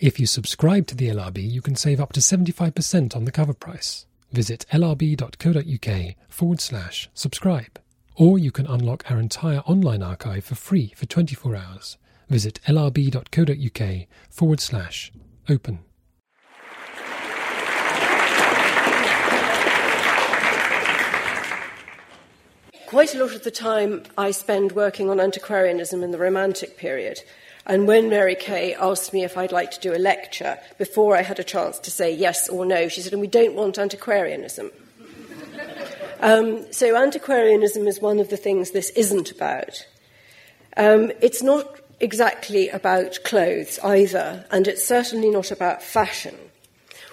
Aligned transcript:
If 0.00 0.18
you 0.18 0.24
subscribe 0.24 0.86
to 0.86 0.96
the 0.96 1.08
LRB, 1.08 1.50
you 1.50 1.60
can 1.60 1.76
save 1.76 2.00
up 2.00 2.14
to 2.14 2.20
75% 2.20 3.14
on 3.14 3.26
the 3.26 3.30
cover 3.30 3.52
price. 3.52 4.06
Visit 4.32 4.64
lrb.co.uk 4.72 6.14
forward 6.26 6.60
slash 6.62 7.10
subscribe. 7.12 7.78
Or 8.16 8.38
you 8.38 8.50
can 8.50 8.66
unlock 8.66 9.10
our 9.10 9.20
entire 9.20 9.58
online 9.60 10.02
archive 10.02 10.46
for 10.46 10.54
free 10.54 10.94
for 10.96 11.04
24 11.04 11.54
hours. 11.54 11.98
Visit 12.30 12.60
lrb.co.uk 12.66 14.06
forward 14.30 14.60
slash 14.60 15.12
open. 15.50 15.80
Quite 22.86 23.14
a 23.14 23.18
lot 23.18 23.34
of 23.34 23.44
the 23.44 23.50
time 23.50 24.04
I 24.16 24.30
spend 24.30 24.72
working 24.72 25.10
on 25.10 25.20
antiquarianism 25.20 26.02
in 26.02 26.10
the 26.10 26.18
Romantic 26.18 26.78
period. 26.78 27.20
And 27.70 27.86
when 27.86 28.08
Mary 28.08 28.34
Kay 28.34 28.74
asked 28.74 29.12
me 29.12 29.22
if 29.22 29.38
I'd 29.38 29.52
like 29.52 29.70
to 29.70 29.78
do 29.78 29.94
a 29.94 29.96
lecture, 29.96 30.58
before 30.76 31.16
I 31.16 31.22
had 31.22 31.38
a 31.38 31.44
chance 31.44 31.78
to 31.78 31.90
say 31.92 32.12
yes 32.12 32.48
or 32.48 32.66
no, 32.66 32.88
she 32.88 33.00
said, 33.00 33.12
and 33.12 33.20
we 33.20 33.28
don't 33.28 33.54
want 33.54 33.78
antiquarianism. 33.78 34.72
um, 36.20 36.66
so 36.72 36.96
antiquarianism 36.96 37.86
is 37.86 38.00
one 38.00 38.18
of 38.18 38.28
the 38.28 38.36
things 38.36 38.72
this 38.72 38.90
isn't 38.90 39.30
about. 39.30 39.86
Um, 40.76 41.12
it's 41.22 41.44
not 41.44 41.78
exactly 42.00 42.68
about 42.70 43.20
clothes 43.22 43.78
either, 43.84 44.44
and 44.50 44.66
it's 44.66 44.84
certainly 44.84 45.30
not 45.30 45.52
about 45.52 45.80
fashion. 45.80 46.34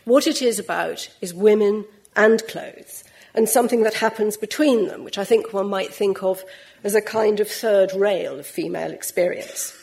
What 0.06 0.26
it 0.26 0.42
is 0.42 0.58
about 0.58 1.08
is 1.22 1.36
women 1.36 1.86
and 2.16 2.44
clothes, 2.48 3.04
and 3.36 3.48
something 3.48 3.84
that 3.84 3.94
happens 3.94 4.38
between 4.38 4.88
them, 4.88 5.04
which 5.04 5.20
I 5.20 5.24
think 5.24 5.54
one 5.54 5.70
might 5.70 5.94
think 5.94 6.24
of 6.24 6.44
as 6.84 6.96
a 6.96 7.02
kind 7.02 7.40
of 7.40 7.48
third 7.48 7.94
rail 7.94 8.40
of 8.40 8.48
female 8.48 8.90
experience. 8.90 9.77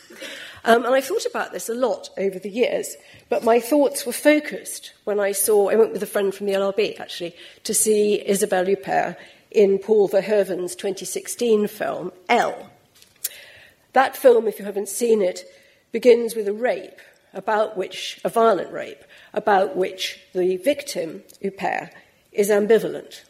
Um, 0.67 0.87
and 0.87 0.95
I 0.95 1.03
thought 1.03 1.27
about 1.27 1.53
this 1.53 1.69
a 1.69 1.75
lot 1.75 2.09
over 2.17 2.39
the 2.39 2.49
years, 2.49 2.97
but 3.29 3.45
my 3.45 3.61
thoughts 3.61 4.07
were 4.07 4.13
focused 4.13 4.95
when 5.05 5.21
I 5.21 5.33
saw, 5.33 5.69
I 5.69 5.77
went 5.77 5.93
with 5.93 6.03
a 6.03 6.07
friend 6.07 6.35
from 6.35 6.47
the 6.47 6.55
LRB 6.55 6.99
actually, 6.99 7.37
to 7.65 7.75
see 7.75 8.27
Isabelle 8.27 8.65
Huppert 8.65 9.17
in 9.51 9.79
Paul 9.79 10.09
Verhoeven's 10.09 10.75
2016 10.75 11.69
film, 11.69 12.13
Elle. 12.31 12.71
That 13.93 14.17
film, 14.17 14.49
if 14.49 14.59
you 14.59 14.65
haven't 14.65 14.89
seen 14.89 15.21
it, 15.21 15.45
begins 15.93 16.35
with 16.35 16.49
a 16.49 16.53
rape 16.53 16.99
about 17.35 17.77
which, 17.77 18.19
a 18.25 18.31
violent 18.31 18.73
rape, 18.73 19.05
about 19.35 19.77
which 19.77 20.21
the 20.33 20.57
victim, 20.57 21.23
Huppert, 21.43 21.91
is 22.33 22.49
ambivalent. 22.49 23.23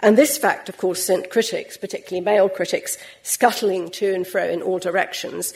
And 0.00 0.16
this 0.16 0.38
fact, 0.38 0.68
of 0.68 0.78
course, 0.78 1.02
sent 1.02 1.30
critics, 1.30 1.76
particularly 1.76 2.24
male 2.24 2.48
critics, 2.48 2.96
scuttling 3.22 3.90
to 3.90 4.12
and 4.14 4.26
fro 4.26 4.44
in 4.44 4.62
all 4.62 4.78
directions 4.78 5.54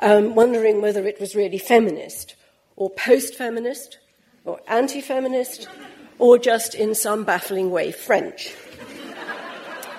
um, 0.00 0.34
wondering 0.34 0.80
whether 0.80 1.06
it 1.06 1.20
was 1.20 1.34
really 1.34 1.58
feminist 1.58 2.34
or 2.76 2.90
post 2.90 3.34
feminist 3.34 3.98
or 4.44 4.60
anti 4.68 5.00
feminist 5.00 5.68
or 6.18 6.38
just 6.38 6.74
in 6.74 6.94
some 6.94 7.24
baffling 7.24 7.70
way 7.70 7.92
French. 7.92 8.54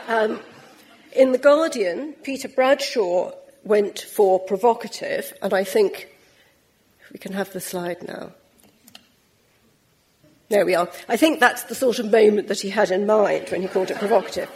Um, 0.08 0.40
in 1.14 1.32
The 1.32 1.40
Guardian, 1.40 2.14
Peter 2.22 2.48
Bradshaw 2.48 3.32
went 3.64 4.02
for 4.02 4.40
provocative, 4.40 5.34
and 5.42 5.52
I 5.52 5.64
think 5.64 6.10
we 7.12 7.18
can 7.18 7.34
have 7.34 7.52
the 7.54 7.60
slide 7.60 8.08
now. 8.08 8.34
There 10.50 10.66
we 10.66 10.76
are. 10.76 10.90
I 11.10 11.18
think 11.18 11.40
that's 11.40 11.64
the 11.64 11.74
sort 11.74 11.98
of 11.98 12.12
moment 12.12 12.50
that 12.50 12.60
he 12.60 12.70
had 12.70 12.92
in 12.92 13.08
mind 13.08 13.50
when 13.50 13.62
he 13.64 13.68
called 13.68 13.90
it 13.90 13.98
provocative. 13.98 14.50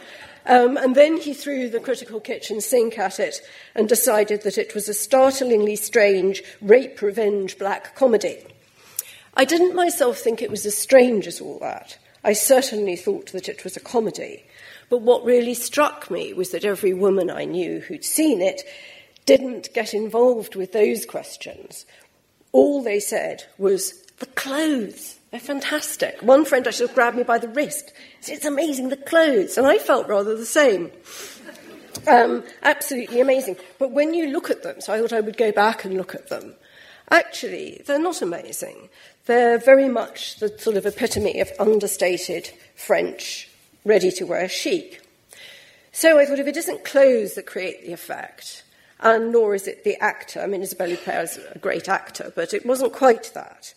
Um, 0.50 0.78
and 0.78 0.96
then 0.96 1.18
he 1.18 1.36
threw 1.36 1.70
the 1.70 1.80
critical 1.80 2.20
kitchen 2.20 2.60
sink 2.60 2.98
at 2.98 3.20
it 3.20 3.40
and 3.76 3.88
decided 3.88 4.42
that 4.42 4.58
it 4.58 4.74
was 4.74 4.90
a 4.90 4.96
startlingly 4.96 5.76
strange 5.76 6.42
rape 6.60 7.04
revenge 7.04 7.60
black 7.60 7.96
comedy. 7.96 8.44
I 9.36 9.46
didn't 9.46 9.76
myself 9.76 10.18
think 10.18 10.42
it 10.42 10.50
was 10.50 10.66
as 10.66 10.76
strange 10.76 11.28
as 11.28 11.40
all 11.40 11.60
that. 11.60 12.00
I 12.24 12.34
certainly 12.34 12.96
thought 12.96 13.32
that 13.32 13.48
it 13.48 13.64
was 13.64 13.78
a 13.78 13.80
comedy. 13.80 14.44
But 14.90 15.04
what 15.04 15.24
really 15.24 15.54
struck 15.54 16.10
me 16.10 16.34
was 16.34 16.50
that 16.50 16.66
every 16.66 16.96
woman 16.96 17.30
I 17.30 17.46
knew 17.46 17.82
who'd 17.82 18.04
seen 18.04 18.42
it 18.42 18.64
didn't 19.28 19.72
get 19.76 19.94
involved 19.94 20.56
with 20.56 20.72
those 20.72 21.06
questions. 21.06 21.86
All 22.52 22.82
they 22.82 23.00
said 23.00 23.44
was, 23.60 24.02
the 24.18 24.26
clothes. 24.26 25.19
They're 25.32 25.40
fantastic. 25.40 26.22
One 26.22 26.44
friend 26.44 26.66
actually 26.68 26.94
grabbed 26.94 27.18
me 27.18 27.24
by 27.24 27.38
the 27.38 27.50
wrist. 27.50 27.94
It's 28.28 28.46
amazing, 28.46 28.90
the 28.90 28.98
clothes. 28.98 29.58
And 29.58 29.68
I 29.68 29.78
felt 29.78 30.08
rather 30.08 30.36
the 30.36 30.46
same. 30.46 30.92
Um, 32.08 32.44
absolutely 32.64 33.22
amazing. 33.22 33.58
But 33.78 33.92
when 33.92 34.14
you 34.14 34.32
look 34.32 34.50
at 34.50 34.64
them, 34.64 34.82
so 34.82 34.94
I 34.94 35.00
thought 35.00 35.14
I 35.14 35.22
would 35.22 35.38
go 35.38 35.52
back 35.52 35.86
and 35.86 35.96
look 35.96 36.16
at 36.16 36.30
them, 36.30 36.56
actually, 37.12 37.84
they're 37.86 38.00
not 38.00 38.22
amazing. 38.22 38.90
They're 39.26 39.60
very 39.60 39.88
much 39.88 40.38
the 40.40 40.58
sort 40.58 40.78
of 40.78 40.86
epitome 40.86 41.40
of 41.40 41.52
understated 41.60 42.50
French, 42.76 43.50
ready 43.86 44.12
to 44.12 44.26
wear 44.26 44.50
chic. 44.50 45.02
So 45.92 46.18
I 46.18 46.26
thought 46.26 46.40
if 46.40 46.48
it 46.48 46.58
isn't 46.58 46.86
clothes 46.86 47.36
that 47.36 47.46
create 47.46 47.86
the 47.86 47.94
effect, 47.94 48.64
and 49.00 49.32
nor 49.32 49.54
is 49.54 49.68
it 49.68 49.84
the 49.84 49.98
actor, 50.02 50.42
I 50.42 50.48
mean, 50.48 50.62
Isabelle 50.62 50.90
Huppert 50.90 51.24
is 51.24 51.40
a 51.54 51.60
great 51.60 51.88
actor, 51.88 52.34
but 52.36 52.54
it 52.54 52.66
wasn't 52.66 52.94
quite 52.94 53.32
that. 53.34 53.74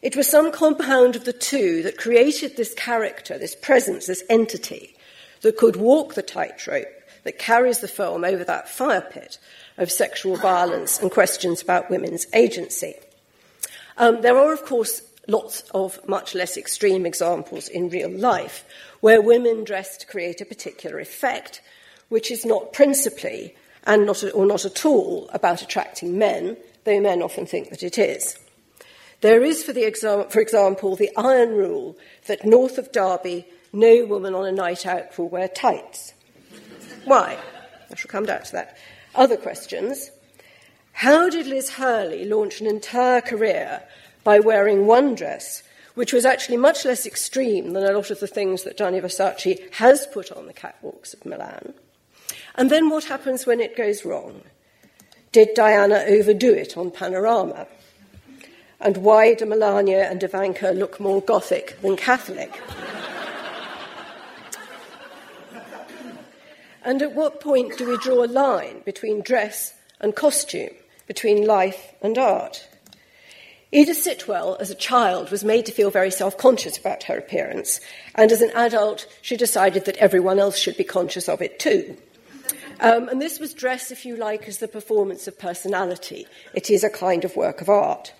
It 0.00 0.16
was 0.16 0.28
some 0.28 0.52
compound 0.52 1.16
of 1.16 1.24
the 1.24 1.32
two 1.32 1.82
that 1.82 1.98
created 1.98 2.56
this 2.56 2.74
character, 2.74 3.36
this 3.36 3.56
presence, 3.56 4.06
this 4.06 4.22
entity 4.30 4.96
that 5.40 5.56
could 5.56 5.76
walk 5.76 6.14
the 6.14 6.22
tightrope 6.22 6.86
that 7.24 7.38
carries 7.38 7.80
the 7.80 7.88
film 7.88 8.24
over 8.24 8.44
that 8.44 8.68
fire 8.68 9.00
pit 9.00 9.38
of 9.76 9.90
sexual 9.90 10.36
violence 10.36 11.00
and 11.00 11.10
questions 11.10 11.62
about 11.62 11.90
women's 11.90 12.26
agency. 12.32 12.94
Um, 13.96 14.20
there 14.22 14.36
are, 14.36 14.52
of 14.52 14.64
course, 14.64 15.02
lots 15.26 15.60
of 15.74 15.98
much 16.08 16.34
less 16.34 16.56
extreme 16.56 17.04
examples 17.04 17.68
in 17.68 17.90
real 17.90 18.10
life 18.10 18.64
where 19.00 19.20
women 19.20 19.64
dress 19.64 19.96
to 19.98 20.06
create 20.06 20.40
a 20.40 20.46
particular 20.46 21.00
effect, 21.00 21.60
which 22.08 22.30
is 22.30 22.46
not 22.46 22.72
principally 22.72 23.54
and 23.84 24.06
not, 24.06 24.24
or 24.32 24.46
not 24.46 24.64
at 24.64 24.86
all 24.86 25.28
about 25.32 25.60
attracting 25.60 26.16
men, 26.16 26.56
though 26.84 27.00
men 27.00 27.20
often 27.20 27.46
think 27.46 27.70
that 27.70 27.82
it 27.82 27.98
is. 27.98 28.38
There 29.20 29.42
is, 29.42 29.64
for, 29.64 29.72
exam- 29.72 30.28
for 30.28 30.40
example, 30.40 30.94
the 30.94 31.10
iron 31.16 31.50
rule 31.50 31.96
that 32.26 32.44
north 32.44 32.78
of 32.78 32.92
Derby, 32.92 33.46
no 33.72 34.04
woman 34.06 34.34
on 34.34 34.46
a 34.46 34.52
night 34.52 34.86
out 34.86 35.18
will 35.18 35.28
wear 35.28 35.48
tights. 35.48 36.14
Why? 37.04 37.38
I 37.90 37.94
shall 37.96 38.10
come 38.10 38.24
back 38.24 38.44
to 38.44 38.52
that. 38.52 38.76
Other 39.14 39.36
questions. 39.36 40.10
How 40.92 41.28
did 41.28 41.46
Liz 41.46 41.70
Hurley 41.70 42.24
launch 42.24 42.60
an 42.60 42.66
entire 42.66 43.20
career 43.20 43.82
by 44.24 44.40
wearing 44.40 44.86
one 44.86 45.14
dress, 45.14 45.62
which 45.94 46.12
was 46.12 46.24
actually 46.24 46.56
much 46.56 46.84
less 46.84 47.06
extreme 47.06 47.72
than 47.72 47.84
a 47.84 47.92
lot 47.92 48.10
of 48.10 48.20
the 48.20 48.26
things 48.26 48.62
that 48.62 48.76
Gianni 48.76 49.00
Versace 49.00 49.72
has 49.74 50.06
put 50.08 50.30
on 50.30 50.46
the 50.46 50.52
catwalks 50.52 51.14
of 51.14 51.24
Milan? 51.24 51.74
And 52.54 52.70
then 52.70 52.88
what 52.88 53.04
happens 53.04 53.46
when 53.46 53.60
it 53.60 53.76
goes 53.76 54.04
wrong? 54.04 54.42
Did 55.32 55.54
Diana 55.54 56.04
overdo 56.06 56.52
it 56.52 56.76
on 56.76 56.90
Panorama? 56.90 57.66
And 58.80 58.98
why 58.98 59.34
do 59.34 59.44
Melania 59.44 60.08
and 60.08 60.22
Ivanka 60.22 60.68
look 60.70 61.00
more 61.00 61.20
Gothic 61.20 61.80
than 61.82 61.96
Catholic? 61.96 62.52
and 66.84 67.02
at 67.02 67.14
what 67.14 67.40
point 67.40 67.76
do 67.76 67.88
we 67.88 67.98
draw 67.98 68.24
a 68.24 68.26
line 68.26 68.82
between 68.84 69.20
dress 69.20 69.74
and 70.00 70.14
costume, 70.14 70.70
between 71.08 71.44
life 71.44 71.92
and 72.00 72.16
art? 72.16 72.68
Edith 73.70 73.98
Sitwell, 73.98 74.56
as 74.60 74.70
a 74.70 74.74
child, 74.74 75.30
was 75.30 75.44
made 75.44 75.66
to 75.66 75.72
feel 75.72 75.90
very 75.90 76.10
self 76.10 76.38
conscious 76.38 76.78
about 76.78 77.02
her 77.02 77.18
appearance, 77.18 77.80
and 78.14 78.32
as 78.32 78.40
an 78.40 78.50
adult, 78.54 79.06
she 79.20 79.36
decided 79.36 79.84
that 79.84 79.96
everyone 79.98 80.38
else 80.38 80.56
should 80.56 80.76
be 80.76 80.84
conscious 80.84 81.28
of 81.28 81.42
it 81.42 81.58
too. 81.58 81.96
Um, 82.80 83.08
and 83.08 83.20
this 83.20 83.40
was 83.40 83.52
dress, 83.52 83.90
if 83.90 84.06
you 84.06 84.16
like, 84.16 84.46
as 84.48 84.58
the 84.58 84.68
performance 84.68 85.26
of 85.26 85.38
personality. 85.38 86.26
It 86.54 86.70
is 86.70 86.84
a 86.84 86.88
kind 86.88 87.24
of 87.24 87.36
work 87.36 87.60
of 87.60 87.68
art. 87.68 88.14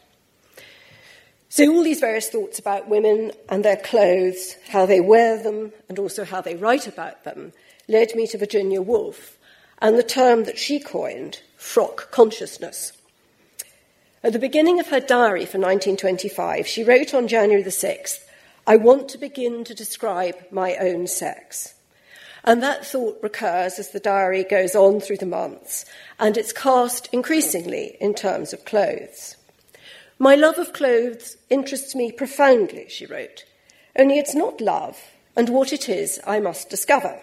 So, 1.50 1.73
all 1.73 1.83
these 1.83 2.00
various 2.00 2.29
thoughts 2.29 2.59
about 2.59 2.89
women 2.89 3.33
and 3.49 3.65
their 3.65 3.77
clothes, 3.77 4.56
how 4.69 4.85
they 4.85 5.00
wear 5.00 5.43
them, 5.43 5.73
and 5.89 5.99
also 5.99 6.25
how 6.25 6.43
they 6.43 6.56
write 6.56 6.87
about 6.87 7.25
them, 7.25 7.53
led 7.89 8.15
me 8.15 8.27
to 8.27 8.39
Virginia 8.39 8.83
Woolf 8.83 9.39
and 9.81 9.97
the 9.97 10.03
term 10.03 10.45
that 10.45 10.59
she 10.59 10.79
coined, 10.79 11.41
frock 11.56 12.11
consciousness. 12.11 12.93
At 14.23 14.35
the 14.35 14.39
beginning 14.39 14.79
of 14.79 14.89
her 14.89 15.00
diary 15.00 15.47
for 15.47 15.59
1925, 15.59 16.67
she 16.67 16.85
wrote 16.85 17.15
on 17.15 17.29
January 17.29 17.62
the 17.62 17.71
6th, 17.71 18.25
I 18.67 18.77
want 18.77 19.09
to 19.09 19.19
begin 19.19 19.65
to 19.65 19.75
describe 19.75 20.37
my 20.50 20.77
own 20.77 21.06
sex. 21.06 21.73
And 22.45 22.62
that 22.62 22.85
thought 22.85 23.21
recurs 23.23 23.79
as 23.79 23.91
the 23.91 24.00
diary 24.00 24.45
goes 24.45 24.75
on 24.75 25.00
through 25.00 25.17
the 25.17 25.27
months, 25.27 25.87
and 26.19 26.37
it's 26.37 26.53
cast 26.53 27.09
increasingly 27.11 27.97
in 28.00 28.12
terms 28.12 28.53
of 28.53 28.67
clothes. 28.67 29.38
My 30.20 30.35
love 30.35 30.59
of 30.59 30.73
clothes 30.73 31.37
interests 31.49 31.94
me 31.94 32.11
profoundly, 32.11 32.87
she 32.88 33.06
wrote. 33.06 33.44
Only 33.97 34.19
it's 34.19 34.35
not 34.35 34.61
love, 34.61 35.00
and 35.37 35.49
what 35.49 35.73
it 35.73 35.88
is, 35.88 36.19
I 36.26 36.41
must 36.41 36.69
discover. 36.69 37.20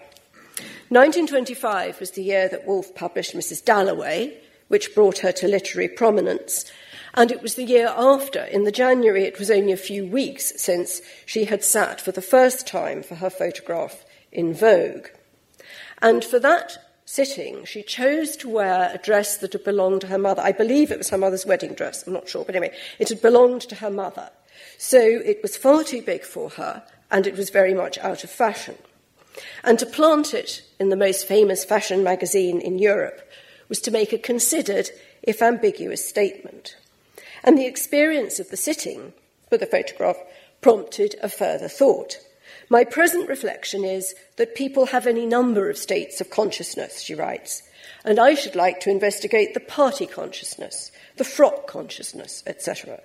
1925 0.88 2.00
was 2.00 2.12
the 2.12 2.22
year 2.22 2.48
that 2.48 2.66
Woolf 2.66 2.94
published 2.94 3.34
Mrs. 3.34 3.62
Dalloway, 3.62 4.38
which 4.68 4.94
brought 4.94 5.18
her 5.18 5.32
to 5.32 5.46
literary 5.46 5.88
prominence, 5.88 6.64
and 7.12 7.30
it 7.30 7.42
was 7.42 7.56
the 7.56 7.64
year 7.64 7.92
after, 7.94 8.42
in 8.44 8.64
the 8.64 8.72
January, 8.72 9.24
it 9.24 9.38
was 9.38 9.50
only 9.50 9.72
a 9.72 9.76
few 9.76 10.06
weeks 10.06 10.54
since 10.56 11.02
she 11.26 11.44
had 11.44 11.62
sat 11.62 12.00
for 12.00 12.12
the 12.12 12.22
first 12.22 12.66
time 12.66 13.02
for 13.02 13.16
her 13.16 13.30
photograph 13.30 14.06
in 14.32 14.54
Vogue. 14.54 15.08
And 16.00 16.24
for 16.24 16.38
that 16.38 16.78
sitting, 17.16 17.64
she 17.64 17.82
chose 17.82 18.36
to 18.36 18.48
wear 18.48 18.90
a 18.92 18.98
dress 18.98 19.38
that 19.38 19.54
had 19.54 19.64
belonged 19.64 20.02
to 20.02 20.06
her 20.08 20.18
mother. 20.18 20.42
I 20.42 20.52
believe 20.52 20.90
it 20.90 20.98
was 20.98 21.08
her 21.08 21.18
mother's 21.18 21.46
wedding 21.46 21.72
dress, 21.72 22.06
I'm 22.06 22.12
not 22.12 22.28
sure, 22.28 22.44
but 22.44 22.54
anyway, 22.54 22.76
it 22.98 23.08
had 23.08 23.22
belonged 23.22 23.62
to 23.62 23.76
her 23.76 23.90
mother. 23.90 24.30
So 24.76 25.00
it 25.00 25.40
was 25.42 25.56
far 25.56 25.82
too 25.82 26.02
big 26.02 26.22
for 26.22 26.50
her, 26.50 26.82
and 27.10 27.26
it 27.26 27.34
was 27.34 27.48
very 27.48 27.72
much 27.72 27.96
out 27.98 28.22
of 28.22 28.30
fashion. 28.30 28.76
And 29.64 29.78
to 29.78 29.86
plant 29.86 30.34
it 30.34 30.62
in 30.78 30.90
the 30.90 30.96
most 30.96 31.26
famous 31.26 31.64
fashion 31.64 32.04
magazine 32.04 32.60
in 32.60 32.78
Europe 32.78 33.26
was 33.70 33.80
to 33.80 33.90
make 33.90 34.12
a 34.12 34.18
considered, 34.18 34.90
if 35.22 35.40
ambiguous, 35.40 36.06
statement. 36.06 36.76
And 37.42 37.56
the 37.56 37.66
experience 37.66 38.38
of 38.38 38.50
the 38.50 38.56
sitting 38.58 39.14
for 39.48 39.56
the 39.56 39.66
photograph 39.66 40.16
prompted 40.60 41.16
a 41.22 41.28
further 41.28 41.68
thought. 41.68 42.18
My 42.68 42.84
present 42.84 43.28
reflection 43.28 43.84
is 43.84 44.14
that 44.36 44.56
people 44.56 44.86
have 44.86 45.06
any 45.06 45.24
number 45.24 45.70
of 45.70 45.78
states 45.78 46.20
of 46.20 46.30
consciousness, 46.30 47.00
she 47.00 47.14
writes, 47.14 47.62
and 48.04 48.18
I 48.18 48.34
should 48.34 48.56
like 48.56 48.80
to 48.80 48.90
investigate 48.90 49.54
the 49.54 49.60
party 49.60 50.06
consciousness, 50.06 50.90
the 51.16 51.24
frock 51.24 51.66
consciousness, 51.68 52.42
etc. 52.46 53.00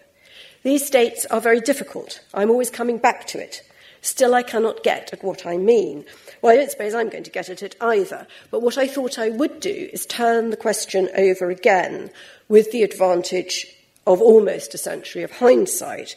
These 0.63 0.85
states 0.85 1.25
are 1.27 1.41
very 1.41 1.59
difficult. 1.59 2.21
I'm 2.33 2.49
always 2.49 2.69
coming 2.69 2.97
back 2.97 3.27
to 3.27 3.39
it. 3.39 3.61
Still, 4.01 4.33
I 4.33 4.41
cannot 4.41 4.83
get 4.83 5.13
at 5.13 5.23
what 5.23 5.45
I 5.45 5.57
mean. 5.57 6.05
Well, 6.41 6.53
I 6.53 6.57
don't 6.57 6.71
suppose 6.71 6.95
I'm 6.95 7.09
going 7.09 7.23
to 7.23 7.29
get 7.29 7.49
at 7.49 7.61
it 7.61 7.75
either. 7.79 8.25
But 8.49 8.63
what 8.63 8.79
I 8.79 8.87
thought 8.87 9.19
I 9.19 9.29
would 9.29 9.59
do 9.59 9.89
is 9.93 10.07
turn 10.07 10.49
the 10.49 10.57
question 10.57 11.07
over 11.15 11.51
again 11.51 12.09
with 12.49 12.71
the 12.71 12.81
advantage 12.81 13.67
of 14.07 14.19
almost 14.19 14.73
a 14.73 14.79
century 14.79 15.21
of 15.21 15.31
hindsight, 15.31 16.15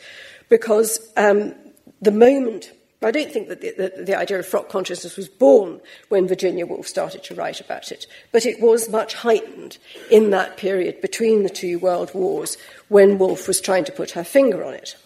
because 0.49 1.13
um, 1.19 1.55
the 2.01 2.11
moment 2.11 2.73
I 3.05 3.11
don't 3.11 3.31
think 3.31 3.49
that 3.49 3.61
the, 3.61 3.75
the, 3.77 4.05
the, 4.05 4.19
idea 4.19 4.39
of 4.39 4.47
frock 4.47 4.69
consciousness 4.69 5.17
was 5.17 5.29
born 5.29 5.81
when 6.09 6.27
Virginia 6.29 6.67
Woolf 6.67 6.87
started 6.87 7.23
to 7.25 7.35
write 7.35 7.61
about 7.61 7.93
it, 7.93 8.07
but 8.33 8.47
it 8.47 8.61
was 8.61 8.89
much 8.89 9.15
heightened 9.15 9.79
in 10.11 10.31
that 10.31 10.57
period 10.57 11.01
between 11.01 11.43
the 11.43 11.51
two 11.51 11.79
world 11.79 12.13
wars 12.15 12.57
when 12.89 13.19
Woolf 13.19 13.47
was 13.47 13.61
trying 13.61 13.85
to 13.85 13.93
put 13.93 14.13
her 14.13 14.25
finger 14.25 14.65
on 14.65 14.75
it. 14.75 14.97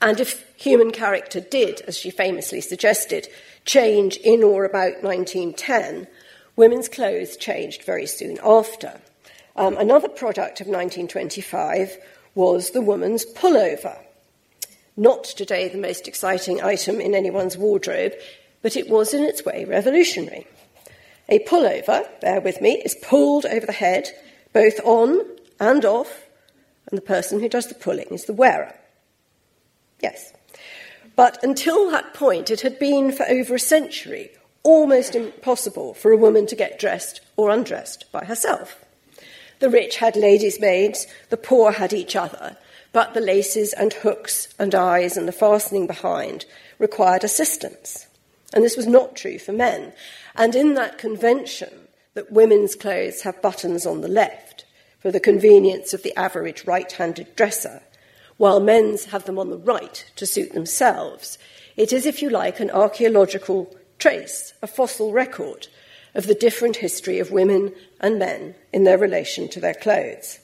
And 0.00 0.18
if 0.18 0.44
human 0.56 0.90
character 0.90 1.40
did, 1.40 1.80
as 1.82 1.96
she 1.96 2.10
famously 2.10 2.60
suggested, 2.60 3.28
change 3.64 4.16
in 4.16 4.42
or 4.42 4.64
about 4.64 5.02
1910, 5.02 6.08
women's 6.56 6.88
clothes 6.88 7.36
changed 7.36 7.84
very 7.84 8.06
soon 8.06 8.38
after. 8.42 9.00
Um, 9.54 9.76
another 9.76 10.08
product 10.08 10.60
of 10.60 10.66
1925 10.66 11.98
was 12.34 12.70
the 12.70 12.80
woman's 12.80 13.24
pullover. 13.24 13.98
Not 14.96 15.24
today 15.24 15.68
the 15.68 15.78
most 15.78 16.06
exciting 16.06 16.62
item 16.62 17.00
in 17.00 17.14
anyone's 17.14 17.56
wardrobe, 17.56 18.12
but 18.60 18.76
it 18.76 18.88
was 18.88 19.14
in 19.14 19.24
its 19.24 19.44
way 19.44 19.64
revolutionary. 19.64 20.46
A 21.28 21.38
pullover, 21.40 22.06
bear 22.20 22.40
with 22.40 22.60
me, 22.60 22.82
is 22.84 22.96
pulled 23.02 23.46
over 23.46 23.64
the 23.64 23.72
head, 23.72 24.10
both 24.52 24.78
on 24.84 25.24
and 25.58 25.84
off, 25.84 26.24
and 26.90 26.98
the 26.98 27.02
person 27.02 27.40
who 27.40 27.48
does 27.48 27.68
the 27.68 27.74
pulling 27.74 28.08
is 28.08 28.26
the 28.26 28.34
wearer. 28.34 28.74
Yes. 30.00 30.32
But 31.16 31.42
until 31.42 31.90
that 31.90 32.12
point, 32.12 32.50
it 32.50 32.60
had 32.60 32.78
been 32.78 33.12
for 33.12 33.24
over 33.28 33.54
a 33.54 33.60
century 33.60 34.30
almost 34.62 35.14
impossible 35.14 35.94
for 35.94 36.12
a 36.12 36.16
woman 36.16 36.46
to 36.46 36.56
get 36.56 36.78
dressed 36.78 37.20
or 37.36 37.50
undressed 37.50 38.10
by 38.12 38.24
herself. 38.24 38.84
The 39.58 39.70
rich 39.70 39.96
had 39.96 40.16
ladies' 40.16 40.60
maids, 40.60 41.06
the 41.30 41.36
poor 41.36 41.72
had 41.72 41.92
each 41.92 42.16
other, 42.16 42.56
but 42.92 43.14
the 43.14 43.20
laces 43.20 43.72
and 43.72 43.92
hooks 43.92 44.48
and 44.58 44.74
eyes 44.74 45.16
and 45.16 45.26
the 45.26 45.32
fastening 45.32 45.86
behind 45.86 46.44
required 46.78 47.24
assistance. 47.24 48.06
And 48.54 48.62
this 48.62 48.76
was 48.76 48.86
not 48.86 49.16
true 49.16 49.38
for 49.38 49.52
men. 49.52 49.92
And 50.34 50.54
in 50.54 50.74
that 50.74 50.98
convention 50.98 51.70
that 52.14 52.30
women's 52.30 52.74
clothes 52.74 53.22
have 53.22 53.40
buttons 53.42 53.86
on 53.86 54.02
the 54.02 54.08
left 54.08 54.66
for 54.98 55.10
the 55.10 55.20
convenience 55.20 55.94
of 55.94 56.02
the 56.02 56.16
average 56.18 56.66
right 56.66 56.90
handed 56.92 57.34
dresser, 57.34 57.82
while 58.36 58.60
men's 58.60 59.06
have 59.06 59.24
them 59.24 59.38
on 59.38 59.50
the 59.50 59.58
right 59.58 60.04
to 60.16 60.26
suit 60.26 60.52
themselves. 60.52 61.38
It 61.76 61.92
is, 61.92 62.06
if 62.06 62.20
you 62.20 62.28
like, 62.28 62.60
an 62.60 62.70
archaeological 62.70 63.74
trace, 63.98 64.52
a 64.62 64.66
fossil 64.66 65.12
record 65.12 65.68
of 66.14 66.26
the 66.26 66.34
different 66.34 66.76
history 66.76 67.18
of 67.18 67.30
women 67.30 67.72
and 68.00 68.18
men 68.18 68.54
in 68.72 68.84
their 68.84 68.98
relation 68.98 69.48
to 69.48 69.60
their 69.60 69.74
clothes. 69.74 70.38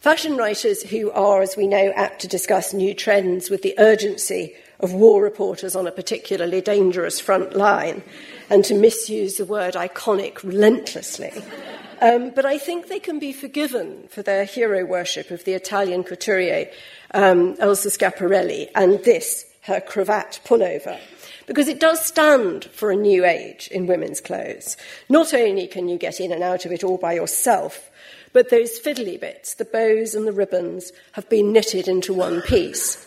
Fashion 0.00 0.36
writers 0.36 0.82
who 0.82 1.10
are, 1.10 1.42
as 1.42 1.56
we 1.56 1.66
know, 1.66 1.92
apt 1.96 2.20
to 2.20 2.28
discuss 2.28 2.72
new 2.72 2.94
trends 2.94 3.50
with 3.50 3.62
the 3.62 3.74
urgency 3.78 4.54
of 4.78 4.92
war 4.92 5.20
reporters 5.20 5.74
on 5.74 5.88
a 5.88 5.92
particularly 5.92 6.60
dangerous 6.60 7.18
front 7.18 7.56
line 7.56 8.02
and 8.48 8.64
to 8.64 8.74
misuse 8.74 9.36
the 9.36 9.44
word 9.44 9.74
iconic 9.74 10.42
relentlessly 10.44 11.32
um, 12.00 12.30
but 12.30 12.46
I 12.46 12.58
think 12.58 12.86
they 12.86 13.00
can 13.00 13.18
be 13.18 13.32
forgiven 13.32 14.06
for 14.08 14.22
their 14.22 14.44
hero 14.44 14.84
worship 14.84 15.32
of 15.32 15.44
the 15.44 15.54
Italian 15.54 16.04
couturier 16.04 16.70
um, 17.12 17.56
Elsa 17.58 17.88
Schiaparelli 17.88 18.68
and 18.74 19.02
this, 19.04 19.44
her 19.62 19.80
cravat 19.80 20.40
pullover. 20.44 21.00
Because 21.46 21.66
it 21.66 21.80
does 21.80 22.04
stand 22.04 22.66
for 22.66 22.90
a 22.90 22.96
new 22.96 23.24
age 23.24 23.68
in 23.72 23.86
women's 23.86 24.20
clothes. 24.20 24.76
Not 25.08 25.32
only 25.32 25.66
can 25.66 25.88
you 25.88 25.96
get 25.96 26.20
in 26.20 26.30
and 26.30 26.42
out 26.42 26.66
of 26.66 26.72
it 26.72 26.84
all 26.84 26.98
by 26.98 27.14
yourself, 27.14 27.90
but 28.38 28.50
those 28.50 28.78
fiddly 28.78 29.18
bits, 29.18 29.54
the 29.54 29.64
bows 29.64 30.14
and 30.14 30.24
the 30.24 30.30
ribbons, 30.30 30.92
have 31.14 31.28
been 31.28 31.52
knitted 31.52 31.88
into 31.88 32.14
one 32.14 32.40
piece. 32.40 33.04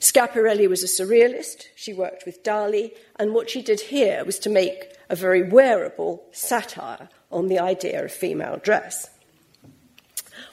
Schiaparelli 0.00 0.68
was 0.68 0.82
a 0.82 0.88
surrealist. 0.88 1.66
She 1.76 1.94
worked 1.94 2.26
with 2.26 2.42
Dali, 2.42 2.90
and 3.14 3.32
what 3.32 3.48
she 3.48 3.62
did 3.62 3.80
here 3.80 4.24
was 4.24 4.40
to 4.40 4.50
make 4.50 4.92
a 5.08 5.14
very 5.14 5.48
wearable 5.48 6.24
satire 6.32 7.08
on 7.30 7.46
the 7.46 7.60
idea 7.60 8.04
of 8.04 8.10
female 8.10 8.56
dress. 8.56 9.08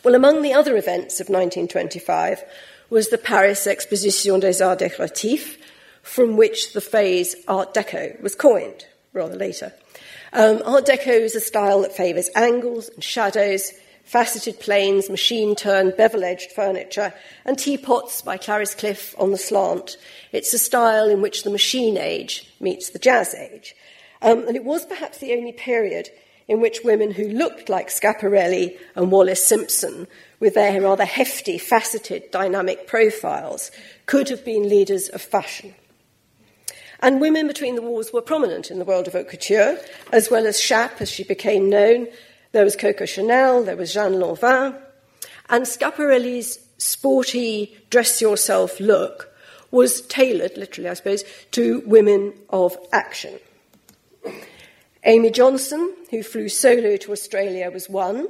Well, 0.04 0.14
among 0.14 0.44
the 0.44 0.54
other 0.54 0.78
events 0.78 1.20
of 1.20 1.26
1925 1.30 2.44
was 2.92 3.10
the 3.10 3.18
Paris 3.18 3.66
Exposition 3.66 4.40
des 4.40 4.64
Arts 4.64 4.84
Décoratifs, 4.84 5.58
from 6.04 6.38
which 6.38 6.74
the 6.74 6.82
phrase 6.82 7.36
Art 7.48 7.74
Deco 7.74 8.22
was 8.22 8.36
coined 8.36 8.86
rather 9.12 9.36
later. 9.36 9.74
Um, 10.34 10.62
Art 10.68 10.86
Deco 10.86 11.20
is 11.20 11.36
a 11.36 11.42
style 11.42 11.82
that 11.82 11.94
favours 11.94 12.30
angles 12.36 12.90
and 12.90 13.04
shadows, 13.04 13.74
faceted 14.10 14.60
planes, 14.60 15.08
machine 15.08 15.56
turned, 15.56 15.96
bevel 15.96 16.24
edged 16.24 16.52
furniture, 16.52 17.14
and 17.46 17.60
teapots 17.60 18.24
by 18.24 18.38
Clarice 18.38 18.74
Cliff 18.74 19.14
on 19.20 19.30
the 19.30 19.38
slant. 19.38 19.98
It's 20.32 20.52
a 20.52 20.58
style 20.58 21.08
in 21.08 21.22
which 21.22 21.44
the 21.44 21.52
machine 21.52 21.96
age 21.96 22.52
meets 22.60 22.90
the 22.90 22.98
jazz 22.98 23.36
age. 23.36 23.76
Um, 24.24 24.48
and 24.48 24.56
it 24.56 24.66
was 24.66 24.84
perhaps 24.84 25.20
the 25.20 25.34
only 25.34 25.52
period 25.52 26.10
in 26.48 26.60
which 26.60 26.82
women 26.84 27.12
who 27.12 27.30
looked 27.30 27.70
like 27.70 27.90
Schiaparelli 27.90 28.80
and 28.96 29.12
Wallis 29.12 29.46
Simpson, 29.46 30.08
with 30.40 30.56
their 30.56 30.82
rather 30.82 31.06
hefty, 31.06 31.60
faceted, 31.60 32.32
dynamic 32.32 32.88
profiles, 32.88 33.70
could 34.08 34.28
have 34.30 34.44
been 34.44 34.68
leaders 34.68 35.08
of 35.10 35.22
fashion. 35.22 35.76
And 37.02 37.22
women 37.22 37.48
between 37.48 37.76
the 37.76 37.84
wars 37.84 38.12
were 38.12 38.24
prominent 38.24 38.72
in 38.72 38.80
the 38.80 38.86
world 38.86 39.06
of 39.06 39.14
haute 39.14 39.30
couture, 39.30 39.78
as 40.12 40.32
well 40.32 40.48
as 40.48 40.58
Schiap, 40.58 41.00
as 41.00 41.12
she 41.12 41.24
became 41.24 41.70
known. 41.70 42.08
There 42.52 42.64
was 42.64 42.76
Coco 42.76 43.06
Chanel, 43.06 43.64
there 43.64 43.78
was 43.78 43.94
Jeanne 43.94 44.14
Lanvin. 44.14 44.76
And 45.50 45.66
Schiaparelli's 45.66 46.60
sporty, 46.78 47.78
dress 47.90 48.22
yourself 48.22 48.80
look 48.80 49.30
was 49.72 50.02
tailored, 50.02 50.58
literally, 50.58 50.90
I 50.90 50.94
suppose, 50.94 51.24
to 51.52 51.84
women 51.86 52.34
of 52.50 52.78
action. 52.92 53.40
Amy 55.04 55.30
Johnson, 55.30 55.94
who 56.10 56.24
flew 56.24 56.50
solo 56.50 56.98
to 56.98 57.12
Australia, 57.12 57.70
was 57.72 57.90
one, 57.90 58.28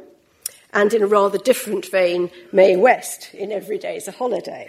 and 0.73 0.93
in 0.93 1.01
a 1.01 1.07
rather 1.07 1.38
different 1.38 1.89
vein, 1.89 2.29
Mae 2.51 2.75
West 2.75 3.33
in 3.33 3.51
Every 3.51 3.77
Day's 3.77 4.07
a 4.07 4.11
Holiday. 4.11 4.67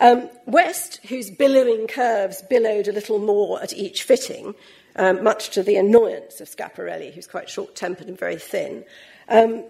Um, 0.00 0.30
West, 0.46 1.00
whose 1.08 1.30
billowing 1.30 1.86
curves 1.86 2.42
billowed 2.42 2.88
a 2.88 2.92
little 2.92 3.18
more 3.18 3.62
at 3.62 3.74
each 3.74 4.02
fitting, 4.04 4.54
um, 4.96 5.22
much 5.22 5.50
to 5.50 5.62
the 5.62 5.76
annoyance 5.76 6.40
of 6.40 6.48
Schiaparelli, 6.48 7.12
who's 7.12 7.26
quite 7.26 7.48
short 7.48 7.74
tempered 7.74 8.08
and 8.08 8.18
very 8.18 8.38
thin, 8.38 8.84
um, 9.28 9.64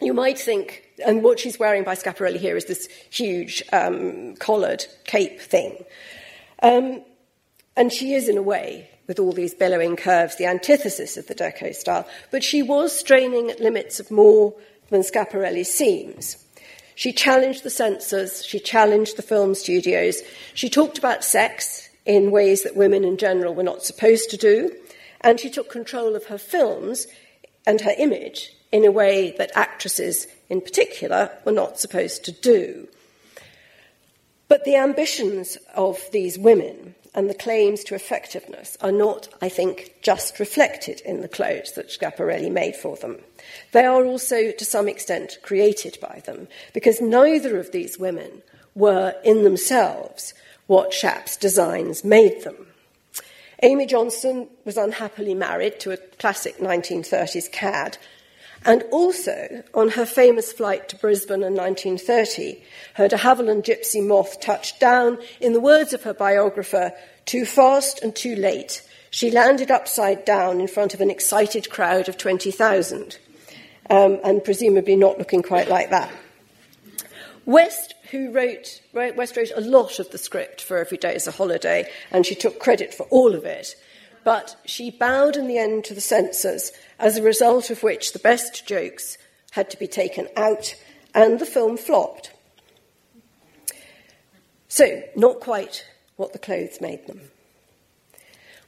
you 0.00 0.14
might 0.14 0.38
think 0.38 0.84
and 1.04 1.22
what 1.22 1.40
she's 1.40 1.58
wearing 1.58 1.84
by 1.84 1.94
Schiaparelli 1.94 2.38
here 2.38 2.56
is 2.56 2.66
this 2.66 2.88
huge 3.10 3.62
um, 3.72 4.34
collared 4.36 4.86
cape 5.04 5.40
thing. 5.40 5.84
Um, 6.62 7.02
and 7.76 7.92
she 7.92 8.14
is, 8.14 8.28
in 8.28 8.36
a 8.36 8.42
way, 8.42 8.90
with 9.06 9.18
all 9.18 9.32
these 9.32 9.54
billowing 9.54 9.96
curves, 9.96 10.36
the 10.36 10.46
antithesis 10.46 11.16
of 11.16 11.26
the 11.26 11.34
Deco 11.34 11.74
style. 11.74 12.06
But 12.30 12.42
she 12.42 12.62
was 12.62 12.96
straining 12.96 13.50
at 13.50 13.60
limits 13.60 14.00
of 14.00 14.10
more 14.10 14.54
than 14.90 15.02
Schiaparelli 15.02 15.64
seems. 15.64 16.44
She 16.94 17.12
challenged 17.12 17.62
the 17.62 17.70
censors, 17.70 18.44
she 18.44 18.58
challenged 18.58 19.16
the 19.16 19.22
film 19.22 19.54
studios, 19.54 20.20
she 20.54 20.68
talked 20.68 20.98
about 20.98 21.22
sex 21.22 21.87
in 22.08 22.30
ways 22.30 22.62
that 22.62 22.74
women 22.74 23.04
in 23.04 23.18
general 23.18 23.54
were 23.54 23.62
not 23.62 23.84
supposed 23.84 24.30
to 24.30 24.36
do, 24.38 24.74
and 25.20 25.38
she 25.38 25.50
took 25.50 25.70
control 25.70 26.16
of 26.16 26.24
her 26.24 26.38
films 26.38 27.06
and 27.66 27.82
her 27.82 27.94
image 27.98 28.50
in 28.72 28.84
a 28.84 28.90
way 28.90 29.34
that 29.36 29.52
actresses 29.54 30.26
in 30.48 30.60
particular 30.62 31.30
were 31.44 31.52
not 31.52 31.78
supposed 31.78 32.24
to 32.24 32.32
do. 32.32 32.88
But 34.48 34.64
the 34.64 34.76
ambitions 34.76 35.58
of 35.74 36.00
these 36.10 36.38
women 36.38 36.94
and 37.14 37.28
the 37.28 37.34
claims 37.34 37.84
to 37.84 37.94
effectiveness 37.94 38.78
are 38.80 38.92
not, 38.92 39.28
I 39.42 39.50
think, 39.50 39.96
just 40.00 40.40
reflected 40.40 41.02
in 41.02 41.20
the 41.20 41.28
clothes 41.28 41.72
that 41.72 41.90
Schiaparelli 41.90 42.50
made 42.50 42.76
for 42.76 42.96
them. 42.96 43.18
They 43.72 43.84
are 43.84 44.04
also, 44.06 44.50
to 44.50 44.64
some 44.64 44.88
extent, 44.88 45.38
created 45.42 45.98
by 46.00 46.22
them, 46.24 46.48
because 46.72 47.02
neither 47.02 47.58
of 47.58 47.72
these 47.72 47.98
women 47.98 48.42
were 48.74 49.14
in 49.24 49.44
themselves 49.44 50.32
what 50.68 50.92
Schiap's 50.92 51.36
designs 51.36 52.04
made 52.04 52.44
them. 52.44 52.54
Amy 53.64 53.86
Johnson 53.86 54.46
was 54.64 54.76
unhappily 54.76 55.34
married 55.34 55.80
to 55.80 55.90
a 55.90 55.96
classic 55.96 56.58
1930s 56.58 57.50
cad 57.50 57.98
and 58.64 58.82
also, 58.90 59.62
on 59.72 59.90
her 59.90 60.04
famous 60.04 60.52
flight 60.52 60.88
to 60.88 60.96
Brisbane 60.96 61.42
in 61.42 61.54
1930, 61.54 62.62
her 62.94 63.08
de 63.08 63.16
Havilland 63.16 63.64
Gipsy 63.64 64.00
Moth 64.00 64.40
touched 64.40 64.80
down, 64.80 65.18
in 65.40 65.52
the 65.52 65.60
words 65.60 65.92
of 65.92 66.02
her 66.02 66.14
biographer, 66.14 66.92
too 67.24 67.44
fast 67.44 68.02
and 68.02 68.14
too 68.14 68.34
late. 68.34 68.82
She 69.10 69.30
landed 69.30 69.70
upside 69.70 70.24
down 70.24 70.60
in 70.60 70.68
front 70.68 70.92
of 70.92 71.00
an 71.00 71.10
excited 71.10 71.70
crowd 71.70 72.08
of 72.08 72.18
20,000, 72.18 73.18
um, 73.90 74.18
and 74.24 74.44
presumably 74.44 74.96
not 74.96 75.18
looking 75.18 75.42
quite 75.42 75.68
like 75.68 75.90
that. 75.90 76.10
West, 77.46 77.94
who 78.10 78.30
wrote, 78.30 78.80
West 78.92 79.36
wrote 79.36 79.52
a 79.54 79.60
lot 79.60 79.98
of 79.98 80.10
the 80.10 80.18
script 80.18 80.60
for 80.62 80.78
Every 80.78 80.98
Day 80.98 81.14
is 81.14 81.26
a 81.26 81.32
Holiday, 81.32 81.90
and 82.10 82.24
she 82.24 82.34
took 82.34 82.58
credit 82.58 82.94
for 82.94 83.04
all 83.04 83.34
of 83.34 83.44
it, 83.44 83.74
but 84.24 84.56
she 84.64 84.90
bowed 84.90 85.36
in 85.36 85.46
the 85.46 85.58
end 85.58 85.84
to 85.84 85.94
the 85.94 86.00
censors 86.00 86.72
as 86.98 87.16
a 87.16 87.22
result 87.22 87.70
of 87.70 87.82
which 87.82 88.12
the 88.12 88.18
best 88.18 88.66
jokes 88.66 89.18
had 89.52 89.70
to 89.70 89.78
be 89.78 89.86
taken 89.86 90.28
out 90.36 90.74
and 91.14 91.38
the 91.38 91.46
film 91.46 91.76
flopped. 91.76 92.32
So, 94.68 95.02
not 95.16 95.40
quite 95.40 95.86
what 96.16 96.32
the 96.32 96.38
clothes 96.38 96.80
made 96.80 97.06
them. 97.06 97.20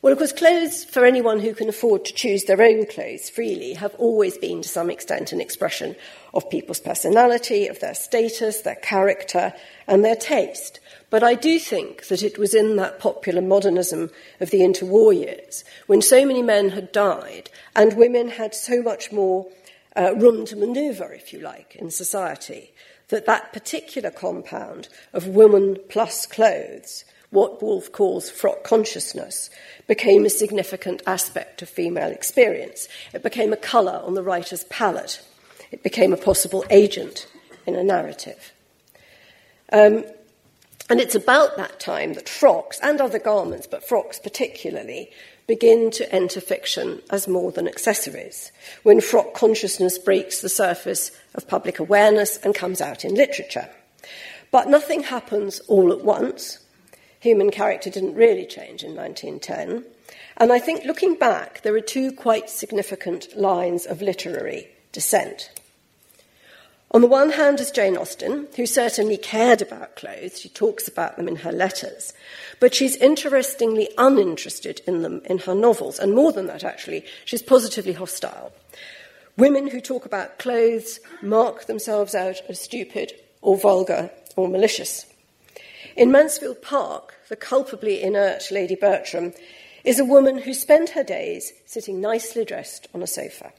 Well, 0.03 0.15
of 0.15 0.19
course, 0.19 0.33
clothes, 0.33 0.83
for 0.83 1.05
anyone 1.05 1.41
who 1.41 1.53
can 1.53 1.69
afford 1.69 2.07
to 2.07 2.15
choose 2.15 2.45
their 2.45 2.63
own 2.63 2.87
clothes 2.87 3.29
freely, 3.29 3.75
have 3.75 3.95
always 3.97 4.39
been 4.39 4.63
to 4.63 4.69
some 4.69 4.89
extent 4.89 5.33
an 5.33 5.43
expression 5.43 5.95
of 6.33 6.49
people's 6.51 6.81
personality, 6.81 7.67
of 7.67 7.81
their 7.81 7.95
status, 7.95 8.61
their 8.61 8.77
character, 8.77 9.53
and 9.87 10.05
their 10.05 10.17
taste. 10.17 10.81
But 11.11 11.23
I 11.23 11.35
do 11.35 11.59
think 11.59 12.07
that 12.07 12.23
it 12.23 12.39
was 12.39 12.55
in 12.55 12.77
that 12.77 13.01
popular 13.01 13.43
modernism 13.43 14.11
of 14.39 14.51
the 14.51 14.61
interwar 14.61 15.15
years, 15.15 15.65
when 15.87 16.03
so 16.03 16.25
many 16.25 16.43
men 16.43 16.71
had 16.71 16.93
died 16.93 17.51
and 17.75 17.97
women 17.97 18.29
had 18.29 18.55
so 18.55 18.81
much 18.81 19.11
more 19.11 19.49
uh, 19.97 20.15
room 20.15 20.47
to 20.47 20.57
maneuver, 20.57 21.13
if 21.13 21.33
you 21.33 21.41
like, 21.41 21.75
in 21.77 21.91
society, 21.91 22.73
that 23.09 23.27
that 23.27 23.53
particular 23.53 24.11
compound 24.11 24.89
of 25.13 25.27
woman 25.27 25.77
plus 25.89 26.27
clothes, 26.27 27.05
what 27.31 27.61
Woolf 27.61 27.91
calls 27.91 28.31
frock 28.31 28.63
consciousness, 28.63 29.51
became 29.89 30.25
a 30.25 30.31
significant 30.31 31.03
aspect 31.07 31.63
of 31.63 31.69
female 31.69 32.11
experience. 32.11 32.89
It 33.13 33.23
became 33.23 33.53
a 33.53 33.57
colour 33.57 34.01
on 34.05 34.15
the 34.15 34.23
writer's 34.23 34.65
palette. 34.65 35.21
It 35.71 35.83
became 35.83 36.13
a 36.13 36.17
possible 36.17 36.65
agent 36.71 37.27
in 37.67 37.77
a 37.77 37.85
narrative. 37.85 38.53
Um, 39.73 40.05
and 40.89 41.01
it's 41.01 41.15
about 41.15 41.57
that 41.57 41.79
time 41.79 42.15
that 42.15 42.29
frocks 42.29 42.81
and 42.83 43.01
other 43.01 43.21
garments, 43.21 43.69
but 43.69 43.87
frocks 43.87 44.19
particularly, 44.19 45.11
begin 45.47 45.91
to 45.93 46.13
enter 46.15 46.41
fiction 46.41 47.01
as 47.11 47.29
more 47.29 47.53
than 47.53 47.69
accessories, 47.69 48.51
when 48.83 49.01
frock 49.01 49.35
consciousness 49.35 49.99
breaks 49.99 50.41
the 50.41 50.49
surface 50.49 51.13
of 51.35 51.47
public 51.47 51.79
awareness 51.79 52.37
and 52.39 52.55
comes 52.55 52.81
out 52.81 53.05
in 53.05 53.15
literature. 53.15 53.69
But 54.51 54.69
nothing 54.69 55.05
happens 55.05 55.61
all 55.69 55.93
at 55.93 56.05
once. 56.05 56.59
Human 57.21 57.51
character 57.51 57.91
didn't 57.91 58.15
really 58.15 58.47
change 58.47 58.83
in 58.83 58.97
1910. 58.97 59.85
And 60.37 60.53
I 60.53 60.59
think 60.59 60.85
looking 60.85 61.15
back, 61.15 61.63
there 61.63 61.75
are 61.75 61.81
two 61.81 62.11
quite 62.13 62.51
significant 62.51 63.37
lines 63.37 63.87
of 63.87 64.03
literary 64.03 64.69
descent. 64.91 65.51
On 66.93 67.03
the 67.03 67.07
one 67.07 67.31
hand 67.31 67.61
is 67.61 67.71
Jane 67.71 67.97
Austen, 67.97 68.49
who 68.57 68.67
certainly 68.67 69.17
cared 69.17 69.63
about 69.63 69.95
clothes. 69.95 70.41
She 70.41 70.49
talks 70.49 70.89
about 70.89 71.17
them 71.17 71.29
in 71.29 71.37
her 71.37 71.53
letters. 71.53 72.13
But 72.59 72.75
she's 72.75 72.97
interestingly 72.97 73.89
uninterested 73.97 74.81
in 74.89 75.03
them 75.03 75.23
in 75.25 75.39
her 75.39 75.55
novels. 75.55 76.01
And 76.01 76.15
more 76.15 76.33
than 76.33 76.49
that, 76.49 76.65
actually, 76.65 77.05
she's 77.25 77.43
positively 77.43 77.93
hostile. 77.93 78.53
Women 79.37 79.69
who 79.69 79.81
talk 79.81 80.05
about 80.05 80.41
clothes 80.41 80.99
mark 81.23 81.67
themselves 81.67 82.15
out 82.17 82.41
as 82.49 82.61
stupid 82.61 83.13
or 83.41 83.57
vulgar 83.57 84.11
or 84.35 84.49
malicious. 84.49 85.07
In 85.97 86.11
Mansfield 86.11 86.61
Park, 86.61 87.15
the 87.29 87.37
culpably 87.37 88.03
inert 88.03 88.51
Lady 88.51 88.75
Bertram 88.75 89.33
is 89.85 90.01
a 90.01 90.05
woman 90.05 90.39
who 90.39 90.53
spent 90.53 90.91
her 90.91 91.05
days 91.05 91.53
sitting 91.67 92.01
nicely 92.01 92.45
dressed 92.45 92.89
on 92.93 93.03
a 93.03 93.07
sofa. 93.07 93.53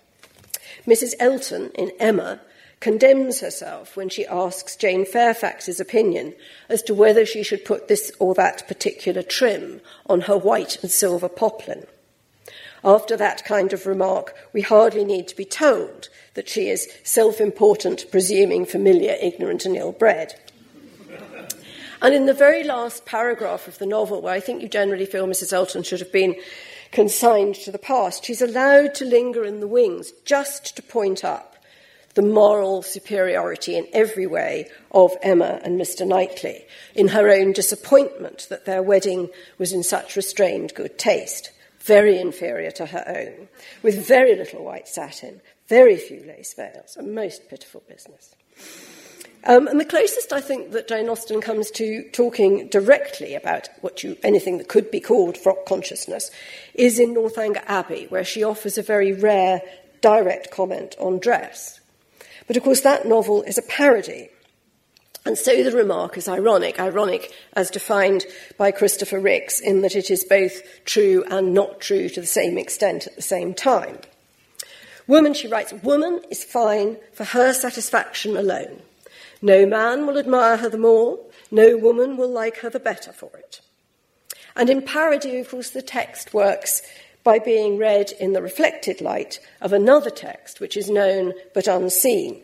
Mrs. 0.86 1.14
Elton, 1.20 1.72
in 1.76 1.92
Emma, 2.00 2.42
condemns 2.82 3.40
herself 3.40 3.96
when 3.96 4.10
she 4.10 4.26
asks 4.26 4.76
Jane 4.76 5.06
Fairfax's 5.06 5.80
opinion 5.80 6.34
as 6.68 6.82
to 6.84 6.94
whether 6.94 7.26
she 7.26 7.44
should 7.44 7.64
put 7.64 7.88
this 7.88 8.12
or 8.20 8.34
that 8.34 8.68
particular 8.68 9.22
trim 9.22 9.80
on 10.08 10.22
her 10.22 10.38
white 10.38 10.82
and 10.82 10.92
silver 10.92 11.30
poplin. 11.30 11.86
After 12.84 13.16
that 13.16 13.46
kind 13.46 13.72
of 13.72 13.86
remark, 13.86 14.36
we 14.52 14.62
hardly 14.62 15.06
need 15.06 15.28
to 15.28 15.36
be 15.36 15.46
told 15.46 16.10
that 16.34 16.50
she 16.50 16.70
is 16.70 16.92
self 17.04 17.40
important, 17.40 18.10
presuming, 18.10 18.66
familiar, 18.66 19.16
ignorant, 19.22 19.66
and 19.66 19.78
ill 19.78 19.92
bred. 19.92 20.34
And 22.02 22.16
in 22.16 22.26
the 22.26 22.34
very 22.34 22.64
last 22.64 23.06
paragraph 23.06 23.68
of 23.68 23.78
the 23.78 23.86
novel, 23.86 24.24
where 24.24 24.34
I 24.34 24.40
think 24.40 24.64
you 24.64 24.68
generally 24.68 25.06
feel 25.06 25.28
Mrs. 25.28 25.54
Elton 25.54 25.84
should 25.84 26.00
have 26.00 26.12
been 26.12 26.36
consigned 26.92 27.54
to 27.56 27.72
the 27.72 27.78
past, 27.78 28.26
she's 28.26 28.42
allowed 28.42 28.96
to 28.96 29.06
linger 29.06 29.46
in 29.46 29.60
the 29.60 29.68
wings 29.68 30.12
just 30.26 30.76
to 30.76 30.82
point 30.82 31.24
up 31.24 31.50
the 32.13 32.22
moral 32.22 32.82
superiority 32.82 33.75
in 33.75 33.88
every 33.94 34.27
way 34.27 34.70
of 34.91 35.15
Emma 35.22 35.60
and 35.63 35.80
Mr. 35.80 36.06
Knightley, 36.06 36.65
in 36.96 37.10
her 37.10 37.30
own 37.30 37.53
disappointment 37.53 38.48
that 38.50 38.65
their 38.65 38.84
wedding 38.84 39.30
was 39.58 39.74
in 39.74 39.84
such 39.84 40.15
restrained 40.15 40.74
good 40.75 40.98
taste, 40.98 41.51
very 41.80 42.20
inferior 42.20 42.72
to 42.72 42.86
her 42.88 43.03
own, 43.08 43.48
with 43.82 44.08
very 44.08 44.36
little 44.36 44.63
white 44.63 44.88
satin, 44.88 45.41
very 45.68 45.98
few 45.98 46.24
lace 46.27 46.53
veils, 46.53 46.98
a 46.98 47.03
most 47.03 47.50
pitiful 47.50 47.84
business. 47.88 48.36
Um, 49.44 49.68
and 49.68 49.80
the 49.80 49.86
closest 49.86 50.34
I 50.34 50.41
think 50.41 50.72
that 50.72 50.88
Jane 50.88 51.10
Austen 51.10 51.41
comes 51.41 51.72
to 51.72 52.08
talking 52.12 52.68
directly 52.68 53.34
about 53.34 53.70
what 53.82 54.03
you, 54.03 54.15
anything 54.22 54.60
that 54.60 54.68
could 54.68 54.91
be 54.91 55.00
called 55.00 55.36
frock 55.36 55.65
consciousness 55.65 56.30
is 56.75 57.00
in 57.00 57.13
Northanger 57.15 57.63
Abbey, 57.65 58.06
where 58.10 58.24
she 58.24 58.44
offers 58.44 58.77
a 58.77 58.84
very 58.84 59.13
rare 59.13 59.62
direct 60.01 60.51
comment 60.51 60.96
on 61.00 61.20
dress. 61.20 61.81
But 62.51 62.58
of 62.58 62.63
course, 62.63 62.81
that 62.81 63.05
novel 63.05 63.43
is 63.43 63.58
a 63.58 63.62
parody. 63.62 64.27
And 65.25 65.38
so 65.38 65.63
the 65.63 65.72
remark 65.72 66.17
is 66.17 66.27
ironic, 66.27 66.81
ironic 66.81 67.34
as 67.53 67.72
defined 67.72 68.25
by 68.58 68.72
Christopher 68.72 69.22
Ricks, 69.22 69.62
in 69.62 69.84
that 69.84 69.96
it 69.96 70.12
is 70.12 70.25
both 70.25 70.62
true 70.84 71.24
and 71.31 71.53
not 71.53 71.79
true 71.79 72.10
to 72.10 72.20
the 72.20 72.27
same 72.27 72.58
extent 72.58 73.08
at 73.08 73.15
the 73.15 73.22
same 73.22 73.53
time. 73.53 74.00
Woman, 75.08 75.34
she 75.34 75.48
writes, 75.48 75.72
woman 75.72 76.20
is 76.29 76.43
fine 76.43 76.98
for 77.13 77.24
her 77.24 77.53
satisfaction 77.53 78.36
alone. 78.36 78.81
No 79.41 79.65
man 79.65 80.05
will 80.05 80.17
admire 80.17 80.58
her 80.58 80.67
the 80.67 80.77
more, 80.77 81.20
no 81.51 81.77
woman 81.77 82.17
will 82.17 82.29
like 82.29 82.58
her 82.58 82.70
the 82.70 82.81
better 82.81 83.13
for 83.13 83.31
it. 83.36 83.62
And 84.58 84.70
in 84.70 84.81
parody, 84.81 85.39
of 85.39 85.50
course, 85.50 85.70
the 85.70 85.81
text 85.81 86.34
works 86.34 86.81
by 87.24 87.40
being 87.40 87.78
read 87.78 88.12
in 88.20 88.34
the 88.34 88.42
reflected 88.42 89.01
light 89.01 89.40
of 89.62 89.74
another 89.74 90.10
text 90.10 90.60
which 90.60 90.75
is 90.75 90.90
known 90.90 91.34
but 91.54 91.68
unseen. 91.68 92.42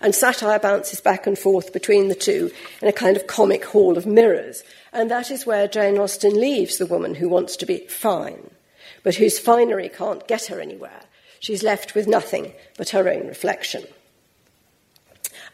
And 0.00 0.14
satire 0.14 0.58
bounces 0.58 1.00
back 1.00 1.26
and 1.26 1.38
forth 1.38 1.72
between 1.72 2.08
the 2.08 2.14
two 2.14 2.50
in 2.80 2.88
a 2.88 2.92
kind 2.92 3.16
of 3.16 3.26
comic 3.26 3.64
hall 3.66 3.98
of 3.98 4.06
mirrors. 4.06 4.64
And 4.92 5.10
that 5.10 5.30
is 5.30 5.44
where 5.44 5.68
Jane 5.68 5.98
Austen 5.98 6.40
leaves 6.40 6.78
the 6.78 6.86
woman 6.86 7.14
who 7.16 7.28
wants 7.28 7.56
to 7.56 7.66
be 7.66 7.86
fine, 7.88 8.50
but 9.02 9.16
whose 9.16 9.38
finery 9.38 9.88
can't 9.90 10.26
get 10.26 10.46
her 10.46 10.58
anywhere. 10.60 11.02
She's 11.40 11.62
left 11.62 11.94
with 11.94 12.06
nothing 12.06 12.54
but 12.78 12.90
her 12.90 13.08
own 13.08 13.26
reflection. 13.26 13.84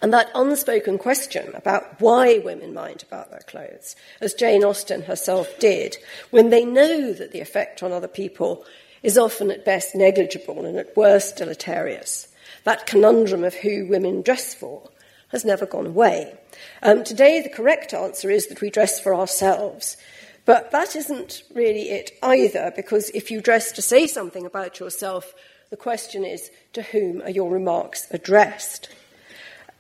And 0.03 0.13
that 0.15 0.31
unspoken 0.35 0.97
question 0.97 1.55
about 1.55 2.01
why 2.01 2.39
women 2.39 2.73
mind 2.73 3.05
about 3.07 3.31
their 3.31 3.41
clothes, 3.41 3.97
as 4.21 4.33
Jane 4.33 4.65
Austen 4.65 5.03
herself 5.03 5.59
did, 5.59 5.99
when 6.31 6.51
they 6.51 6.65
know 6.65 7.13
that 7.13 7.33
the 7.33 7.41
effect 7.41 7.83
on 7.83 7.93
other 7.93 8.09
people 8.09 8.65
is 9.03 9.19
often 9.19 9.51
at 9.51 9.65
best 9.65 9.95
negligible 9.95 10.65
and 10.65 10.79
at 10.79 10.97
worst 10.97 11.37
deleterious. 11.37 12.29
That 12.65 12.87
conundrum 12.87 13.45
of 13.45 13.55
who 13.55 13.87
women 13.87 14.23
dress 14.23 14.55
for 14.55 14.91
has 15.29 15.45
never 15.45 15.67
gone 15.67 15.87
away. 15.87 16.35
Um, 16.83 17.05
today, 17.05 17.41
the 17.41 17.49
correct 17.49 17.95
answer 17.95 18.31
is 18.31 18.47
that 18.49 18.61
we 18.61 18.71
dress 18.71 19.01
for 19.01 19.15
ourselves. 19.15 19.97
But 20.45 20.71
that 20.71 20.97
isn't 20.97 21.43
really 21.55 21.91
it 21.91 22.13
either, 22.23 22.73
because 22.75 23.11
if 23.11 23.31
you 23.31 23.41
dress 23.41 23.73
to 23.73 23.83
say 23.83 24.07
something 24.07 24.47
about 24.47 24.81
yourself, 24.81 25.35
the 25.71 25.77
question 25.77 26.25
is 26.25 26.51
to 26.73 26.83
whom 26.83 27.23
are 27.23 27.31
your 27.31 27.51
remarks 27.51 28.09
addressed? 28.11 28.89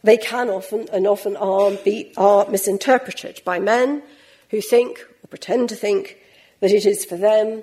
They 0.02 0.16
can 0.16 0.48
often 0.48 0.88
and 0.92 1.06
often 1.06 1.36
are, 1.36 1.72
be, 1.72 2.12
are 2.16 2.48
misinterpreted 2.48 3.42
by 3.44 3.58
men 3.58 4.02
who 4.50 4.60
think 4.60 5.00
or 5.22 5.28
pretend 5.28 5.68
to 5.68 5.76
think 5.76 6.16
that 6.60 6.72
it 6.72 6.86
is 6.86 7.04
for 7.04 7.16
them, 7.16 7.62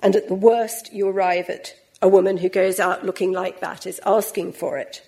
and 0.00 0.16
at 0.16 0.28
the 0.28 0.34
worst, 0.34 0.92
you 0.92 1.08
arrive 1.08 1.48
at 1.48 1.74
a 2.02 2.08
woman 2.08 2.36
who 2.38 2.48
goes 2.48 2.78
out 2.78 3.04
looking 3.04 3.32
like 3.32 3.60
that 3.60 3.86
is 3.86 4.00
asking 4.04 4.52
for 4.52 4.78
it. 4.78 5.02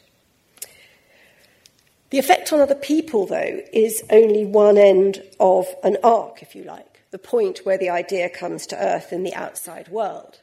The 2.11 2.18
effect 2.18 2.52
on 2.52 2.61
other 2.61 2.75
people, 2.75 3.26
though, 3.26 3.61
is 3.73 4.02
only 4.11 4.47
one 4.47 4.78
end 4.78 5.23
of 5.38 5.66
an 5.85 5.99
arc, 6.02 6.42
if 6.42 6.54
you 6.54 6.64
like, 6.64 7.02
the 7.11 7.18
point 7.18 7.61
where 7.64 7.76
the 7.76 7.90
idea 7.90 8.30
comes 8.30 8.66
to 8.68 8.82
earth 8.82 9.12
in 9.12 9.25
the 9.25 9.35
outside 9.35 9.88
world. 9.88 10.40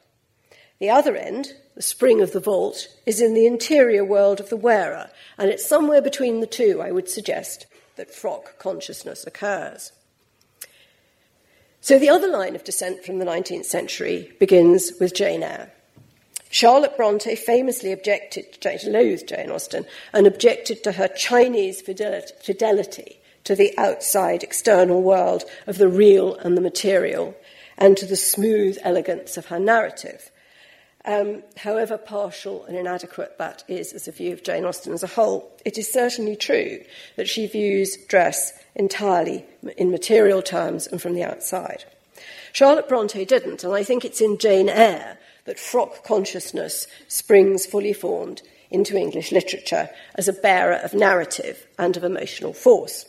The 0.78 0.90
other 0.90 1.16
end, 1.16 1.54
the 1.74 1.82
spring 1.82 2.20
of 2.20 2.32
the 2.32 2.40
vault, 2.40 2.88
is 3.06 3.20
in 3.20 3.34
the 3.34 3.46
interior 3.46 4.04
world 4.04 4.40
of 4.40 4.50
the 4.50 4.56
wearer, 4.56 5.10
and 5.38 5.50
it's 5.50 5.66
somewhere 5.66 6.02
between 6.02 6.40
the 6.40 6.46
two, 6.46 6.82
I 6.82 6.90
would 6.90 7.08
suggest, 7.08 7.66
that 7.96 8.14
frock 8.14 8.58
consciousness 8.58 9.26
occurs. 9.26 9.92
So 11.80 11.98
the 11.98 12.10
other 12.10 12.28
line 12.28 12.56
of 12.56 12.64
descent 12.64 13.04
from 13.04 13.18
the 13.18 13.24
19th 13.24 13.64
century 13.64 14.32
begins 14.38 14.92
with 15.00 15.14
Jane 15.14 15.42
Eyre. 15.42 15.72
Charlotte 16.50 16.96
Bronte 16.96 17.36
famously 17.36 17.92
objected, 17.92 18.58
loathed 18.86 19.28
Jane 19.28 19.50
Austen, 19.50 19.86
and 20.12 20.26
objected 20.26 20.82
to 20.84 20.92
her 20.92 21.08
Chinese 21.08 21.80
fidelity 21.80 23.20
to 23.44 23.54
the 23.54 23.72
outside 23.78 24.42
external 24.42 25.02
world 25.02 25.44
of 25.66 25.78
the 25.78 25.88
real 25.88 26.34
and 26.36 26.56
the 26.56 26.60
material, 26.60 27.34
and 27.78 27.96
to 27.96 28.06
the 28.06 28.16
smooth 28.16 28.78
elegance 28.82 29.36
of 29.36 29.46
her 29.46 29.58
narrative. 29.58 30.30
Um, 31.06 31.44
however 31.56 31.98
partial 31.98 32.64
and 32.64 32.76
inadequate 32.76 33.38
that 33.38 33.62
is 33.68 33.92
as 33.92 34.08
a 34.08 34.12
view 34.12 34.32
of 34.32 34.42
Jane 34.42 34.64
Austen 34.64 34.92
as 34.92 35.04
a 35.04 35.08
whole, 35.08 35.52
it 35.64 35.78
is 35.78 35.92
certainly 35.92 36.34
true 36.34 36.80
that 37.14 37.28
she 37.28 37.46
views 37.46 37.96
dress 38.08 38.52
entirely 38.74 39.44
in 39.76 39.92
material 39.92 40.42
terms 40.42 40.88
and 40.88 41.00
from 41.00 41.14
the 41.14 41.22
outside. 41.22 41.84
Charlotte 42.52 42.88
Bronte 42.88 43.24
didn't, 43.24 43.62
and 43.62 43.72
I 43.72 43.84
think 43.84 44.04
it's 44.04 44.20
in 44.20 44.36
Jane 44.36 44.68
Eyre 44.68 45.18
that 45.44 45.60
frock 45.60 46.02
consciousness 46.02 46.88
springs 47.06 47.66
fully 47.66 47.92
formed 47.92 48.42
into 48.70 48.96
English 48.96 49.30
literature 49.30 49.88
as 50.16 50.26
a 50.26 50.32
bearer 50.32 50.74
of 50.74 50.92
narrative 50.92 51.66
and 51.78 51.96
of 51.96 52.02
emotional 52.02 52.52
force. 52.52 53.06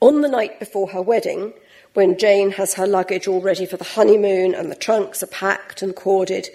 On 0.00 0.20
the 0.20 0.28
night 0.28 0.60
before 0.60 0.90
her 0.90 1.02
wedding, 1.02 1.54
when 1.96 2.18
Jane 2.18 2.50
has 2.50 2.74
her 2.74 2.86
luggage 2.86 3.26
all 3.26 3.40
ready 3.40 3.64
for 3.64 3.78
the 3.78 3.84
honeymoon 3.84 4.54
and 4.54 4.70
the 4.70 4.74
trunks 4.74 5.22
are 5.22 5.28
packed 5.28 5.80
and 5.80 5.96
corded, 5.96 6.46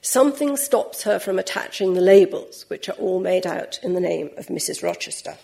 something 0.00 0.56
stops 0.56 1.02
her 1.02 1.18
from 1.18 1.38
attaching 1.38 1.92
the 1.92 2.00
labels, 2.00 2.64
which 2.68 2.88
are 2.88 2.96
all 2.96 3.20
made 3.20 3.46
out 3.46 3.78
in 3.82 3.92
the 3.92 4.00
name 4.00 4.30
of 4.38 4.46
Mrs. 4.46 4.82
Rochester. 4.82 5.36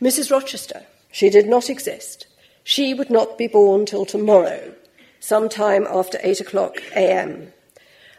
Mrs. 0.00 0.30
Rochester, 0.30 0.86
she 1.10 1.28
did 1.28 1.48
not 1.48 1.68
exist. 1.68 2.28
She 2.62 2.94
would 2.94 3.10
not 3.10 3.36
be 3.36 3.48
born 3.48 3.84
till 3.84 4.06
tomorrow, 4.06 4.72
sometime 5.18 5.84
after 5.90 6.20
8 6.22 6.40
o'clock 6.40 6.76
a.m., 6.94 7.52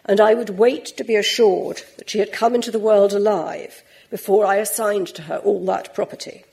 and 0.04 0.20
I 0.20 0.34
would 0.34 0.58
wait 0.58 0.88
to 0.98 1.06
be 1.06 1.16
assured 1.16 1.84
that 1.98 2.10
she 2.10 2.20
had 2.20 2.34
come 2.34 2.54
into 2.54 2.72
the 2.72 2.80
world 2.80 3.14
alive 3.14 3.82
before 4.10 4.46
I 4.46 4.58
assigned 4.58 5.08
to 5.08 5.22
her 5.22 5.38
all 5.38 5.66
that 5.68 5.96
property. 5.96 6.44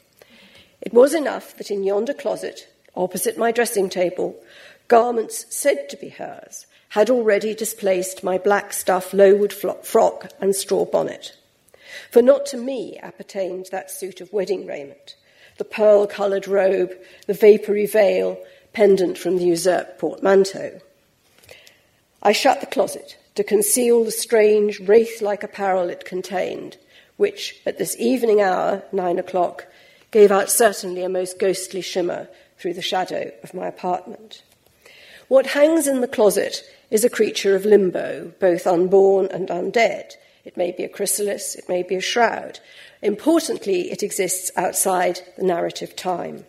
It 0.80 0.94
was 0.94 1.12
enough 1.12 1.56
that 1.56 1.72
in 1.72 1.82
yonder 1.82 2.14
closet, 2.14 2.68
opposite 2.96 3.38
my 3.38 3.52
dressing 3.52 3.88
table, 3.88 4.36
garments 4.88 5.46
said 5.48 5.88
to 5.88 5.96
be 5.96 6.08
hers 6.08 6.66
had 6.90 7.10
already 7.10 7.54
displaced 7.54 8.22
my 8.22 8.38
black 8.38 8.72
stuff 8.72 9.12
Lowood 9.12 9.52
frock 9.52 10.30
and 10.40 10.54
straw 10.54 10.84
bonnet. 10.84 11.36
For 12.10 12.22
not 12.22 12.46
to 12.46 12.56
me 12.56 12.98
appertained 13.02 13.66
that 13.72 13.90
suit 13.90 14.20
of 14.20 14.32
wedding 14.32 14.64
raiment, 14.64 15.16
the 15.58 15.64
pearl 15.64 16.06
coloured 16.06 16.46
robe, 16.46 16.92
the 17.26 17.34
vapoury 17.34 17.86
veil, 17.86 18.38
pendant 18.72 19.18
from 19.18 19.38
the 19.38 19.44
usurped 19.44 19.98
portmanteau. 19.98 20.80
I 22.22 22.30
shut 22.30 22.60
the 22.60 22.66
closet 22.66 23.18
to 23.34 23.42
conceal 23.42 24.04
the 24.04 24.12
strange, 24.12 24.78
wraith 24.78 25.20
like 25.20 25.42
apparel 25.42 25.88
it 25.88 26.04
contained, 26.04 26.76
which, 27.16 27.60
at 27.66 27.76
this 27.76 27.96
evening 27.98 28.40
hour, 28.40 28.84
nine 28.92 29.18
o'clock, 29.18 29.66
gave 30.12 30.30
out 30.30 30.48
certainly 30.48 31.02
a 31.02 31.08
most 31.08 31.40
ghostly 31.40 31.80
shimmer 31.80 32.28
through 32.58 32.74
the 32.74 32.82
shadow 32.82 33.30
of 33.42 33.54
my 33.54 33.66
apartment. 33.66 34.42
What 35.28 35.46
hangs 35.46 35.86
in 35.86 36.00
the 36.00 36.08
closet 36.08 36.62
is 36.90 37.04
a 37.04 37.10
creature 37.10 37.56
of 37.56 37.64
limbo, 37.64 38.32
both 38.38 38.66
unborn 38.66 39.26
and 39.26 39.48
undead. 39.48 40.12
It 40.44 40.56
may 40.56 40.72
be 40.72 40.84
a 40.84 40.88
chrysalis, 40.88 41.54
it 41.54 41.68
may 41.68 41.82
be 41.82 41.94
a 41.94 42.00
shroud. 42.00 42.60
Importantly, 43.00 43.90
it 43.90 44.02
exists 44.02 44.50
outside 44.56 45.20
the 45.36 45.44
narrative 45.44 45.96
time. 45.96 46.44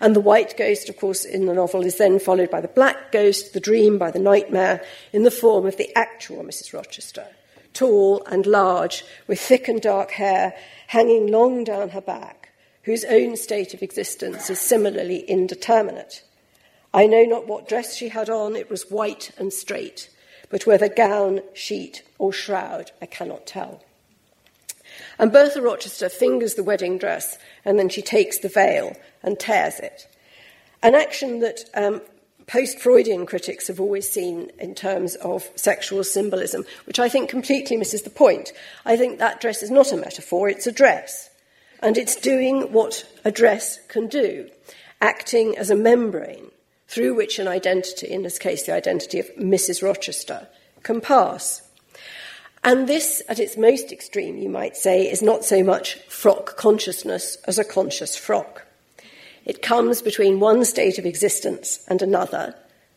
And 0.00 0.16
the 0.16 0.20
white 0.20 0.56
ghost, 0.56 0.88
of 0.88 0.96
course, 0.96 1.24
in 1.24 1.46
the 1.46 1.54
novel 1.54 1.84
is 1.84 1.98
then 1.98 2.18
followed 2.18 2.50
by 2.50 2.60
the 2.60 2.68
black 2.68 3.12
ghost, 3.12 3.52
the 3.52 3.60
dream 3.60 3.98
by 3.98 4.10
the 4.10 4.18
nightmare, 4.18 4.84
in 5.12 5.22
the 5.22 5.30
form 5.30 5.66
of 5.66 5.76
the 5.76 5.94
actual 5.96 6.42
Mrs. 6.42 6.72
Rochester, 6.72 7.26
tall 7.72 8.22
and 8.26 8.46
large, 8.46 9.04
with 9.26 9.40
thick 9.40 9.68
and 9.68 9.80
dark 9.80 10.12
hair 10.12 10.54
hanging 10.88 11.26
long 11.28 11.64
down 11.64 11.90
her 11.90 12.00
back, 12.00 12.39
whose 12.90 13.04
own 13.04 13.36
state 13.36 13.72
of 13.72 13.84
existence 13.84 14.50
is 14.50 14.58
similarly 14.58 15.20
indeterminate. 15.28 16.24
I 16.92 17.06
know 17.06 17.22
not 17.22 17.46
what 17.46 17.68
dress 17.68 17.94
she 17.94 18.08
had 18.08 18.28
on, 18.28 18.56
it 18.56 18.68
was 18.68 18.90
white 18.90 19.30
and 19.38 19.52
straight, 19.52 20.10
but 20.48 20.66
whether 20.66 20.88
gown, 20.88 21.40
sheet, 21.54 22.02
or 22.18 22.32
shroud, 22.32 22.90
I 23.00 23.06
cannot 23.06 23.46
tell. 23.46 23.84
And 25.20 25.30
Bertha 25.30 25.62
Rochester 25.62 26.08
fingers 26.08 26.54
the 26.54 26.64
wedding 26.64 26.98
dress 26.98 27.38
and 27.64 27.78
then 27.78 27.88
she 27.88 28.02
takes 28.02 28.38
the 28.38 28.48
veil 28.48 28.96
and 29.22 29.38
tears 29.38 29.78
it. 29.78 30.08
An 30.82 30.96
action 30.96 31.38
that 31.38 31.60
um, 31.74 32.02
post 32.48 32.80
Freudian 32.80 33.24
critics 33.24 33.68
have 33.68 33.78
always 33.78 34.10
seen 34.10 34.50
in 34.58 34.74
terms 34.74 35.14
of 35.14 35.48
sexual 35.54 36.02
symbolism, 36.02 36.64
which 36.86 36.98
I 36.98 37.08
think 37.08 37.30
completely 37.30 37.76
misses 37.76 38.02
the 38.02 38.10
point. 38.10 38.52
I 38.84 38.96
think 38.96 39.20
that 39.20 39.40
dress 39.40 39.62
is 39.62 39.70
not 39.70 39.92
a 39.92 39.96
metaphor, 39.96 40.48
it's 40.48 40.66
a 40.66 40.72
dress. 40.72 41.29
And 41.80 41.96
it's 41.96 42.16
doing 42.16 42.72
what 42.72 43.06
a 43.24 43.30
dress 43.30 43.78
can 43.88 44.06
do, 44.06 44.50
acting 45.00 45.56
as 45.56 45.70
a 45.70 45.76
membrane 45.76 46.50
through 46.86 47.14
which 47.14 47.38
an 47.38 47.48
identity, 47.48 48.08
in 48.08 48.22
this 48.22 48.38
case 48.38 48.64
the 48.64 48.72
identity 48.72 49.18
of 49.18 49.26
Mrs. 49.36 49.82
Rochester, 49.82 50.48
can 50.82 51.00
pass. 51.00 51.62
And 52.62 52.88
this, 52.88 53.22
at 53.28 53.38
its 53.38 53.56
most 53.56 53.92
extreme, 53.92 54.36
you 54.36 54.50
might 54.50 54.76
say, 54.76 55.10
is 55.10 55.22
not 55.22 55.44
so 55.44 55.64
much 55.64 55.94
frock 56.08 56.56
consciousness 56.56 57.36
as 57.46 57.58
a 57.58 57.64
conscious 57.64 58.16
frock. 58.16 58.66
It 59.46 59.62
comes 59.62 60.02
between 60.02 60.40
one 60.40 60.64
state 60.64 60.98
of 60.98 61.06
existence 61.06 61.82
and 61.88 62.02
another, 62.02 62.54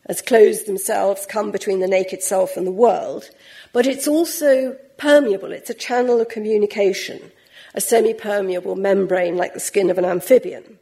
as 0.08 0.22
clothes 0.22 0.64
themselves 0.64 1.26
come 1.26 1.52
between 1.52 1.80
the 1.80 1.88
naked 1.88 2.22
self 2.22 2.58
and 2.58 2.68
the 2.68 2.72
world, 2.72 3.30
but 3.72 3.88
it's 3.88 4.08
also 4.08 4.74
permeable. 4.98 5.54
It's 5.54 5.70
a 5.70 5.76
channel 5.76 6.20
of 6.20 6.28
communication, 6.28 7.32
a 7.74 7.82
semi 7.82 8.14
permeable 8.14 8.76
membrane 8.76 9.38
like 9.38 9.54
the 9.54 9.60
skin 9.60 9.90
of 9.90 9.98
an 9.98 10.06
amphibian. 10.06 10.80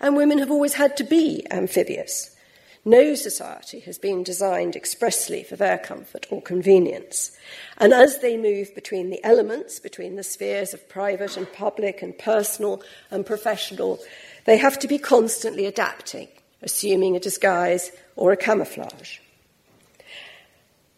And 0.00 0.16
women 0.16 0.38
have 0.38 0.50
always 0.50 0.74
had 0.74 0.96
to 0.96 1.04
be 1.04 1.46
amphibious. 1.50 2.34
No 2.84 3.14
society 3.14 3.78
has 3.80 3.96
been 3.96 4.24
designed 4.24 4.74
expressly 4.74 5.44
for 5.44 5.54
their 5.54 5.78
comfort 5.78 6.26
or 6.30 6.42
convenience. 6.42 7.30
And 7.78 7.92
as 7.92 8.18
they 8.18 8.36
move 8.36 8.74
between 8.74 9.10
the 9.10 9.24
elements, 9.24 9.78
between 9.78 10.16
the 10.16 10.24
spheres 10.24 10.74
of 10.74 10.88
private 10.88 11.36
and 11.36 11.52
public 11.52 12.02
and 12.02 12.18
personal 12.18 12.82
and 13.12 13.24
professional, 13.24 14.00
they 14.46 14.56
have 14.56 14.80
to 14.80 14.88
be 14.88 14.98
constantly 14.98 15.64
adapting, 15.66 16.26
assuming 16.60 17.14
a 17.14 17.20
disguise 17.20 17.92
or 18.16 18.32
a 18.32 18.36
camouflage. 18.36 19.18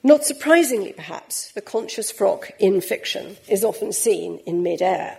Not 0.06 0.22
surprisingly, 0.22 0.92
perhaps, 0.92 1.50
the 1.52 1.62
conscious 1.62 2.10
frock 2.10 2.50
in 2.58 2.82
fiction 2.82 3.38
is 3.48 3.64
often 3.64 3.90
seen 3.90 4.38
in 4.44 4.62
midair, 4.62 5.18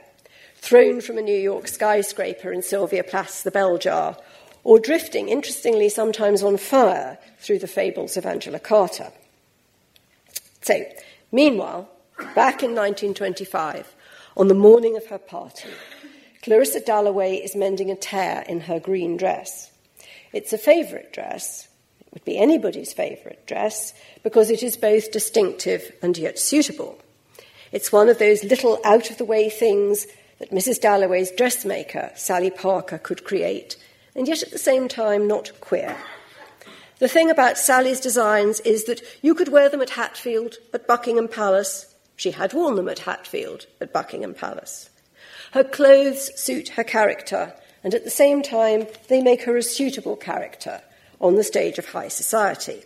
thrown 0.58 1.02
from 1.02 1.18
a 1.18 1.24
New 1.24 1.36
York 1.36 1.68
skyscraper 1.68 2.52
in 2.52 2.62
Sylvia 2.62 3.04
Plath's 3.04 3.42
The 3.42 3.50
Bell 3.50 3.80
Jar, 3.80 4.16
or 4.64 4.78
drifting, 4.78 5.28
interestingly, 5.30 5.90
sometimes 5.90 6.44
on 6.44 6.58
fire 6.58 7.18
through 7.40 7.58
the 7.58 7.68
fables 7.68 8.16
of 8.16 8.28
Angela 8.28 8.60
Carter. 8.60 9.12
So, 10.62 10.86
meanwhile, 11.32 11.90
back 12.36 12.62
in 12.62 12.76
1925, 12.76 13.92
on 14.38 14.50
the 14.50 14.54
morning 14.54 14.98
of 14.98 15.08
her 15.08 15.18
party, 15.18 15.70
Clarissa 16.44 16.80
Dalloway 16.80 17.38
is 17.38 17.56
mending 17.56 17.90
a 17.90 17.96
tear 17.96 18.44
in 18.48 18.62
her 18.62 18.80
green 18.80 19.18
dress. 19.18 19.72
It's 20.32 20.54
a 20.54 20.60
favourite 20.60 21.12
dress. 21.12 21.70
Would 22.16 22.24
be 22.24 22.38
anybody's 22.38 22.94
favourite 22.94 23.46
dress 23.46 23.94
because 24.24 24.50
it 24.50 24.64
is 24.64 24.78
both 24.78 25.12
distinctive 25.12 25.92
and 26.02 26.18
yet 26.18 26.40
suitable. 26.40 26.98
It's 27.74 27.92
one 27.92 28.08
of 28.08 28.20
those 28.20 28.42
little 28.42 28.80
out 28.86 29.12
of 29.12 29.18
the 29.18 29.26
way 29.26 29.50
things 29.50 30.08
that 30.40 30.52
Mrs. 30.52 30.80
Dalloway's 30.80 31.30
dressmaker, 31.32 32.12
Sally 32.16 32.50
Parker, 32.50 32.98
could 32.98 33.26
create, 33.26 33.76
and 34.16 34.30
yet 34.30 34.42
at 34.44 34.52
the 34.52 34.58
same 34.58 34.88
time 34.88 35.28
not 35.28 35.60
queer. 35.60 35.98
The 37.00 37.10
thing 37.10 37.30
about 37.30 37.58
Sally's 37.58 38.00
designs 38.00 38.62
is 38.62 38.86
that 38.86 39.02
you 39.22 39.36
could 39.36 39.50
wear 39.50 39.68
them 39.68 39.82
at 39.82 39.90
Hatfield, 39.90 40.56
at 40.74 40.88
Buckingham 40.88 41.28
Palace. 41.28 41.94
She 42.16 42.32
had 42.32 42.54
worn 42.54 42.76
them 42.76 42.88
at 42.88 43.00
Hatfield, 43.00 43.66
at 43.82 43.92
Buckingham 43.92 44.36
Palace. 44.36 44.90
Her 45.52 45.66
clothes 45.66 46.32
suit 46.40 46.70
her 46.70 46.84
character, 46.86 47.54
and 47.84 47.94
at 47.94 48.06
the 48.06 48.10
same 48.10 48.42
time, 48.42 48.88
they 49.10 49.22
make 49.22 49.44
her 49.44 49.58
a 49.58 49.62
suitable 49.62 50.16
character 50.16 50.82
on 51.20 51.36
the 51.36 51.44
stage 51.44 51.78
of 51.78 51.90
high 51.90 52.08
society. 52.08 52.84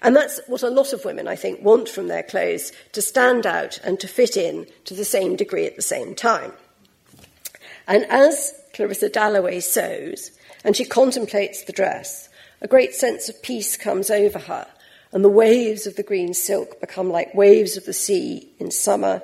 And 0.00 0.14
that's 0.14 0.40
what 0.46 0.62
a 0.62 0.70
lot 0.70 0.92
of 0.92 1.04
women, 1.04 1.26
I 1.26 1.36
think, 1.36 1.62
want 1.62 1.88
from 1.88 2.08
their 2.08 2.22
clothes 2.22 2.72
to 2.92 3.02
stand 3.02 3.46
out 3.46 3.78
and 3.82 3.98
to 4.00 4.08
fit 4.08 4.36
in 4.36 4.66
to 4.84 4.94
the 4.94 5.04
same 5.04 5.34
degree 5.34 5.66
at 5.66 5.76
the 5.76 5.82
same 5.82 6.14
time. 6.14 6.52
And 7.86 8.04
as 8.04 8.54
Clarissa 8.74 9.08
Dalloway 9.08 9.60
sews, 9.60 10.30
and 10.62 10.76
she 10.76 10.84
contemplates 10.84 11.64
the 11.64 11.72
dress, 11.72 12.28
a 12.60 12.68
great 12.68 12.94
sense 12.94 13.28
of 13.28 13.42
peace 13.42 13.76
comes 13.76 14.10
over 14.10 14.38
her, 14.38 14.66
and 15.10 15.24
the 15.24 15.28
waves 15.28 15.86
of 15.86 15.96
the 15.96 16.02
green 16.02 16.34
silk 16.34 16.80
become 16.80 17.10
like 17.10 17.34
waves 17.34 17.76
of 17.76 17.84
the 17.84 17.92
sea 17.92 18.48
in 18.58 18.70
summer, 18.70 19.22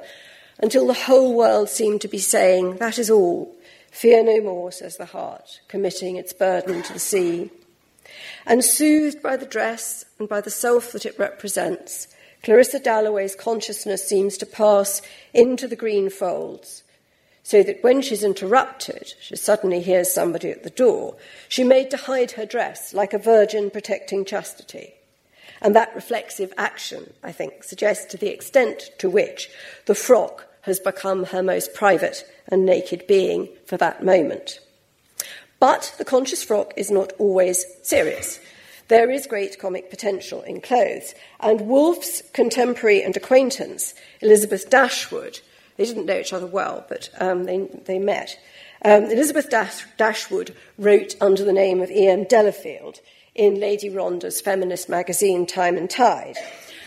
until 0.59 0.87
the 0.87 0.95
whole 0.95 1.35
world 1.35 1.69
seemed 1.69 2.01
to 2.01 2.09
be 2.09 2.19
saying, 2.19 2.77
That 2.77 2.99
is 2.99 3.11
all. 3.11 3.55
Fear 3.91 4.25
no 4.25 4.41
more, 4.41 4.73
says 4.73 4.97
the 4.97 5.05
heart, 5.05 5.61
committing 5.69 6.17
its 6.17 6.33
burden 6.33 6.83
to 6.83 6.93
the 6.93 6.99
sea. 6.99 7.51
And 8.47 8.65
soothed 8.65 9.23
by 9.23 9.37
the 9.37 9.47
dress 9.47 10.05
and 10.19 10.29
by 10.29 10.41
the 10.41 10.51
self 10.51 10.93
that 10.93 11.07
it 11.07 11.19
represents, 11.19 12.09
Clarissa 12.43 12.79
Dalloway's 12.79 13.35
consciousness 13.35 14.07
seems 14.07 14.37
to 14.39 14.47
pass 14.47 15.01
into 15.33 15.67
the 15.67 15.77
green 15.77 16.11
folds, 16.11 16.83
so 17.43 17.63
that 17.63 17.83
when 17.83 18.03
she's 18.03 18.23
interrupted, 18.25 19.15
she 19.21 19.37
suddenly 19.37 19.81
hears 19.81 20.13
somebody 20.13 20.51
at 20.51 20.63
the 20.63 20.71
door, 20.71 21.17
she 21.49 21.65
made 21.65 21.91
to 21.91 21.97
hide 21.97 22.33
her 22.33 22.47
dress 22.47 22.93
like 22.93 23.13
a 23.13 23.19
virgin 23.19 23.71
protecting 23.71 24.25
chastity. 24.25 24.95
And 25.61 25.75
that 25.75 25.95
reflexive 25.95 26.53
action, 26.59 27.13
I 27.23 27.33
think, 27.33 27.65
suggests 27.65 28.05
to 28.07 28.19
the 28.19 28.33
extent 28.33 28.91
to 28.99 29.09
which 29.09 29.49
the 29.87 29.95
frock 29.95 30.47
has 30.63 30.79
become 30.81 31.25
her 31.25 31.43
most 31.43 31.73
private 31.75 32.31
and 32.49 32.67
naked 32.67 33.07
being 33.07 33.49
for 33.67 33.79
that 33.79 34.05
moment. 34.05 34.61
But 35.61 35.95
the 35.99 36.05
conscious 36.05 36.43
frock 36.43 36.75
is 36.77 36.91
not 36.91 37.13
always 37.19 37.65
serious. 37.83 38.41
There 38.89 39.11
is 39.11 39.27
great 39.27 39.59
comic 39.59 39.89
potential 39.89 40.43
in 40.43 40.61
clothes, 40.61 41.15
and 41.41 41.63
Woolf's 41.63 42.23
contemporary 42.33 43.03
and 43.03 43.17
acquaintance, 43.17 43.95
Elizabeth 44.21 44.69
Dashwood, 44.69 45.41
they 45.77 45.85
didn't 45.85 46.07
know 46.07 46.19
each 46.19 46.33
other 46.33 46.47
well, 46.47 46.85
but 46.89 47.11
um, 47.19 47.45
they, 47.45 47.59
they 47.87 47.99
met. 47.99 48.39
Um, 48.85 49.05
Elizabeth 49.05 49.51
Dash- 49.51 49.87
Dashwood 49.97 50.55
wrote 50.79 51.17
under 51.21 51.45
the 51.45 51.53
name 51.53 51.81
of 51.81 51.91
E.M. 51.91 52.25
Delafield 52.25 53.01
in 53.35 53.59
Lady 53.59 53.91
Rhondda's 53.91 54.41
feminist 54.41 54.89
magazine 54.89 55.47
Time 55.47 55.77
and 55.77 55.91
Tide. 55.91 56.37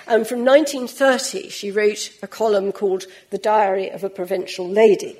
And 0.08 0.26
from 0.26 0.46
1930, 0.46 1.50
she 1.50 1.72
wrote 1.72 2.12
a 2.24 2.28
column 2.28 2.72
called 2.72 3.06
The 3.30 3.38
Diary 3.38 3.90
of 3.90 4.06
a 4.06 4.10
Provincial 4.10 4.68
Lady. 4.68 5.18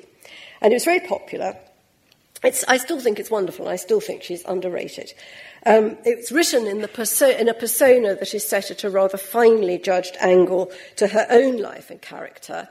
And 0.62 0.72
it 0.72 0.76
was 0.76 0.84
very 0.84 1.00
popular. 1.00 1.56
It's, 2.42 2.64
I 2.68 2.76
still 2.76 3.00
think 3.00 3.18
it's 3.18 3.30
wonderful. 3.30 3.68
I 3.68 3.76
still 3.76 4.00
think 4.00 4.22
she's 4.22 4.44
underrated. 4.44 5.12
Um, 5.66 5.96
it's 6.04 6.30
written 6.30 6.66
in, 6.66 6.86
perso- 6.88 7.36
in 7.36 7.48
a 7.48 7.54
persona 7.54 8.14
that 8.14 8.32
is 8.32 8.46
set 8.46 8.70
at 8.70 8.84
a 8.84 8.90
rather 8.90 9.18
finely 9.18 9.78
judged 9.78 10.16
angle 10.20 10.70
to 10.96 11.08
her 11.08 11.26
own 11.30 11.56
life 11.56 11.90
and 11.90 12.00
character 12.00 12.68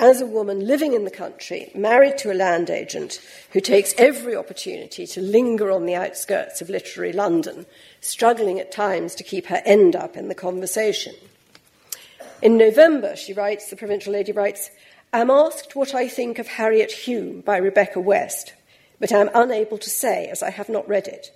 as 0.00 0.22
a 0.22 0.26
woman 0.26 0.66
living 0.66 0.94
in 0.94 1.04
the 1.04 1.10
country, 1.10 1.70
married 1.74 2.16
to 2.16 2.32
a 2.32 2.34
land 2.34 2.70
agent 2.70 3.20
who 3.52 3.60
takes 3.60 3.92
every 3.98 4.34
opportunity 4.34 5.06
to 5.06 5.20
linger 5.20 5.70
on 5.70 5.84
the 5.84 5.94
outskirts 5.94 6.62
of 6.62 6.70
literary 6.70 7.12
London, 7.12 7.66
struggling 8.00 8.58
at 8.58 8.72
times 8.72 9.14
to 9.14 9.22
keep 9.22 9.46
her 9.46 9.60
end 9.66 9.94
up 9.94 10.16
in 10.16 10.28
the 10.28 10.34
conversation. 10.34 11.14
In 12.40 12.56
November, 12.56 13.14
she 13.14 13.34
writes, 13.34 13.68
the 13.68 13.76
provincial 13.76 14.14
lady 14.14 14.32
writes, 14.32 14.70
I'm 15.12 15.28
asked 15.28 15.76
what 15.76 15.94
I 15.94 16.08
think 16.08 16.38
of 16.38 16.46
Harriet 16.46 16.90
Hume 16.90 17.42
by 17.42 17.58
Rebecca 17.58 18.00
West, 18.00 18.54
but 19.00 19.12
I 19.12 19.18
am 19.18 19.30
unable 19.34 19.78
to 19.78 19.90
say 19.90 20.26
as 20.26 20.42
I 20.42 20.50
have 20.50 20.68
not 20.68 20.88
read 20.88 21.08
it. 21.08 21.32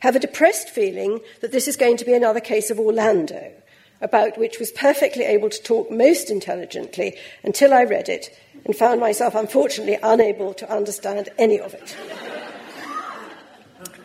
Have 0.00 0.16
a 0.16 0.20
depressed 0.20 0.70
feeling 0.70 1.20
that 1.40 1.52
this 1.52 1.68
is 1.68 1.76
going 1.76 1.98
to 1.98 2.04
be 2.04 2.14
another 2.14 2.40
case 2.40 2.70
of 2.70 2.80
Orlando, 2.80 3.52
about 4.00 4.38
which 4.38 4.58
was 4.58 4.72
perfectly 4.72 5.24
able 5.24 5.50
to 5.50 5.62
talk 5.62 5.90
most 5.90 6.30
intelligently 6.30 7.16
until 7.42 7.72
I 7.72 7.84
read 7.84 8.08
it 8.08 8.36
and 8.64 8.74
found 8.74 9.00
myself 9.00 9.34
unfortunately 9.34 9.98
unable 10.02 10.52
to 10.54 10.70
understand 10.70 11.28
any 11.38 11.60
of 11.60 11.74
it. 11.74 11.96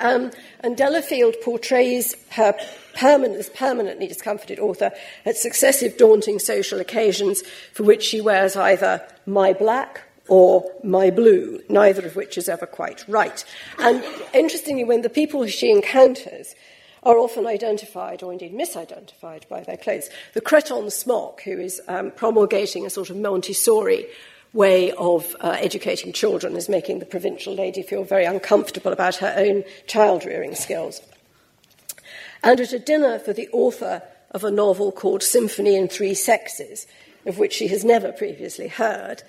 Um, 0.02 0.32
and 0.62 0.76
Delafield 0.76 1.36
portrays 1.44 2.16
her 2.32 2.56
permanent, 2.96 3.54
permanently 3.54 4.08
discomforted 4.08 4.60
author 4.60 4.92
at 5.26 5.38
successive 5.38 5.96
daunting 5.98 6.40
social 6.40 6.80
occasions 6.80 7.44
for 7.74 7.84
which 7.84 8.04
she 8.04 8.20
wears 8.20 8.56
either 8.56 9.08
my 9.28 9.54
black 9.54 10.02
or 10.28 10.64
my 10.84 11.10
blue, 11.10 11.62
neither 11.70 12.06
of 12.06 12.16
which 12.16 12.38
is 12.38 12.48
ever 12.48 12.66
quite 12.66 13.04
right. 13.08 13.44
And 13.80 14.04
interestingly, 14.34 14.84
when 14.84 15.02
the 15.02 15.10
people 15.10 15.46
she 15.48 15.72
encounters 15.72 16.56
are 17.04 17.18
often 17.18 17.48
identified 17.48 18.22
or 18.22 18.32
indeed 18.32 18.54
misidentified 18.54 19.48
by 19.48 19.62
their 19.62 19.78
clothes. 19.78 20.10
The 20.34 20.42
cretonne 20.42 20.92
smock, 20.92 21.42
who 21.42 21.60
is 21.60 21.82
um, 21.88 22.12
promulgating 22.12 22.86
a 22.86 22.90
sort 22.90 23.10
of 23.10 23.18
Montessori 23.18 24.06
way 24.54 24.92
of 24.92 25.36
uh, 25.40 25.58
educating 25.60 26.14
children, 26.14 26.56
is 26.56 26.70
making 26.70 27.00
the 27.00 27.06
provincial 27.06 27.56
lady 27.56 27.82
feel 27.82 28.04
very 28.04 28.26
uncomfortable 28.26 28.92
about 28.92 29.16
her 29.16 29.34
own 29.36 29.64
child 29.88 30.26
rearing 30.26 30.54
skills. 30.54 31.02
And 32.44 32.60
at 32.60 32.74
a 32.74 32.80
dinner 32.80 33.18
for 33.18 33.34
the 33.34 33.50
author 33.52 34.04
of 34.32 34.44
a 34.44 34.52
novel 34.52 34.92
called 34.92 35.24
Symphony 35.24 35.76
in 35.76 35.88
Three 35.88 36.14
Sexes, 36.14 36.86
of 37.26 37.38
which 37.38 37.54
she 37.54 37.68
has 37.68 37.84
never 37.84 38.12
previously 38.12 38.68
heard, 38.68 39.24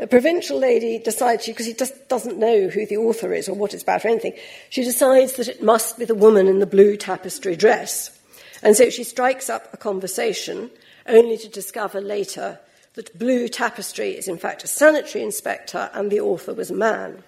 a 0.00 0.06
provincial 0.06 0.58
lady 0.58 0.98
decides, 0.98 1.46
because 1.46 1.66
she 1.66 1.74
just 1.74 2.08
doesn't 2.08 2.38
know 2.38 2.68
who 2.68 2.86
the 2.86 2.96
author 2.96 3.32
is 3.32 3.48
or 3.48 3.54
what 3.54 3.74
it's 3.74 3.82
about 3.82 4.04
or 4.04 4.08
anything, 4.08 4.34
she 4.70 4.82
decides 4.82 5.34
that 5.34 5.48
it 5.48 5.62
must 5.62 5.98
be 5.98 6.04
the 6.04 6.14
woman 6.14 6.48
in 6.48 6.58
the 6.58 6.66
blue 6.66 6.96
tapestry 6.96 7.56
dress. 7.56 8.18
And 8.62 8.76
so 8.76 8.90
she 8.90 9.04
strikes 9.04 9.50
up 9.50 9.72
a 9.72 9.76
conversation, 9.76 10.70
only 11.06 11.36
to 11.38 11.48
discover 11.48 12.00
later 12.00 12.58
that 12.94 13.18
blue 13.18 13.48
tapestry 13.48 14.10
is 14.10 14.28
in 14.28 14.38
fact 14.38 14.64
a 14.64 14.68
sanitary 14.68 15.22
inspector 15.22 15.90
and 15.92 16.10
the 16.10 16.20
author 16.20 16.54
was 16.54 16.70
a 16.70 16.74
man. 16.74 17.22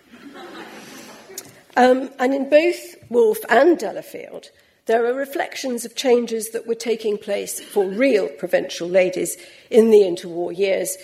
Um, 1.76 2.10
and 2.18 2.32
in 2.32 2.48
both 2.48 2.94
Woolf 3.10 3.38
and 3.50 3.76
Delafield, 3.76 4.50
there 4.86 5.04
are 5.04 5.12
reflections 5.12 5.84
of 5.84 5.94
changes 5.94 6.50
that 6.50 6.66
were 6.66 6.76
taking 6.76 7.18
place 7.18 7.60
for 7.60 7.84
real 7.84 8.28
provincial 8.28 8.88
ladies 8.88 9.36
in 9.68 9.90
the 9.90 9.98
interwar 9.98 10.56
years, 10.56 10.96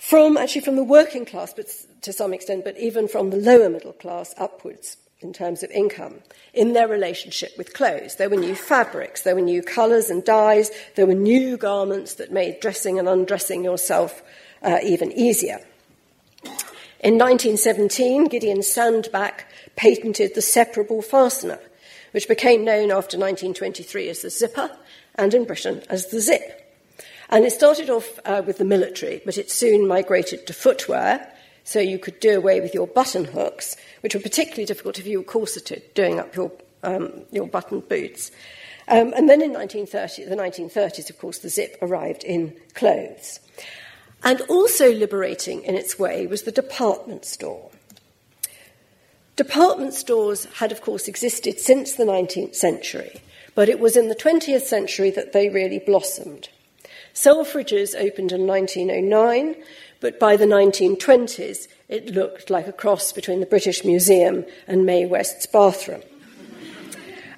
from 0.00 0.38
actually 0.38 0.62
from 0.62 0.76
the 0.76 0.82
working 0.82 1.26
class, 1.26 1.52
but 1.52 1.66
to 2.00 2.12
some 2.12 2.32
extent, 2.32 2.64
but 2.64 2.76
even 2.78 3.06
from 3.06 3.28
the 3.28 3.36
lower 3.36 3.68
middle 3.68 3.92
class 3.92 4.34
upwards 4.38 4.96
in 5.20 5.34
terms 5.34 5.62
of 5.62 5.70
income, 5.70 6.20
in 6.54 6.72
their 6.72 6.88
relationship 6.88 7.52
with 7.58 7.74
clothes. 7.74 8.16
There 8.16 8.30
were 8.30 8.36
new 8.36 8.54
fabrics, 8.54 9.20
there 9.20 9.34
were 9.34 9.42
new 9.42 9.62
colours 9.62 10.08
and 10.08 10.24
dyes, 10.24 10.70
there 10.96 11.06
were 11.06 11.14
new 11.14 11.58
garments 11.58 12.14
that 12.14 12.32
made 12.32 12.60
dressing 12.60 12.98
and 12.98 13.06
undressing 13.06 13.62
yourself 13.62 14.22
uh, 14.62 14.78
even 14.82 15.12
easier. 15.12 15.60
In 17.00 17.18
1917, 17.18 18.28
Gideon 18.28 18.60
Sundback 18.60 19.42
patented 19.76 20.34
the 20.34 20.42
separable 20.42 21.02
fastener, 21.02 21.60
which 22.12 22.26
became 22.26 22.64
known 22.64 22.90
after 22.90 23.18
1923 23.18 24.08
as 24.08 24.22
the 24.22 24.30
zipper 24.30 24.70
and 25.16 25.34
in 25.34 25.44
Britain 25.44 25.82
as 25.90 26.06
the 26.06 26.20
zip. 26.20 26.59
And 27.30 27.44
it 27.44 27.52
started 27.52 27.88
off 27.88 28.18
uh, 28.24 28.42
with 28.44 28.58
the 28.58 28.64
military, 28.64 29.22
but 29.24 29.38
it 29.38 29.50
soon 29.50 29.86
migrated 29.86 30.46
to 30.48 30.52
footwear. 30.52 31.32
So 31.62 31.78
you 31.78 31.98
could 31.98 32.18
do 32.18 32.36
away 32.36 32.60
with 32.60 32.74
your 32.74 32.88
button 32.88 33.24
hooks, 33.24 33.76
which 34.00 34.14
were 34.14 34.20
particularly 34.20 34.64
difficult 34.66 34.98
if 34.98 35.06
you 35.06 35.18
were 35.18 35.24
corseted, 35.24 35.94
doing 35.94 36.18
up 36.18 36.34
your, 36.34 36.50
um, 36.82 37.22
your 37.30 37.46
buttoned 37.46 37.88
boots. 37.88 38.32
Um, 38.88 39.12
and 39.16 39.28
then 39.28 39.40
in 39.40 39.52
1930, 39.52 40.24
the 40.24 40.34
1930s, 40.34 41.08
of 41.08 41.18
course, 41.18 41.38
the 41.38 41.48
zip 41.48 41.78
arrived 41.80 42.24
in 42.24 42.56
clothes. 42.74 43.38
And 44.24 44.40
also 44.42 44.92
liberating 44.92 45.62
in 45.62 45.76
its 45.76 45.98
way 45.98 46.26
was 46.26 46.42
the 46.42 46.52
department 46.52 47.24
store. 47.24 47.70
Department 49.36 49.94
stores 49.94 50.46
had, 50.56 50.72
of 50.72 50.82
course, 50.82 51.06
existed 51.06 51.60
since 51.60 51.92
the 51.92 52.04
19th 52.04 52.56
century, 52.56 53.22
but 53.54 53.68
it 53.68 53.78
was 53.78 53.96
in 53.96 54.08
the 54.08 54.14
20th 54.16 54.62
century 54.62 55.10
that 55.12 55.32
they 55.32 55.48
really 55.48 55.78
blossomed. 55.78 56.48
Selfridges 57.14 57.94
opened 57.94 58.32
in 58.32 58.46
1909, 58.46 59.56
but 60.00 60.18
by 60.18 60.36
the 60.36 60.46
1920s, 60.46 61.68
it 61.88 62.10
looked 62.10 62.50
like 62.50 62.66
a 62.66 62.72
cross 62.72 63.12
between 63.12 63.40
the 63.40 63.46
British 63.46 63.84
Museum 63.84 64.44
and 64.66 64.86
Mae 64.86 65.06
West's 65.06 65.46
bathroom. 65.46 66.02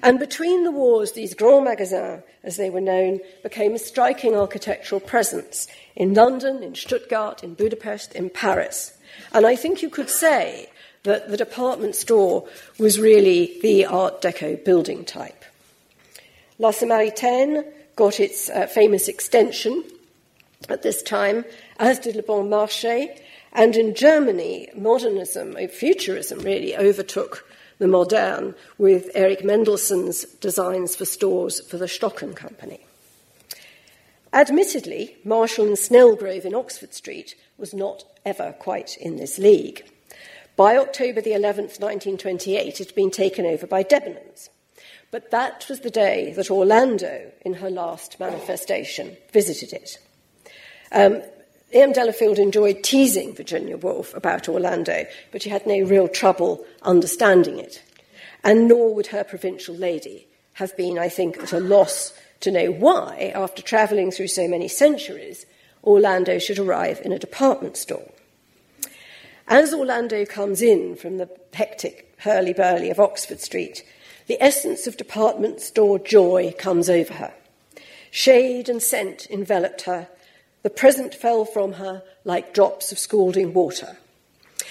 And 0.03 0.19
between 0.19 0.63
the 0.63 0.71
wars, 0.71 1.13
these 1.13 1.33
grands 1.33 1.69
magasins, 1.69 2.23
as 2.43 2.57
they 2.57 2.69
were 2.69 2.81
known, 2.81 3.21
became 3.41 3.73
a 3.73 3.79
striking 3.79 4.35
architectural 4.35 4.99
presence 4.99 5.67
in 5.95 6.13
London, 6.13 6.61
in 6.61 6.75
Stuttgart, 6.75 7.41
in 7.41 7.53
Budapest, 7.53 8.13
in 8.13 8.29
Paris. 8.29 8.97
And 9.31 9.45
I 9.45 9.55
think 9.55 9.81
you 9.81 9.89
could 9.89 10.09
say 10.09 10.69
that 11.03 11.29
the 11.29 11.37
department 11.37 11.95
store 11.95 12.47
was 12.77 12.99
really 12.99 13.59
the 13.61 13.85
Art 13.85 14.21
Deco 14.21 14.63
building 14.63 15.05
type. 15.05 15.45
La 16.59 16.71
Samaritaine 16.71 17.63
got 17.95 18.19
its 18.19 18.49
uh, 18.49 18.67
famous 18.67 19.07
extension 19.07 19.83
at 20.69 20.81
this 20.81 21.01
time, 21.01 21.45
as 21.77 21.99
did 21.99 22.15
Le 22.15 22.23
Bon 22.23 22.47
Marché, 22.47 23.19
and 23.51 23.75
in 23.75 23.93
Germany, 23.93 24.69
modernism, 24.75 25.55
futurism 25.67 26.39
really, 26.39 26.75
overtook 26.75 27.47
the 27.77 27.87
modern 27.87 28.55
with 28.77 29.09
Erich 29.13 29.43
Mendelsohn's 29.43 30.23
designs 30.35 30.95
for 30.95 31.05
stores 31.05 31.59
for 31.67 31.77
the 31.77 31.85
Schocken 31.85 32.35
Company. 32.35 32.79
Admittedly, 34.31 35.15
Marshall 35.23 35.67
and 35.67 35.77
Snelgrove 35.77 36.45
in 36.45 36.55
Oxford 36.55 36.93
Street 36.93 37.35
was 37.57 37.73
not 37.73 38.03
ever 38.25 38.55
quite 38.57 38.97
in 38.97 39.17
this 39.17 39.37
league. 39.37 39.85
By 40.55 40.77
October 40.77 41.21
the 41.21 41.31
11th, 41.31 41.79
1928, 41.79 42.67
it 42.67 42.77
had 42.79 42.95
been 42.95 43.11
taken 43.11 43.45
over 43.45 43.67
by 43.67 43.83
Debenhams. 43.83 44.49
But 45.13 45.29
that 45.29 45.67
was 45.69 45.81
the 45.81 45.91
day 45.91 46.33
that 46.37 46.49
Orlando, 46.49 47.31
in 47.45 47.53
her 47.53 47.69
last 47.69 48.19
manifestation, 48.19 49.15
visited 49.31 49.71
it. 49.71 49.99
Um, 50.91 51.21
E.M. 51.71 51.91
Delafield 51.91 52.39
enjoyed 52.39 52.81
teasing 52.81 53.35
Virginia 53.35 53.77
Woolf 53.77 54.15
about 54.15 54.49
Orlando, 54.49 55.05
but 55.31 55.43
she 55.43 55.51
had 55.51 55.67
no 55.67 55.81
real 55.81 56.07
trouble 56.07 56.65
understanding 56.81 57.59
it. 57.59 57.83
And 58.43 58.67
nor 58.67 58.95
would 58.95 59.05
her 59.05 59.23
provincial 59.23 59.75
lady 59.75 60.27
have 60.53 60.75
been, 60.75 60.97
I 60.97 61.09
think, 61.09 61.37
at 61.37 61.53
a 61.53 61.59
loss 61.59 62.17
to 62.39 62.49
know 62.49 62.71
why, 62.71 63.31
after 63.35 63.61
travelling 63.61 64.09
through 64.09 64.29
so 64.29 64.47
many 64.47 64.67
centuries, 64.67 65.45
Orlando 65.83 66.39
should 66.39 66.57
arrive 66.57 66.99
in 67.05 67.11
a 67.11 67.19
department 67.19 67.77
store. 67.77 68.09
As 69.47 69.75
Orlando 69.75 70.25
comes 70.25 70.63
in 70.63 70.95
from 70.95 71.17
the 71.17 71.29
hectic 71.53 72.15
hurly 72.17 72.53
burly 72.53 72.89
of 72.89 72.99
Oxford 72.99 73.39
Street, 73.39 73.83
the 74.27 74.41
essence 74.41 74.87
of 74.87 74.97
department 74.97 75.61
store 75.61 75.99
joy 75.99 76.53
comes 76.57 76.89
over 76.89 77.13
her. 77.13 77.33
Shade 78.11 78.69
and 78.69 78.81
scent 78.81 79.27
enveloped 79.29 79.81
her, 79.81 80.07
the 80.61 80.69
present 80.69 81.13
fell 81.13 81.45
from 81.45 81.73
her 81.73 82.03
like 82.23 82.53
drops 82.53 82.91
of 82.91 82.99
scalding 82.99 83.53
water. 83.53 83.97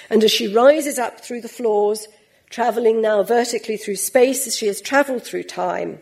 And 0.08 0.24
as 0.24 0.30
she 0.30 0.52
rises 0.52 0.98
up 0.98 1.20
through 1.20 1.42
the 1.42 1.48
floors, 1.48 2.08
travelling 2.50 3.00
now 3.00 3.22
vertically 3.22 3.76
through 3.76 3.96
space 3.96 4.46
as 4.46 4.56
she 4.56 4.66
has 4.66 4.80
travelled 4.80 5.22
through 5.22 5.44
time, 5.44 5.98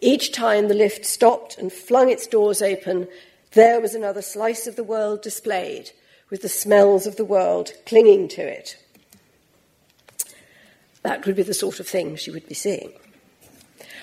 each 0.00 0.32
time 0.32 0.68
the 0.68 0.74
lift 0.74 1.04
stopped 1.04 1.56
and 1.58 1.72
flung 1.72 2.10
its 2.10 2.26
doors 2.26 2.60
open, 2.62 3.08
there 3.52 3.80
was 3.80 3.94
another 3.94 4.22
slice 4.22 4.66
of 4.66 4.76
the 4.76 4.84
world 4.84 5.22
displayed, 5.22 5.90
with 6.30 6.42
the 6.42 6.48
smells 6.48 7.06
of 7.06 7.16
the 7.16 7.24
world 7.24 7.72
clinging 7.86 8.28
to 8.28 8.42
it. 8.42 8.76
That 11.04 11.24
would 11.26 11.36
be 11.36 11.42
the 11.42 11.54
sort 11.54 11.78
of 11.78 11.86
thing 11.86 12.16
she 12.16 12.30
would 12.30 12.48
be 12.48 12.54
seeing. 12.54 12.92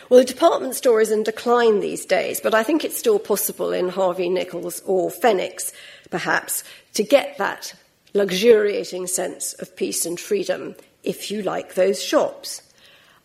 Well, 0.09 0.19
the 0.19 0.25
department 0.25 0.75
store 0.75 1.01
is 1.01 1.11
in 1.11 1.23
decline 1.23 1.79
these 1.79 2.05
days, 2.05 2.39
but 2.39 2.53
I 2.53 2.63
think 2.63 2.83
it's 2.83 2.97
still 2.97 3.19
possible 3.19 3.71
in 3.71 3.89
Harvey 3.89 4.29
Nichols 4.29 4.81
or 4.85 5.09
Fenwicks, 5.09 5.73
perhaps, 6.09 6.63
to 6.93 7.03
get 7.03 7.37
that 7.37 7.73
luxuriating 8.13 9.07
sense 9.07 9.53
of 9.53 9.75
peace 9.75 10.05
and 10.05 10.19
freedom 10.19 10.75
if 11.03 11.31
you 11.31 11.41
like 11.41 11.73
those 11.73 12.03
shops. 12.03 12.61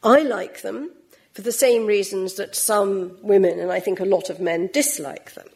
I 0.03 0.21
like 0.21 0.63
them 0.63 0.91
for 1.35 1.43
the 1.43 1.53
same 1.53 1.87
reasons 1.87 2.35
that 2.35 2.57
some 2.57 3.19
women, 3.21 3.59
and 3.59 3.71
I 3.71 3.81
think 3.81 4.01
a 4.01 4.05
lot 4.05 4.31
of 4.31 4.41
men, 4.41 4.71
dislike 4.73 5.35
them. 5.35 5.49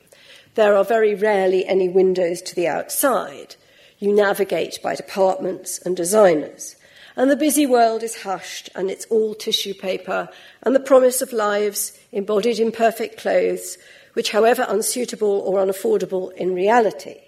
There 0.56 0.76
are 0.76 0.84
very 0.84 1.14
rarely 1.14 1.64
any 1.64 1.88
windows 1.88 2.42
to 2.42 2.54
the 2.54 2.66
outside. 2.66 3.56
You 3.98 4.12
navigate 4.12 4.82
by 4.82 4.94
departments 4.94 5.78
and 5.78 5.96
designers. 5.96 6.76
And 7.20 7.30
the 7.30 7.36
busy 7.36 7.66
world 7.66 8.02
is 8.02 8.22
hushed, 8.22 8.70
and 8.74 8.90
it's 8.90 9.04
all 9.10 9.34
tissue 9.34 9.74
paper 9.74 10.30
and 10.62 10.74
the 10.74 10.80
promise 10.80 11.20
of 11.20 11.34
lives 11.34 11.92
embodied 12.12 12.58
in 12.58 12.72
perfect 12.72 13.18
clothes, 13.18 13.76
which, 14.14 14.30
however 14.30 14.64
unsuitable 14.66 15.42
or 15.44 15.58
unaffordable 15.58 16.32
in 16.32 16.54
reality, 16.54 17.18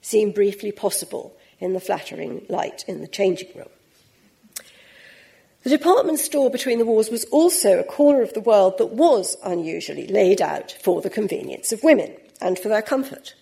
seem 0.00 0.30
briefly 0.30 0.70
possible 0.70 1.36
in 1.58 1.72
the 1.72 1.80
flattering 1.80 2.46
light 2.48 2.84
in 2.86 3.00
the 3.00 3.08
changing 3.08 3.48
room. 3.56 3.68
The 5.64 5.70
department 5.70 6.20
store 6.20 6.48
between 6.48 6.78
the 6.78 6.86
wars 6.86 7.10
was 7.10 7.24
also 7.24 7.80
a 7.80 7.84
corner 7.84 8.22
of 8.22 8.34
the 8.34 8.40
world 8.40 8.78
that 8.78 8.92
was 8.92 9.36
unusually 9.44 10.06
laid 10.06 10.40
out 10.40 10.70
for 10.80 11.00
the 11.00 11.10
convenience 11.10 11.72
of 11.72 11.82
women 11.82 12.14
and 12.40 12.56
for 12.60 12.68
their 12.68 12.80
comfort. 12.80 13.34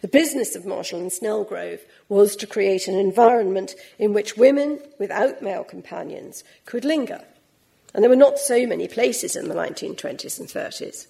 The 0.00 0.08
business 0.08 0.56
of 0.56 0.64
Marshall 0.64 1.00
and 1.00 1.10
Snelgrove 1.10 1.80
was 2.08 2.34
to 2.36 2.46
create 2.46 2.88
an 2.88 2.94
environment 2.94 3.74
in 3.98 4.12
which 4.14 4.36
women 4.36 4.80
without 4.98 5.42
male 5.42 5.64
companions 5.64 6.42
could 6.64 6.84
linger. 6.84 7.22
And 7.92 8.02
there 8.02 8.10
were 8.10 8.16
not 8.16 8.38
so 8.38 8.66
many 8.66 8.88
places 8.88 9.36
in 9.36 9.48
the 9.48 9.54
1920s 9.54 10.40
and 10.40 10.48
30s. 10.48 11.06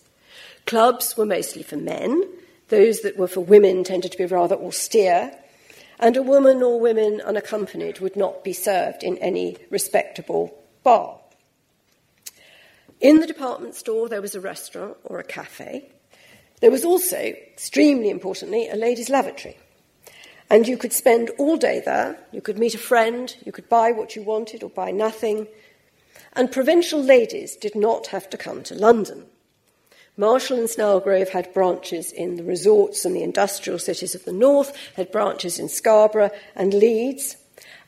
Clubs 0.66 1.16
were 1.16 1.26
mostly 1.26 1.62
for 1.62 1.76
men, 1.76 2.24
those 2.68 3.00
that 3.00 3.16
were 3.16 3.29
for 3.29 3.40
women 3.40 3.85
tended 3.85 4.12
to 4.12 4.18
be 4.18 4.26
rather 4.26 4.57
austere, 4.57 5.33
and 5.98 6.16
a 6.16 6.22
woman 6.22 6.62
or 6.62 6.81
women 6.81 7.20
unaccompanied 7.20 8.00
would 8.00 8.16
not 8.16 8.42
be 8.42 8.53
served 8.53 9.03
in 9.03 9.18
any 9.18 9.57
respectable 9.68 10.57
bar. 10.83 11.18
In 13.00 13.20
the 13.20 13.26
department 13.26 13.74
store, 13.74 14.09
there 14.09 14.22
was 14.22 14.35
a 14.35 14.40
restaurant 14.40 14.96
or 15.05 15.18
a 15.18 15.24
cafe, 15.24 15.90
there 16.61 16.70
was 16.70 16.85
also, 16.85 17.16
extremely 17.16 18.11
importantly, 18.11 18.68
a 18.68 18.77
ladies' 18.77 19.11
lavatory. 19.11 19.57
And 20.51 20.66
you 20.66 20.77
could 20.77 20.92
spend 20.92 21.31
all 21.38 21.57
day 21.57 21.81
there, 21.85 22.18
you 22.33 22.40
could 22.40 22.59
meet 22.59 22.75
a 22.75 22.79
friend, 22.79 23.35
you 23.44 23.53
could 23.53 23.68
buy 23.68 23.92
what 23.92 24.16
you 24.16 24.23
wanted 24.23 24.62
or 24.62 24.70
buy 24.70 24.90
nothing. 24.90 25.46
And 26.33 26.51
provincial 26.51 27.03
ladies 27.03 27.57
did 27.57 27.75
not 27.75 28.09
have 28.09 28.29
to 28.31 28.37
come 28.37 28.62
to 28.64 28.75
London. 28.75 29.27
Marshall 30.16 30.59
and 30.59 30.68
Snelgrove 30.68 31.31
had 31.31 31.55
branches 31.55 32.12
in 32.12 32.37
the 32.37 32.44
resorts 32.44 33.05
and 33.05 33.14
the 33.16 33.23
industrial 33.23 33.79
cities 33.79 34.14
of 34.14 34.25
the 34.25 34.33
north, 34.33 34.77
had 34.96 35.12
branches 35.12 35.59
in 35.59 35.68
Scarborough 35.68 36.31
and 36.55 36.75
Leeds, 36.75 37.37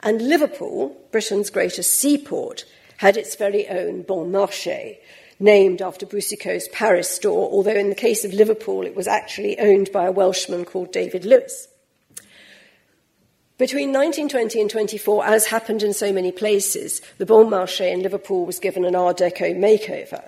and 0.00 0.22
Liverpool, 0.22 0.96
Britain's 1.11 1.50
greatest 1.50 1.98
seaport, 1.98 2.64
had 2.98 3.16
its 3.16 3.35
very 3.35 3.68
own 3.68 4.02
Bon 4.02 4.30
Marché, 4.30 4.98
named 5.42 5.83
after 5.83 6.07
Boucicault's 6.07 6.68
Paris 6.72 7.09
store, 7.09 7.50
although 7.50 7.72
in 7.72 7.88
the 7.88 7.94
case 7.94 8.24
of 8.24 8.33
Liverpool 8.33 8.87
it 8.87 8.94
was 8.94 9.07
actually 9.07 9.59
owned 9.59 9.90
by 9.92 10.07
a 10.07 10.12
Welshman 10.12 10.64
called 10.64 10.92
David 10.92 11.24
Lewis. 11.24 11.68
Between 13.59 13.90
1920 13.90 14.61
and 14.61 14.70
24, 14.70 15.24
as 15.24 15.46
happened 15.46 15.83
in 15.83 15.92
so 15.92 16.12
many 16.12 16.33
places, 16.33 17.02
the 17.18 17.26
Bon 17.26 17.46
Marché 17.46 17.92
in 17.92 18.02
Liverpool 18.02 18.46
was 18.46 18.59
given 18.59 18.85
an 18.85 18.96
Art 18.96 19.18
Deco 19.18 19.57
makeover 19.57 20.24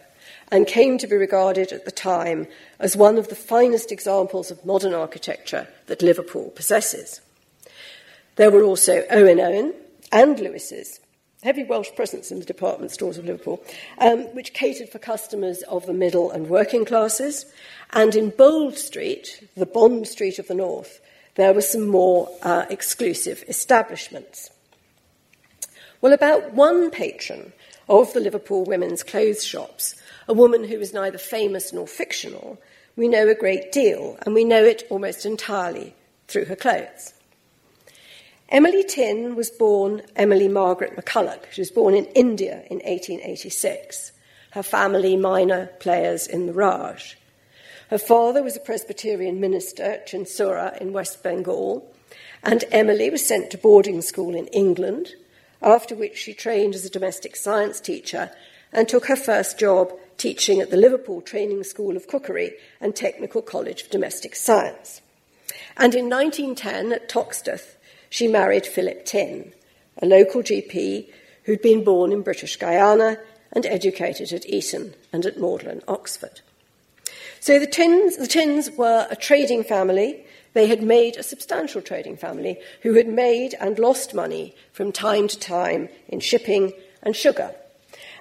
and 0.53 0.67
came 0.67 0.99
to 0.99 1.07
be 1.07 1.17
regarded 1.17 1.73
at 1.73 1.85
the 1.85 1.91
time 1.91 2.47
as 2.79 2.97
one 2.97 3.17
of 3.17 3.29
the 3.29 3.35
finest 3.35 3.91
examples 3.91 4.51
of 4.51 4.65
modern 4.65 4.95
architecture 4.95 5.67
that 5.87 6.03
Liverpool 6.03 6.51
possesses. 6.51 7.21
There 8.37 8.51
were 8.51 8.63
also 8.63 9.05
Owen 9.11 9.41
Owen 9.41 9.75
and 10.13 10.39
Lewis's, 10.39 11.01
heavy 11.45 11.63
Welsh 11.63 11.91
presence 11.95 12.33
in 12.33 12.39
the 12.39 12.45
department 12.47 12.91
stores 12.91 13.19
of 13.19 13.27
Liverpool, 13.27 13.63
um, 13.99 14.21
which 14.35 14.55
catered 14.55 14.89
for 14.89 14.99
customers 14.99 15.63
of 15.65 15.85
the 15.85 15.93
middle 15.93 16.31
and 16.31 16.49
working 16.49 16.87
classes. 16.87 17.45
And 17.93 18.17
in 18.17 18.31
Bold 18.31 18.79
Street, 18.79 19.47
the 19.55 19.67
Bond 19.67 20.09
Street 20.09 20.39
of 20.39 20.49
the 20.49 20.55
North, 20.55 21.03
there 21.35 21.53
were 21.53 21.61
some 21.61 21.87
more 21.87 22.31
uh, 22.43 22.65
exclusive 22.71 23.45
establishments. 23.47 24.51
Well, 26.01 26.15
about 26.15 26.55
one 26.55 26.91
patron 26.91 27.53
of 27.91 28.15
the 28.15 28.21
Liverpool 28.21 28.65
women's 28.65 29.03
clothes 29.03 29.45
shops, 29.45 29.97
a 30.27 30.33
woman 30.33 30.65
who 30.65 30.79
was 30.79 30.95
neither 30.95 31.19
famous 31.19 31.75
nor 31.75 31.87
fictional, 31.87 32.59
we 32.97 33.07
know 33.07 33.29
a 33.29 33.35
great 33.35 33.71
deal, 33.71 34.17
and 34.25 34.35
we 34.35 34.45
know 34.45 34.65
it 34.65 34.87
almost 34.89 35.27
entirely 35.27 35.95
through 36.27 36.47
her 36.47 36.57
clothes. 36.57 37.13
Emily 38.51 38.85
Tinne 38.85 39.37
was 39.37 39.51
born 39.51 40.03
Emily 40.17 40.49
Margaret 40.49 40.97
McCulloch. 40.97 41.51
She 41.51 41.63
was 41.63 41.71
born 41.71 41.95
in 41.95 42.05
India 42.07 42.63
in 42.71 42.79
1886. 42.79 44.13
Her 44.51 44.63
family 44.63 45.17
minor 45.17 45.67
players 45.81 46.27
in 46.27 46.47
the 46.47 46.53
Raj. 46.53 47.17
Her 47.89 47.99
father 47.99 48.43
was 48.43 48.57
a 48.57 48.61
Presbyterian 48.61 49.41
minister 49.41 49.83
at 49.83 50.07
Chinsura 50.07 50.79
in 50.81 50.93
West 50.93 51.23
Bengal, 51.23 51.91
and 52.43 52.65
Emily 52.71 53.11
was 53.11 53.27
sent 53.27 53.51
to 53.51 53.59
boarding 53.59 54.03
school 54.03 54.35
in 54.35 54.47
England, 54.49 55.15
after 55.63 55.95
which 55.95 56.19
she 56.19 56.35
trained 56.35 56.75
as 56.75 56.85
a 56.85 56.91
domestic 56.91 57.37
science 57.37 57.81
teacher 57.81 58.31
and 58.73 58.89
took 58.89 59.07
her 59.07 59.17
first 59.17 59.59
job 59.59 59.93
teaching 60.19 60.61
at 60.61 60.71
the 60.71 60.77
Liverpool 60.77 61.21
Training 61.21 61.65
School 61.65 61.97
of 61.97 62.07
Cookery 62.07 62.55
and 62.81 62.95
Technical 62.95 63.43
College 63.43 63.83
of 63.83 63.91
Domestic 63.91 64.37
Science. 64.37 65.01
And 65.77 65.95
in 65.95 66.11
1910, 66.11 66.93
at 66.93 67.09
Toxteth, 67.09 67.74
she 68.15 68.29
married 68.29 68.65
Philip 68.65 69.05
Tinne, 69.05 69.53
a 70.01 70.07
local 70.07 70.41
GP 70.41 71.09
who'd 71.43 71.61
been 71.61 71.83
born 71.83 72.13
in 72.13 72.23
British 72.23 72.57
Guyana 72.57 73.19
and 73.51 73.67
educated 73.67 74.33
at 74.33 74.49
Eton 74.49 74.95
and 75.13 75.27
at 75.27 75.37
Magdalen, 75.37 75.83
Oxford. 75.89 76.41
So 77.41 77.59
the 77.59 77.67
Tinnes, 77.67 78.17
the 78.17 78.29
Tinnes 78.29 78.71
were 78.77 79.09
a 79.11 79.17
trading 79.17 79.65
family. 79.65 80.25
They 80.53 80.69
had 80.69 80.81
made 80.81 81.17
a 81.17 81.25
substantial 81.25 81.83
trading 81.83 82.17
family 82.17 82.61
who 82.83 82.95
had 82.95 83.09
made 83.09 83.57
and 83.61 83.81
lost 83.81 84.15
money 84.15 84.55
from 84.73 84.93
time 84.93 85.27
to 85.27 85.37
time 85.37 85.89
in 86.07 86.21
shipping 86.21 86.73
and 87.03 87.17
sugar. 87.17 87.53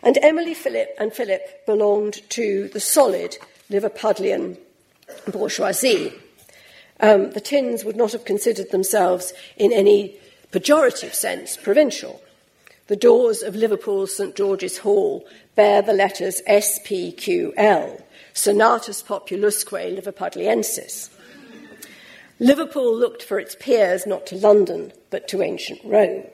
And 0.01 0.17
Emily 0.23 0.55
Philip 0.55 0.89
and 0.97 1.13
Philip 1.13 1.67
belonged 1.67 2.27
to 2.31 2.67
the 2.69 2.79
solid 2.79 3.37
Liverpudlian 3.69 4.57
bourgeoisie. 5.31 6.13
Um, 6.99 7.31
the 7.31 7.41
Tinnes 7.41 7.83
would 7.83 7.95
not 7.95 8.11
have 8.11 8.25
considered 8.25 8.71
themselves 8.71 9.33
in 9.57 9.73
any 9.73 10.15
pejorative 10.51 11.13
sense 11.13 11.57
provincial. 11.57 12.21
The 12.87 12.95
doors 12.95 13.41
of 13.41 13.55
Liverpool's 13.55 14.15
St 14.15 14.35
George's 14.35 14.79
Hall 14.79 15.25
bear 15.55 15.81
the 15.81 15.93
letters 15.93 16.41
SPQL, 16.47 18.01
Senatus 18.33 19.01
Populusque 19.01 19.71
Liverpudliensis. 19.71 21.09
Liverpool 22.39 22.95
looked 22.95 23.23
for 23.23 23.39
its 23.39 23.55
peers 23.55 24.05
not 24.05 24.25
to 24.27 24.35
London, 24.35 24.91
but 25.09 25.27
to 25.29 25.41
ancient 25.41 25.79
Rome. 25.83 26.25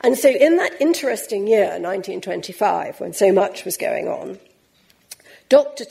And 0.00 0.16
so, 0.16 0.28
in 0.28 0.56
that 0.56 0.80
interesting 0.80 1.46
year, 1.46 1.70
1925, 1.80 3.00
when 3.00 3.12
so 3.12 3.32
much 3.32 3.64
was 3.64 3.76
going 3.76 4.06
on, 4.06 4.38
Dr. 5.48 5.84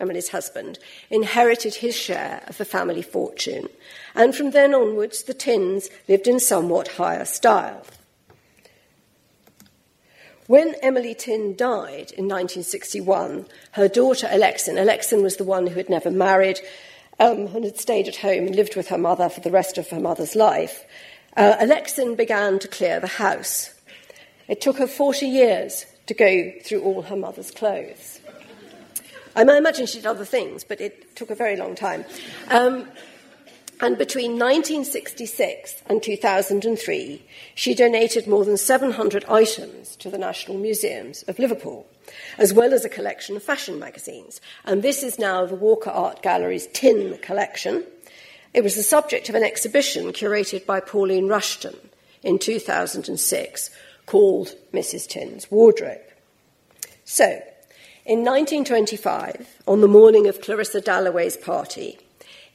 Emily's 0.00 0.30
husband, 0.30 0.78
inherited 1.10 1.76
his 1.76 1.96
share 1.96 2.42
of 2.46 2.58
the 2.58 2.64
family 2.64 3.02
fortune, 3.02 3.68
and 4.14 4.34
from 4.34 4.50
then 4.50 4.74
onwards, 4.74 5.22
the 5.22 5.34
Tinnes 5.34 5.90
lived 6.08 6.26
in 6.26 6.40
somewhat 6.40 6.88
higher 6.88 7.24
style. 7.24 7.84
When 10.46 10.74
Emily 10.82 11.14
Tinne 11.14 11.54
died 11.54 12.10
in 12.10 12.26
1961, 12.26 13.46
her 13.72 13.86
daughter 13.86 14.26
Alison, 14.28 14.78
Alison 14.78 15.22
was 15.22 15.36
the 15.36 15.44
one 15.44 15.68
who 15.68 15.76
had 15.76 15.88
never 15.88 16.10
married 16.10 16.60
um, 17.20 17.46
and 17.54 17.64
had 17.64 17.78
stayed 17.78 18.08
at 18.08 18.16
home 18.16 18.46
and 18.46 18.56
lived 18.56 18.74
with 18.74 18.88
her 18.88 18.98
mother 18.98 19.28
for 19.28 19.40
the 19.42 19.50
rest 19.50 19.78
of 19.78 19.88
her 19.90 20.00
mother's 20.00 20.34
life, 20.34 20.84
uh, 21.36 21.54
Alison 21.60 22.16
began 22.16 22.58
to 22.58 22.66
clear 22.66 22.98
the 22.98 23.06
house. 23.06 23.70
It 24.48 24.60
took 24.60 24.78
her 24.78 24.88
40 24.88 25.26
years 25.26 25.86
to 26.06 26.14
go 26.14 26.50
through 26.64 26.82
all 26.82 27.02
her 27.02 27.14
mother's 27.14 27.52
clothes. 27.52 28.20
I 29.36 29.42
imagine 29.42 29.86
she 29.86 29.98
did 29.98 30.06
other 30.06 30.24
things, 30.24 30.64
but 30.64 30.80
it 30.80 31.14
took 31.16 31.30
a 31.30 31.34
very 31.34 31.56
long 31.56 31.74
time. 31.74 32.04
Um, 32.48 32.88
and 33.82 33.96
between 33.96 34.32
1966 34.32 35.82
and 35.86 36.02
2003, 36.02 37.24
she 37.54 37.74
donated 37.74 38.26
more 38.26 38.44
than 38.44 38.58
700 38.58 39.24
items 39.24 39.96
to 39.96 40.10
the 40.10 40.18
National 40.18 40.58
Museums 40.58 41.22
of 41.22 41.38
Liverpool, 41.38 41.86
as 42.36 42.52
well 42.52 42.74
as 42.74 42.84
a 42.84 42.90
collection 42.90 43.36
of 43.36 43.42
fashion 43.42 43.78
magazines. 43.78 44.40
And 44.66 44.82
this 44.82 45.02
is 45.02 45.18
now 45.18 45.46
the 45.46 45.54
Walker 45.54 45.88
Art 45.88 46.22
Gallery's 46.22 46.66
Tinne 46.74 47.16
collection. 47.18 47.84
It 48.52 48.62
was 48.62 48.74
the 48.74 48.82
subject 48.82 49.30
of 49.30 49.34
an 49.34 49.44
exhibition 49.44 50.12
curated 50.12 50.66
by 50.66 50.80
Pauline 50.80 51.28
Rushton 51.28 51.76
in 52.22 52.38
2006 52.38 53.70
called 54.04 54.56
Mrs. 54.74 55.08
Tinne's 55.08 55.50
Wardrobe. 55.50 56.02
So, 57.04 57.40
in 58.06 58.20
1925, 58.20 59.62
on 59.68 59.82
the 59.82 59.88
morning 59.88 60.26
of 60.26 60.40
Clarissa 60.40 60.80
Dalloway's 60.80 61.36
party, 61.36 61.98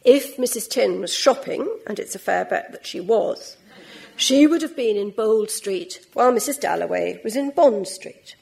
if 0.04 0.38
Mrs. 0.38 0.68
Tinne 0.68 1.00
was 1.00 1.14
shopping, 1.14 1.70
and 1.86 2.00
it's 2.00 2.16
a 2.16 2.20
fair 2.20 2.46
bet 2.46 2.72
that 2.72 2.86
she 2.86 3.00
was, 3.00 3.56
she 4.16 4.48
would 4.48 4.64
have 4.64 4.76
been 4.76 4.98
in 4.98 5.12
Bold 5.12 5.52
Street 5.52 6.06
while 6.14 6.32
Mrs. 6.32 6.60
Dalloway 6.60 7.22
was 7.24 7.36
in 7.36 7.52
Bond 7.52 7.88
Street. 7.88 8.36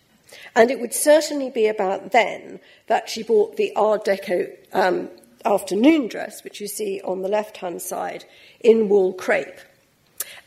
And 0.56 0.72
it 0.72 0.80
would 0.80 0.94
certainly 0.94 1.50
be 1.50 1.68
about 1.68 2.12
then 2.12 2.62
that 2.88 3.10
she 3.10 3.22
bought 3.22 3.58
the 3.58 3.74
Art 3.76 4.06
Deco 4.06 4.56
um, 4.72 5.10
afternoon 5.44 6.08
dress, 6.08 6.44
which 6.44 6.62
you 6.62 6.68
see 6.68 7.02
on 7.04 7.22
the 7.22 7.28
left 7.28 7.58
hand 7.58 7.82
side, 7.82 8.24
in 8.62 8.88
wool 8.88 9.12
crepe. 9.12 9.60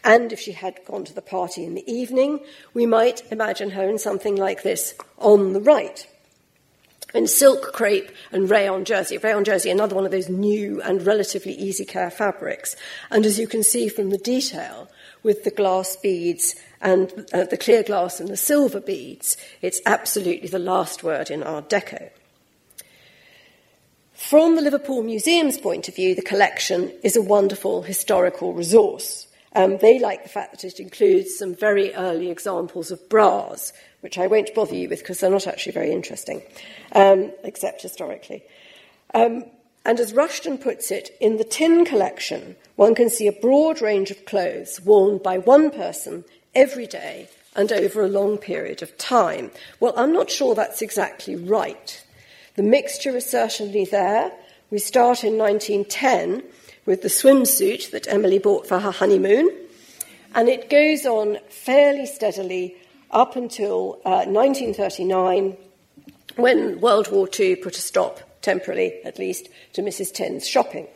And 0.02 0.32
if 0.32 0.40
she 0.40 0.52
had 0.52 0.80
gone 0.86 1.04
to 1.04 1.12
the 1.12 1.20
party 1.20 1.64
in 1.64 1.74
the 1.74 1.90
evening, 1.90 2.40
we 2.72 2.86
might 2.86 3.30
imagine 3.30 3.70
her 3.70 3.88
in 3.88 3.98
something 3.98 4.36
like 4.36 4.62
this 4.62 4.94
on 5.18 5.52
the 5.52 5.60
right 5.60 6.06
in 7.16 7.26
silk 7.26 7.72
crepe 7.72 8.10
and 8.30 8.50
rayon 8.50 8.84
jersey. 8.84 9.18
Rayon 9.18 9.44
jersey, 9.44 9.70
another 9.70 9.94
one 9.94 10.04
of 10.04 10.10
those 10.10 10.28
new 10.28 10.80
and 10.82 11.04
relatively 11.06 11.54
easy 11.54 11.84
care 11.84 12.10
fabrics. 12.10 12.76
And 13.10 13.24
as 13.26 13.38
you 13.38 13.46
can 13.46 13.62
see 13.62 13.88
from 13.88 14.10
the 14.10 14.18
detail, 14.18 14.88
with 15.22 15.42
the 15.42 15.50
glass 15.50 15.96
beads 15.96 16.54
and 16.80 17.26
uh, 17.32 17.44
the 17.44 17.56
clear 17.56 17.82
glass 17.82 18.20
and 18.20 18.28
the 18.28 18.36
silver 18.36 18.80
beads, 18.80 19.36
it's 19.60 19.80
absolutely 19.84 20.48
the 20.48 20.58
last 20.58 21.02
word 21.02 21.30
in 21.30 21.42
Art 21.42 21.68
Deco. 21.68 22.10
From 24.14 24.54
the 24.54 24.62
Liverpool 24.62 25.02
Museum's 25.02 25.58
point 25.58 25.88
of 25.88 25.96
view, 25.96 26.14
the 26.14 26.22
collection 26.22 26.92
is 27.02 27.16
a 27.16 27.22
wonderful 27.22 27.82
historical 27.82 28.52
resource. 28.54 29.25
Um, 29.56 29.78
they 29.78 29.98
like 29.98 30.22
the 30.22 30.28
fact 30.28 30.52
that 30.52 30.64
it 30.64 30.78
includes 30.78 31.34
some 31.34 31.54
very 31.54 31.94
early 31.94 32.30
examples 32.30 32.90
of 32.90 33.08
bras, 33.08 33.72
which 34.02 34.18
I 34.18 34.26
won't 34.26 34.54
bother 34.54 34.74
you 34.74 34.86
with 34.86 34.98
because 34.98 35.18
they're 35.20 35.30
not 35.30 35.46
actually 35.46 35.72
very 35.72 35.92
interesting, 35.92 36.42
um, 36.92 37.32
except 37.42 37.80
historically. 37.80 38.44
Um, 39.14 39.46
and 39.86 39.98
as 39.98 40.12
Rushton 40.12 40.58
puts 40.58 40.90
it, 40.90 41.16
in 41.22 41.38
the 41.38 41.44
Tinne 41.44 41.86
collection, 41.86 42.54
one 42.74 42.94
can 42.94 43.08
see 43.08 43.28
a 43.28 43.32
broad 43.32 43.80
range 43.80 44.10
of 44.10 44.26
clothes 44.26 44.78
worn 44.84 45.16
by 45.16 45.38
one 45.38 45.70
person 45.70 46.24
every 46.54 46.86
day 46.86 47.30
and 47.54 47.72
over 47.72 48.02
a 48.02 48.08
long 48.08 48.36
period 48.36 48.82
of 48.82 48.98
time. 48.98 49.50
Well, 49.80 49.94
I'm 49.96 50.12
not 50.12 50.30
sure 50.30 50.54
that's 50.54 50.82
exactly 50.82 51.34
right. 51.34 52.04
The 52.56 52.62
mixture 52.62 53.16
is 53.16 53.24
certainly 53.24 53.86
there. 53.86 54.32
We 54.70 54.80
start 54.80 55.24
in 55.24 55.38
1910 55.38 56.42
with 56.86 57.02
the 57.02 57.08
swimsuit 57.08 57.90
that 57.90 58.08
Emily 58.08 58.38
bought 58.38 58.66
for 58.66 58.78
her 58.78 58.90
honeymoon, 58.90 59.48
and 60.34 60.48
it 60.48 60.70
goes 60.70 61.04
on 61.04 61.38
fairly 61.48 62.06
steadily 62.06 62.76
up 63.10 63.36
until 63.36 64.00
uh, 64.04 64.24
1939, 64.26 65.56
when 66.36 66.80
World 66.80 67.10
War 67.10 67.28
II 67.38 67.56
put 67.56 67.76
a 67.76 67.80
stop, 67.80 68.20
temporarily 68.42 68.94
at 69.04 69.18
least, 69.18 69.48
to 69.72 69.82
Mrs. 69.82 70.12
Tinne's 70.12 70.46
shopping. 70.46 70.86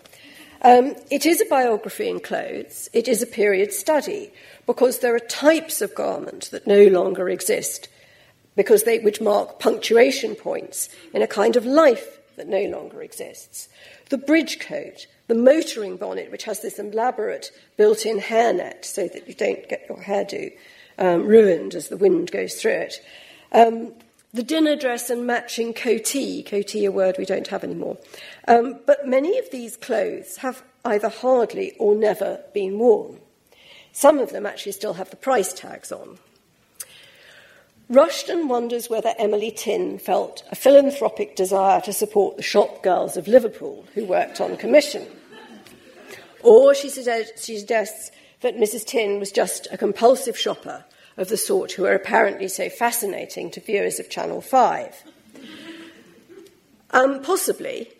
Um, 0.63 0.95
it 1.11 1.25
is 1.25 1.41
a 1.41 1.47
biography 1.47 2.09
in 2.09 2.21
clothes. 2.21 2.91
It 2.93 3.09
is 3.09 3.23
a 3.23 3.27
period 3.27 3.73
study 3.73 4.31
because 4.67 4.99
there 4.99 5.15
are 5.15 5.21
types 5.21 5.81
of 5.81 5.95
garment 5.95 6.51
that 6.51 6.67
no 6.67 6.85
longer 6.85 7.31
exist, 7.31 7.89
because 8.57 8.83
they 8.83 8.99
which 8.99 9.21
mark 9.21 9.59
punctuation 9.59 10.35
points 10.35 10.91
in 11.15 11.23
a 11.23 11.27
kind 11.27 11.57
of 11.57 11.65
life 11.65 12.19
that 12.37 12.49
no 12.49 12.65
longer 12.65 13.03
exists. 13.03 13.69
The 14.11 14.19
bridge 14.19 14.61
coat, 14.61 15.07
the 15.31 15.37
motoring 15.37 15.97
bonnet, 15.97 16.29
which 16.33 16.43
has 16.43 16.61
this 16.61 16.81
elaborate 16.81 17.53
built-in 17.77 18.19
hairnet 18.19 18.85
so 18.85 19.07
that 19.07 19.29
you 19.29 19.35
don't 19.35 19.69
get 19.69 19.87
your 19.89 19.99
hairdo 19.99 20.53
um, 20.99 21.25
ruined 21.25 21.73
as 21.77 21.87
the 21.87 21.97
wind 21.97 22.33
goes 22.33 22.57
through 22.57 22.73
it. 22.73 22.95
Um, 23.53 23.93
the 24.35 24.43
dinner 24.43 24.75
dress 24.75 25.09
and 25.09 25.29
matching 25.29 25.73
coatee, 25.73 26.43
coatee 26.43 26.85
a 26.85 26.91
word 26.91 27.15
we 27.17 27.25
don't 27.25 27.47
have 27.47 27.63
anymore. 27.63 27.97
Um, 28.49 28.81
but 28.87 29.07
many 29.07 29.39
of 29.39 29.49
these 29.53 29.77
clothes 29.77 30.39
have 30.39 30.65
either 30.85 31.09
hardly 31.09 31.77
or 31.79 31.95
never 31.95 32.41
been 32.53 32.81
worn. 32.81 33.21
Some 33.93 34.19
of 34.19 34.33
them 34.33 34.47
actually 34.47 34.73
still 34.73 34.95
have 34.95 35.11
the 35.11 35.17
price 35.17 35.53
tags 35.53 35.93
on. 35.93 36.19
Rushton 37.89 38.49
wonders 38.49 38.91
whether 38.91 39.15
Emily 39.17 39.53
Tinne 39.53 40.01
felt 40.01 40.43
a 40.51 40.57
philanthropic 40.57 41.37
desire 41.37 41.81
to 41.83 41.93
support 41.93 42.37
the 42.37 42.43
shop 42.43 42.83
girls 42.83 43.17
of 43.17 43.29
Liverpool 43.29 43.85
who 43.95 44.05
worked 44.05 44.41
on 44.41 44.57
commission. 44.57 45.07
Or 46.43 46.75
she 46.75 46.89
suggests 46.89 48.11
that 48.41 48.57
Mrs. 48.57 48.87
Tinne 48.87 49.19
was 49.19 49.33
just 49.33 49.69
a 49.71 49.79
compulsive 49.79 50.39
shopper 50.39 50.85
of 51.17 51.29
the 51.29 51.37
sort 51.37 51.73
who 51.73 51.85
are 51.85 51.95
apparently 51.95 52.49
so 52.49 52.69
fascinating 52.69 53.51
to 53.51 53.61
viewers 53.61 54.01
of 54.01 54.09
Channel 54.09 54.41
5. 54.41 55.05
Um, 56.93 57.23
possibly. 57.23 57.91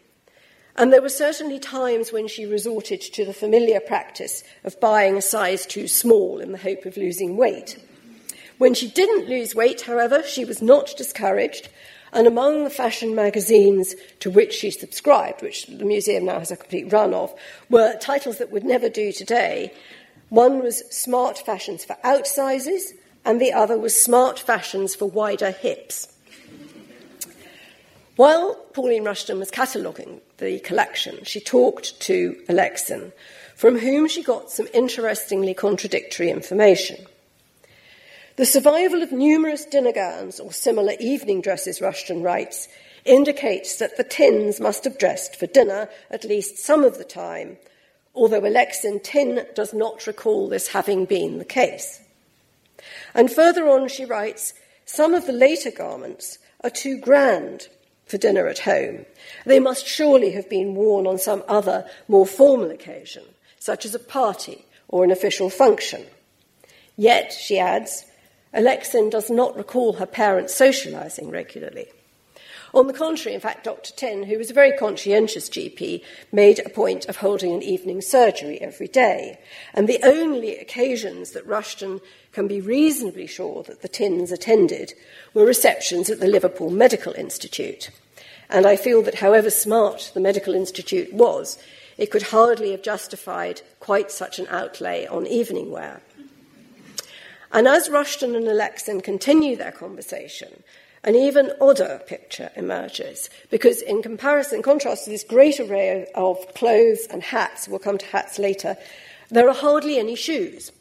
And 0.77 0.93
there 0.93 1.03
were 1.03 1.11
certainly 1.11 1.59
times 1.59 2.13
when 2.13 2.29
she 2.29 2.47
resorted 2.47 3.01
to 3.03 3.25
the 3.25 3.35
familiar 3.35 3.81
practice 3.81 4.43
of 4.65 4.81
buying 4.81 5.17
a 5.17 5.23
size 5.23 5.67
too 5.67 5.87
small 5.87 6.41
in 6.41 6.53
the 6.53 6.59
hope 6.59 6.87
of 6.87 6.97
losing 6.97 7.37
weight. 7.37 7.77
When 8.59 8.75
she 8.75 8.89
didn't 8.89 9.29
lose 9.29 9.55
weight, 9.55 9.83
however, 9.83 10.23
she 10.23 10.45
was 10.45 10.63
not 10.63 10.97
discouraged, 10.97 11.69
and 12.13 12.27
among 12.27 12.65
the 12.65 12.71
fashion 12.71 13.15
magazines 13.15 13.95
to 14.21 14.31
which 14.31 14.53
she 14.53 14.71
subscribed, 14.71 15.43
which 15.43 15.67
the 15.67 15.85
museum 15.85 16.25
now 16.25 16.39
has 16.39 16.51
a 16.51 16.57
complete 16.57 16.93
run 16.93 17.15
of, 17.15 17.35
were 17.69 17.97
titles 17.99 18.39
that 18.39 18.51
would 18.51 18.65
never 18.65 18.89
do 18.89 19.13
today, 19.13 19.73
one 20.29 20.63
was 20.63 20.85
Smart 20.91 21.39
Fashions 21.39 21.85
for 21.85 21.97
Outsizes, 22.05 22.93
and 23.25 23.41
the 23.41 23.53
other 23.53 23.77
was 23.77 24.01
Smart 24.01 24.39
Fashions 24.39 24.95
for 24.95 25.07
Wider 25.07 25.51
Hips. 25.51 26.09
While 28.17 28.55
Pauline 28.73 29.05
Rushton 29.05 29.39
was 29.39 29.51
cataloguing 29.51 30.21
the 30.39 30.61
collection, 30.61 31.25
she 31.25 31.41
talked 31.41 31.99
to 32.03 32.37
Alison, 32.49 33.13
from 33.57 33.79
whom 33.79 34.09
she 34.09 34.23
got 34.23 34.51
some 34.51 34.69
interestingly 34.73 35.55
contradictory 35.55 36.31
information. 36.31 37.07
The 38.41 38.47
survival 38.47 39.03
of 39.03 39.13
numerous 39.13 39.67
dinner 39.67 39.93
gowns 39.93 40.41
or 40.41 40.51
similar 40.51 40.95
evening 40.99 41.43
dresses, 41.43 41.83
Rushton 41.83 42.23
writes, 42.23 42.69
indicates 43.05 43.77
that 43.77 43.99
the 43.99 44.03
Tinnes 44.03 44.59
must 44.59 44.85
have 44.85 44.97
dressed 44.97 45.37
for 45.37 45.47
dinner 45.47 45.91
at 46.11 46.25
least 46.25 46.57
some 46.57 46.83
of 46.83 46.97
the 46.97 47.05
time, 47.05 47.59
although 48.15 48.47
Alison 48.47 48.99
Tinne 48.99 49.45
does 49.55 49.75
not 49.75 50.07
recall 50.07 50.49
this 50.49 50.69
having 50.69 51.05
been 51.05 51.37
the 51.37 51.45
case. 51.45 52.01
And 53.13 53.31
further 53.31 53.69
on, 53.69 53.89
she 53.89 54.07
writes, 54.07 54.55
some 54.87 55.13
of 55.13 55.27
the 55.27 55.35
later 55.35 55.71
garments 55.71 56.39
are 56.65 56.71
too 56.71 56.97
grand 56.97 57.69
for 58.07 58.17
dinner 58.17 58.47
at 58.47 58.61
home. 58.61 59.05
They 59.45 59.61
must 59.61 59.87
surely 59.87 60.31
have 60.31 60.49
been 60.49 60.75
worn 60.75 61.07
on 61.07 61.19
some 61.19 61.43
other, 61.47 61.87
more 62.09 62.25
formal 62.25 62.71
occasion, 62.71 63.25
such 63.59 63.85
as 63.85 63.95
a 63.95 63.99
party 63.99 64.65
or 64.89 65.05
an 65.05 65.11
official 65.11 65.51
function. 65.51 66.07
Yet, 66.97 67.35
she 67.35 67.59
adds, 67.59 68.07
Alison 68.53 69.11
does 69.11 69.31
not 69.31 69.57
recall 69.57 69.95
her 69.95 70.07
parents 70.07 70.55
socializing 70.55 71.31
regularly. 71.31 71.89
On 72.73 72.87
the 72.87 72.93
contrary, 72.93 73.35
in 73.35 73.41
fact, 73.41 73.65
Dr. 73.65 73.93
Tinne, 73.95 74.25
who 74.25 74.39
was 74.39 74.51
a 74.51 74.55
very 74.55 74.77
conscientious 74.77 75.49
GP, 75.49 76.03
made 76.31 76.61
a 76.61 76.69
point 76.69 77.07
of 77.07 77.17
holding 77.17 77.53
an 77.53 77.63
evening 77.63 78.01
surgery 78.01 78.61
every 78.61 78.87
day. 78.87 79.41
And 79.75 79.89
the 79.89 80.01
only 80.05 80.57
occasions 80.57 81.33
that 81.33 81.47
Rushton 81.47 82.01
can 82.33 82.47
be 82.47 82.61
reasonably 82.61 83.27
sure 83.27 83.65
that 83.65 83.83
the 83.83 83.89
Tinnes 83.89 84.31
attended 84.31 84.95
were 85.35 85.45
receptions 85.45 86.11
at 86.11 86.21
the 86.21 86.29
Liverpool 86.29 86.71
Medical 86.71 87.13
Institute. 87.15 87.91
And 88.49 88.67
I 88.67 88.77
feel 88.77 89.03
that 89.03 89.17
however 89.17 89.51
smart 89.51 90.13
the 90.15 90.21
Medical 90.21 90.55
Institute 90.55 91.13
was, 91.13 91.59
it 91.99 92.11
could 92.11 92.23
hardly 92.23 92.71
have 92.71 92.83
justified 92.83 93.63
quite 93.81 94.13
such 94.13 94.39
an 94.39 94.47
outlay 94.49 95.07
on 95.07 95.27
evening 95.27 95.71
wear. 95.71 96.03
And 97.53 97.67
as 97.67 97.91
Rushton 97.91 98.37
and 98.37 98.47
Alison 98.47 99.01
continue 99.01 99.57
their 99.57 99.73
conversation, 99.73 100.63
an 101.03 101.17
even 101.17 101.53
odder 101.61 102.01
picture 102.07 102.51
emerges 102.57 103.31
because, 103.51 103.83
in 103.83 104.03
comparison, 104.03 104.57
in 104.57 104.63
contrast 104.63 105.05
to 105.05 105.11
this 105.11 105.25
great 105.25 105.59
array 105.59 106.07
of, 106.15 106.55
clothes 106.55 107.07
and 107.11 107.23
hats, 107.23 107.69
we'll 107.69 107.79
come 107.79 107.99
to 107.99 108.07
hats 108.07 108.39
later, 108.39 108.77
there 109.31 109.49
are 109.49 109.55
hardly 109.55 109.99
any 109.99 110.15
shoes. 110.15 110.73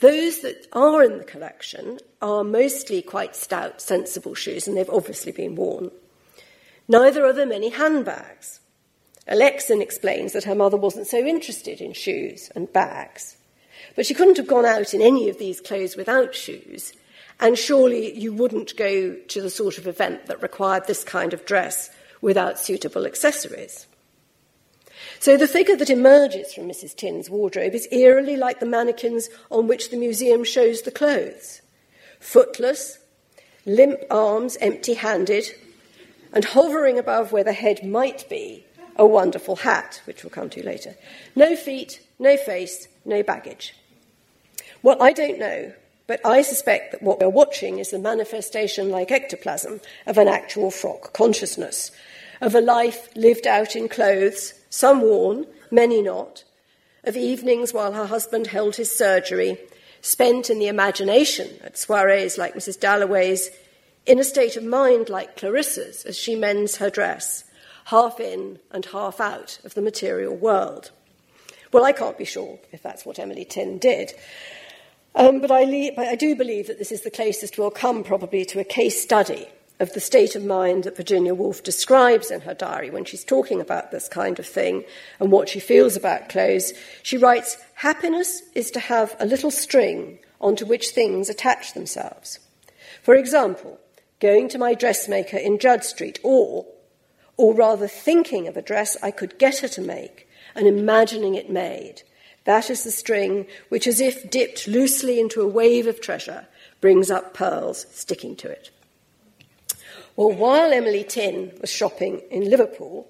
Those 0.00 0.40
that 0.40 0.66
are 0.72 1.02
in 1.02 1.18
the 1.18 1.24
collection 1.24 2.00
are 2.20 2.44
mostly 2.44 3.00
quite 3.00 3.34
stout, 3.34 3.80
sensible 3.80 4.34
shoes, 4.34 4.68
and 4.68 4.76
they've 4.76 4.90
obviously 4.90 5.32
been 5.32 5.54
worn. 5.54 5.90
Neither 6.88 7.24
are 7.24 7.32
there 7.32 7.46
many 7.46 7.70
handbags. 7.70 8.60
Alison 9.26 9.80
explains 9.80 10.32
that 10.32 10.44
her 10.44 10.54
mother 10.54 10.76
wasn't 10.76 11.06
so 11.06 11.18
interested 11.18 11.80
in 11.80 11.92
shoes 11.92 12.50
and 12.54 12.72
bags. 12.72 13.36
But 13.96 14.06
she 14.06 14.14
couldn't 14.14 14.36
have 14.36 14.46
gone 14.46 14.66
out 14.66 14.94
in 14.94 15.02
any 15.02 15.28
of 15.28 15.38
these 15.38 15.60
clothes 15.60 15.96
without 15.96 16.34
shoes, 16.34 16.92
and 17.40 17.58
surely 17.58 18.16
you 18.16 18.32
wouldn't 18.32 18.76
go 18.76 19.14
to 19.14 19.42
the 19.42 19.50
sort 19.50 19.78
of 19.78 19.86
event 19.86 20.26
that 20.26 20.42
required 20.42 20.86
this 20.86 21.02
kind 21.02 21.32
of 21.32 21.44
dress 21.46 21.90
without 22.20 22.58
suitable 22.58 23.06
accessories. 23.06 23.86
So 25.18 25.36
the 25.36 25.48
figure 25.48 25.76
that 25.76 25.90
emerges 25.90 26.52
from 26.52 26.68
Mrs. 26.68 26.94
Tinne's 26.94 27.30
wardrobe 27.30 27.74
is 27.74 27.88
eerily 27.90 28.36
like 28.36 28.60
the 28.60 28.66
mannequins 28.66 29.28
on 29.50 29.66
which 29.66 29.90
the 29.90 29.96
museum 29.96 30.44
shows 30.44 30.82
the 30.82 30.90
clothes 30.90 31.62
footless, 32.18 32.98
limp 33.66 34.00
arms 34.10 34.56
empty 34.60 34.94
handed, 34.94 35.46
and 36.32 36.44
hovering 36.44 36.98
above 36.98 37.30
where 37.30 37.44
the 37.44 37.52
head 37.52 37.84
might 37.84 38.28
be, 38.28 38.64
a 38.96 39.06
wonderful 39.06 39.56
hat, 39.56 40.00
which 40.06 40.24
we'll 40.24 40.30
come 40.30 40.50
to 40.50 40.64
later. 40.64 40.94
No 41.34 41.54
feet, 41.54 42.00
no 42.18 42.36
face, 42.36 42.88
no 43.04 43.22
baggage. 43.22 43.74
Well, 44.86 45.02
I 45.02 45.12
don't 45.12 45.40
know, 45.40 45.72
but 46.06 46.24
I 46.24 46.42
suspect 46.42 46.92
that 46.92 47.02
what 47.02 47.18
we're 47.18 47.28
watching 47.28 47.80
is 47.80 47.90
the 47.90 47.98
manifestation, 47.98 48.88
like 48.88 49.10
ectoplasm, 49.10 49.80
of 50.06 50.16
an 50.16 50.28
actual 50.28 50.70
frock 50.70 51.12
consciousness, 51.12 51.90
of 52.40 52.54
a 52.54 52.60
life 52.60 53.08
lived 53.16 53.48
out 53.48 53.74
in 53.74 53.88
clothes, 53.88 54.54
some 54.70 55.00
worn, 55.00 55.44
many 55.72 56.02
not, 56.02 56.44
of 57.02 57.16
evenings 57.16 57.74
while 57.74 57.94
her 57.94 58.06
husband 58.06 58.46
held 58.46 58.76
his 58.76 58.96
surgery, 58.96 59.58
spent 60.02 60.50
in 60.50 60.60
the 60.60 60.68
imagination 60.68 61.50
at 61.64 61.76
soirees 61.76 62.38
like 62.38 62.54
Mrs. 62.54 62.78
Dalloway's, 62.78 63.50
in 64.06 64.20
a 64.20 64.24
state 64.24 64.56
of 64.56 64.62
mind 64.62 65.08
like 65.08 65.36
Clarissa's 65.36 66.04
as 66.04 66.16
she 66.16 66.36
mends 66.36 66.76
her 66.76 66.90
dress, 66.90 67.42
half 67.86 68.20
in 68.20 68.60
and 68.70 68.84
half 68.84 69.18
out 69.18 69.58
of 69.64 69.74
the 69.74 69.82
material 69.82 70.36
world. 70.36 70.92
Well, 71.72 71.84
I 71.84 71.90
can't 71.90 72.16
be 72.16 72.24
sure 72.24 72.60
if 72.70 72.84
that's 72.84 73.04
what 73.04 73.18
Emily 73.18 73.44
Tinne 73.44 73.78
did. 73.78 74.12
Um, 75.16 75.40
but, 75.40 75.50
I 75.50 75.64
le- 75.64 75.92
but 75.96 76.08
I 76.08 76.14
do 76.14 76.36
believe 76.36 76.66
that 76.66 76.78
this 76.78 76.92
is 76.92 77.00
the 77.00 77.10
closest 77.10 77.56
we'll 77.56 77.70
come 77.70 78.04
probably 78.04 78.44
to 78.44 78.60
a 78.60 78.64
case 78.64 79.02
study 79.02 79.48
of 79.80 79.92
the 79.94 80.00
state 80.00 80.36
of 80.36 80.44
mind 80.44 80.84
that 80.84 80.96
Virginia 80.96 81.34
Woolf 81.34 81.62
describes 81.62 82.30
in 82.30 82.42
her 82.42 82.52
diary 82.52 82.90
when 82.90 83.06
she's 83.06 83.24
talking 83.24 83.60
about 83.60 83.90
this 83.90 84.08
kind 84.08 84.38
of 84.38 84.46
thing 84.46 84.84
and 85.18 85.32
what 85.32 85.48
she 85.48 85.58
feels 85.58 85.96
about 85.96 86.28
clothes. 86.28 86.74
She 87.02 87.16
writes, 87.16 87.56
Happiness 87.76 88.42
is 88.54 88.70
to 88.72 88.80
have 88.80 89.16
a 89.18 89.26
little 89.26 89.50
string 89.50 90.18
onto 90.38 90.66
which 90.66 90.88
things 90.88 91.30
attach 91.30 91.72
themselves. 91.72 92.38
For 93.02 93.14
example, 93.14 93.80
going 94.20 94.50
to 94.50 94.58
my 94.58 94.74
dressmaker 94.74 95.38
in 95.38 95.58
Judd 95.58 95.82
Street, 95.82 96.18
or, 96.22 96.66
or 97.38 97.54
rather 97.54 97.88
thinking 97.88 98.48
of 98.48 98.56
a 98.56 98.62
dress 98.62 98.96
I 99.02 99.10
could 99.10 99.38
get 99.38 99.58
her 99.58 99.68
to 99.68 99.80
make 99.80 100.28
and 100.54 100.66
imagining 100.66 101.34
it 101.34 101.50
made 101.50 102.02
that 102.46 102.70
is 102.70 102.82
the 102.82 102.90
string 102.90 103.46
which, 103.68 103.86
as 103.86 104.00
if 104.00 104.30
dipped 104.30 104.66
loosely 104.66 105.20
into 105.20 105.42
a 105.42 105.46
wave 105.46 105.86
of 105.86 106.00
treasure, 106.00 106.46
brings 106.80 107.10
up 107.10 107.34
pearls 107.34 107.86
sticking 107.90 108.34
to 108.36 108.48
it. 108.48 108.70
Well, 110.16 110.32
while 110.32 110.72
Emily 110.72 111.04
Tinne 111.04 111.52
was 111.60 111.70
shopping 111.70 112.22
in 112.30 112.48
Liverpool, 112.48 113.06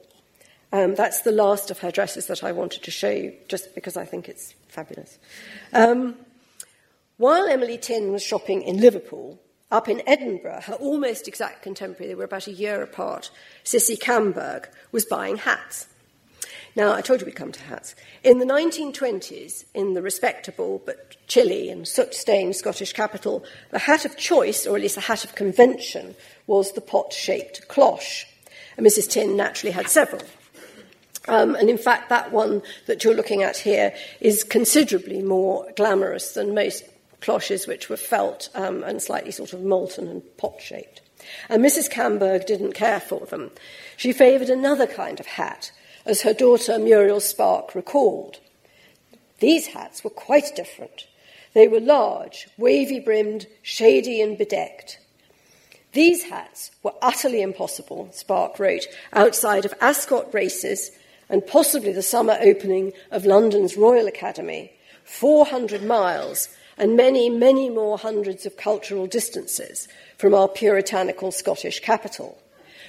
um, 0.72 0.94
that's 0.94 1.22
the 1.22 1.32
last 1.32 1.70
of 1.70 1.78
her 1.78 1.90
dresses 1.92 2.26
that 2.26 2.42
I 2.42 2.52
wanted 2.52 2.82
to 2.82 2.90
show 2.90 3.10
you, 3.10 3.34
just 3.48 3.74
because 3.74 3.96
I 3.96 4.04
think 4.04 4.28
it's 4.28 4.54
fabulous. 4.68 5.18
Um, 5.72 6.16
while 7.16 7.46
Emily 7.46 7.78
Tinne 7.78 8.12
was 8.12 8.22
shopping 8.22 8.62
in 8.62 8.80
Liverpool, 8.80 9.40
up 9.70 9.88
in 9.88 10.02
Edinburgh, 10.06 10.62
her 10.62 10.74
almost 10.74 11.28
exact 11.28 11.62
contemporary, 11.62 12.08
they 12.08 12.14
were 12.14 12.24
about 12.24 12.46
a 12.46 12.52
year 12.52 12.82
apart, 12.82 13.30
Cissy 13.64 13.96
Camberg, 13.96 14.68
was 14.92 15.04
buying 15.04 15.36
hats. 15.36 15.86
Now, 16.76 16.92
I 16.92 17.00
told 17.00 17.20
you 17.20 17.26
we'd 17.26 17.34
come 17.34 17.52
to 17.52 17.62
hats. 17.62 17.94
In 18.22 18.38
the 18.38 18.44
1920s, 18.44 19.64
in 19.72 19.94
the 19.94 20.02
respectable 20.02 20.82
but 20.84 21.16
chilly 21.26 21.70
and 21.70 21.88
soot 21.88 22.14
stained 22.14 22.54
Scottish 22.54 22.92
capital, 22.92 23.42
the 23.70 23.78
hat 23.78 24.04
of 24.04 24.18
choice, 24.18 24.66
or 24.66 24.76
at 24.76 24.82
least 24.82 24.94
the 24.94 25.00
hat 25.00 25.24
of 25.24 25.34
convention, 25.34 26.14
was 26.46 26.72
the 26.72 26.82
pot 26.82 27.14
shaped 27.14 27.66
cloche. 27.68 28.26
And 28.76 28.86
Mrs. 28.86 29.08
Tinne 29.08 29.38
naturally 29.38 29.72
had 29.72 29.88
several. 29.88 30.20
Um, 31.28 31.54
and 31.56 31.70
in 31.70 31.78
fact, 31.78 32.10
that 32.10 32.30
one 32.30 32.62
that 32.86 33.02
you're 33.02 33.14
looking 33.14 33.42
at 33.42 33.56
here 33.56 33.94
is 34.20 34.44
considerably 34.44 35.22
more 35.22 35.66
glamorous 35.76 36.32
than 36.32 36.54
most 36.54 36.84
cloches, 37.22 37.66
which 37.66 37.88
were 37.88 37.96
felt 37.96 38.50
um, 38.54 38.84
and 38.84 39.00
slightly 39.00 39.32
sort 39.32 39.54
of 39.54 39.62
molten 39.62 40.08
and 40.08 40.36
pot 40.36 40.60
shaped. 40.60 41.00
And 41.48 41.64
Mrs. 41.64 41.90
Camberg 41.90 42.46
didn't 42.46 42.74
care 42.74 43.00
for 43.00 43.24
them. 43.26 43.50
She 43.96 44.12
favoured 44.12 44.50
another 44.50 44.86
kind 44.86 45.18
of 45.18 45.26
hat, 45.26 45.72
as 46.06 46.22
her 46.22 46.32
daughter 46.32 46.78
Muriel 46.78 47.20
Spark 47.20 47.74
recalled. 47.74 48.38
These 49.40 49.66
hats 49.66 50.02
were 50.02 50.10
quite 50.10 50.56
different. 50.56 51.06
They 51.52 51.68
were 51.68 51.80
large, 51.80 52.48
wavy 52.56 53.00
brimmed, 53.00 53.46
shady, 53.62 54.22
and 54.22 54.38
bedecked. 54.38 54.98
These 55.92 56.24
hats 56.24 56.70
were 56.82 56.94
utterly 57.02 57.42
impossible, 57.42 58.10
Spark 58.12 58.58
wrote, 58.58 58.86
outside 59.12 59.64
of 59.64 59.74
Ascot 59.80 60.32
races 60.32 60.90
and 61.28 61.46
possibly 61.46 61.92
the 61.92 62.02
summer 62.02 62.36
opening 62.40 62.92
of 63.10 63.26
London's 63.26 63.76
Royal 63.76 64.06
Academy, 64.06 64.72
400 65.04 65.82
miles 65.82 66.48
and 66.78 66.96
many, 66.96 67.30
many 67.30 67.70
more 67.70 67.98
hundreds 67.98 68.44
of 68.46 68.56
cultural 68.56 69.06
distances 69.06 69.88
from 70.18 70.34
our 70.34 70.48
puritanical 70.48 71.32
Scottish 71.32 71.80
capital. 71.80 72.38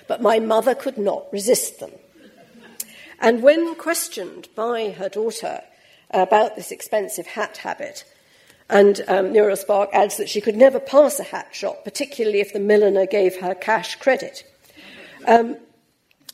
But 0.07 0.21
my 0.21 0.39
mother 0.39 0.75
could 0.75 0.97
not 0.97 1.25
resist 1.31 1.79
them. 1.79 1.91
And 3.19 3.41
when 3.41 3.75
questioned 3.75 4.47
by 4.55 4.91
her 4.91 5.09
daughter 5.09 5.61
about 6.11 6.55
this 6.55 6.71
expensive 6.71 7.27
hat 7.27 7.57
habit, 7.57 8.03
and 8.69 9.01
um, 9.07 9.31
Muriel 9.31 9.55
Spark 9.55 9.89
adds 9.93 10.17
that 10.17 10.29
she 10.29 10.41
could 10.41 10.55
never 10.55 10.79
pass 10.79 11.19
a 11.19 11.23
hat 11.23 11.49
shop, 11.51 11.83
particularly 11.83 12.41
if 12.41 12.53
the 12.53 12.59
milliner 12.59 13.05
gave 13.05 13.37
her 13.37 13.55
cash 13.55 13.95
credit. 13.95 14.43
Um, 15.25 15.57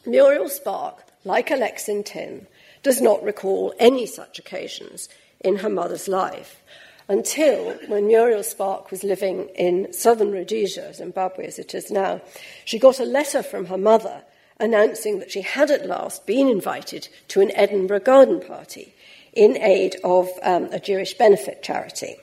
Muriel 0.06 0.50
Spark, 0.50 1.04
like 1.24 1.52
Alison 1.52 2.04
Tinne, 2.04 2.48
does 2.82 3.02
not 3.02 3.24
recall 3.24 3.74
any 3.80 4.06
such 4.06 4.40
occasions 4.40 5.08
in 5.40 5.58
her 5.58 5.70
mother's 5.70 6.08
life 6.08 6.64
until 7.08 7.74
when 7.88 8.08
Muriel 8.08 8.44
Spark 8.44 8.90
was 8.90 9.04
living 9.04 9.50
in 9.56 9.92
southern 9.94 10.32
Rhodesia, 10.32 10.94
Zimbabwe 10.94 11.46
as 11.46 11.60
it 11.60 11.74
is 11.76 11.92
now, 11.92 12.22
she 12.66 12.80
got 12.80 13.00
a 13.00 13.06
letter 13.06 13.44
from 13.44 13.66
her 13.66 13.78
mother 13.78 14.24
announcing 14.64 15.20
that 15.20 15.30
she 15.30 15.42
had 15.42 15.70
at 15.70 15.86
last 15.86 16.26
been 16.26 16.48
invited 16.48 17.10
to 17.28 17.42
an 17.42 17.52
Edinburgh 17.54 18.00
garden 18.00 18.40
party 18.40 18.96
in 19.34 19.58
aid 19.58 19.98
of 20.06 20.30
um, 20.42 20.70
a 20.72 20.80
Jewish 20.80 21.16
benefit 21.16 21.62
charity. 21.62 22.16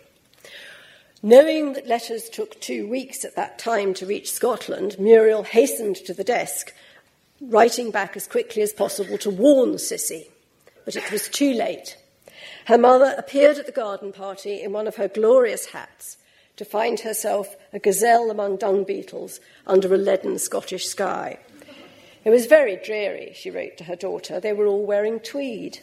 Knowing 1.22 1.74
that 1.74 1.86
letters 1.86 2.30
took 2.30 2.58
two 2.58 2.88
weeks 2.88 3.26
at 3.26 3.36
that 3.36 3.58
time 3.58 3.92
to 3.92 4.06
reach 4.06 4.32
Scotland, 4.32 4.98
Muriel 4.98 5.42
hastened 5.42 5.96
to 5.96 6.14
the 6.14 6.24
desk, 6.24 6.72
writing 7.42 7.90
back 7.90 8.16
as 8.16 8.26
quickly 8.26 8.62
as 8.62 8.72
possible 8.72 9.18
to 9.18 9.28
warn 9.28 9.76
Cissy. 9.76 10.30
But 10.86 10.96
it 10.96 11.12
was 11.12 11.28
too 11.28 11.52
late. 11.52 11.98
Her 12.64 12.78
mother 12.78 13.14
appeared 13.18 13.58
at 13.58 13.66
the 13.66 13.72
garden 13.72 14.12
party 14.12 14.62
in 14.62 14.72
one 14.72 14.86
of 14.86 14.96
her 14.96 15.08
glorious 15.08 15.66
hats 15.66 16.16
to 16.56 16.64
find 16.64 17.00
herself 17.00 17.54
a 17.74 17.78
gazelle 17.78 18.30
among 18.30 18.56
dung 18.56 18.84
beetles 18.84 19.40
under 19.66 19.92
a 19.92 19.98
leaden 19.98 20.38
Scottish 20.38 20.86
sky. 20.86 21.38
It 22.24 22.30
was 22.30 22.46
very 22.46 22.76
dreary, 22.76 23.32
she 23.34 23.50
wrote 23.50 23.78
to 23.78 23.84
her 23.84 23.96
daughter. 23.96 24.40
They 24.40 24.52
were 24.52 24.66
all 24.66 24.84
wearing 24.84 25.20
tweed. 25.20 25.80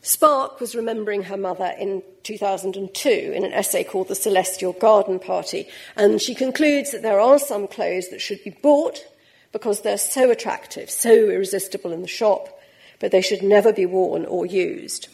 Spark 0.00 0.60
was 0.60 0.74
remembering 0.74 1.24
her 1.24 1.36
mother 1.36 1.74
in 1.78 2.02
2002 2.24 3.08
in 3.08 3.44
an 3.44 3.52
essay 3.52 3.82
called 3.82 4.08
The 4.08 4.14
Celestial 4.14 4.74
Garden 4.74 5.18
Party, 5.18 5.66
and 5.96 6.20
she 6.20 6.34
concludes 6.34 6.92
that 6.92 7.02
there 7.02 7.20
are 7.20 7.38
some 7.38 7.66
clothes 7.66 8.10
that 8.10 8.20
should 8.20 8.44
be 8.44 8.50
bought 8.50 9.02
because 9.50 9.80
they're 9.80 9.96
so 9.96 10.30
attractive, 10.30 10.90
so 10.90 11.10
irresistible 11.10 11.92
in 11.92 12.02
the 12.02 12.08
shop, 12.08 12.60
but 13.00 13.12
they 13.12 13.22
should 13.22 13.42
never 13.42 13.72
be 13.72 13.86
worn 13.86 14.26
or 14.26 14.44
used. 14.44 15.08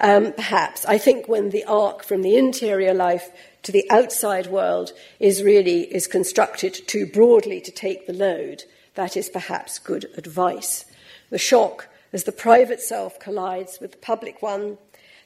Um, 0.00 0.32
perhaps. 0.32 0.84
I 0.84 0.98
think 0.98 1.28
when 1.28 1.50
the 1.50 1.64
arc 1.64 2.02
from 2.02 2.22
the 2.22 2.36
interior 2.36 2.92
life 2.92 3.30
to 3.62 3.72
the 3.72 3.88
outside 3.90 4.46
world 4.48 4.92
is 5.20 5.42
really 5.42 5.82
is 5.94 6.06
constructed 6.06 6.74
too 6.86 7.06
broadly 7.06 7.60
to 7.60 7.70
take 7.70 8.06
the 8.06 8.12
load, 8.12 8.64
that 8.94 9.16
is 9.16 9.28
perhaps 9.28 9.78
good 9.78 10.06
advice. 10.16 10.84
The 11.30 11.38
shock 11.38 11.88
as 12.12 12.24
the 12.24 12.32
private 12.32 12.80
self 12.80 13.18
collides 13.18 13.78
with 13.80 13.92
the 13.92 13.98
public 13.98 14.42
one, 14.42 14.78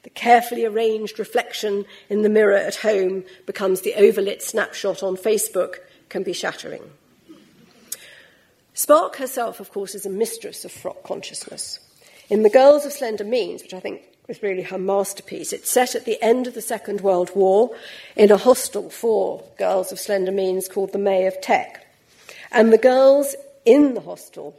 the 0.03 0.09
carefully 0.11 0.65
arranged 0.65 1.19
reflection 1.19 1.85
in 2.09 2.21
the 2.21 2.29
mirror 2.29 2.55
at 2.55 2.77
home 2.77 3.25
becomes 3.45 3.81
the 3.81 3.93
overlit 3.97 4.41
snapshot 4.41 5.03
on 5.03 5.17
Facebook, 5.17 5.75
can 6.09 6.23
be 6.23 6.31
shattering. 6.31 6.83
Spark 8.73 9.17
herself, 9.17 9.59
of 9.59 9.71
course, 9.71 9.95
is 9.95 10.05
a 10.05 10.09
mistress 10.09 10.63
of 10.63 10.71
frock 10.71 11.03
consciousness. 11.03 11.79
In 12.29 12.43
The 12.43 12.49
Girls 12.49 12.85
of 12.85 12.93
Slender 12.93 13.23
Means, 13.23 13.63
which 13.63 13.73
I 13.73 13.79
think 13.79 14.03
was 14.27 14.43
really 14.43 14.63
her 14.63 14.77
masterpiece. 14.77 15.53
It's 15.53 15.69
set 15.69 15.95
at 15.95 16.05
the 16.05 16.21
end 16.21 16.47
of 16.47 16.53
the 16.53 16.61
Second 16.61 17.01
World 17.01 17.31
War 17.33 17.75
in 18.15 18.31
a 18.31 18.37
hostel 18.37 18.89
for 18.89 19.43
girls 19.57 19.91
of 19.91 19.99
slender 19.99 20.31
means 20.31 20.67
called 20.67 20.91
the 20.91 20.99
May 20.99 21.27
of 21.27 21.39
Teck. 21.39 21.87
And 22.51 22.71
the 22.71 22.77
girls 22.77 23.35
in 23.65 23.93
the 23.93 24.01
hostel 24.01 24.57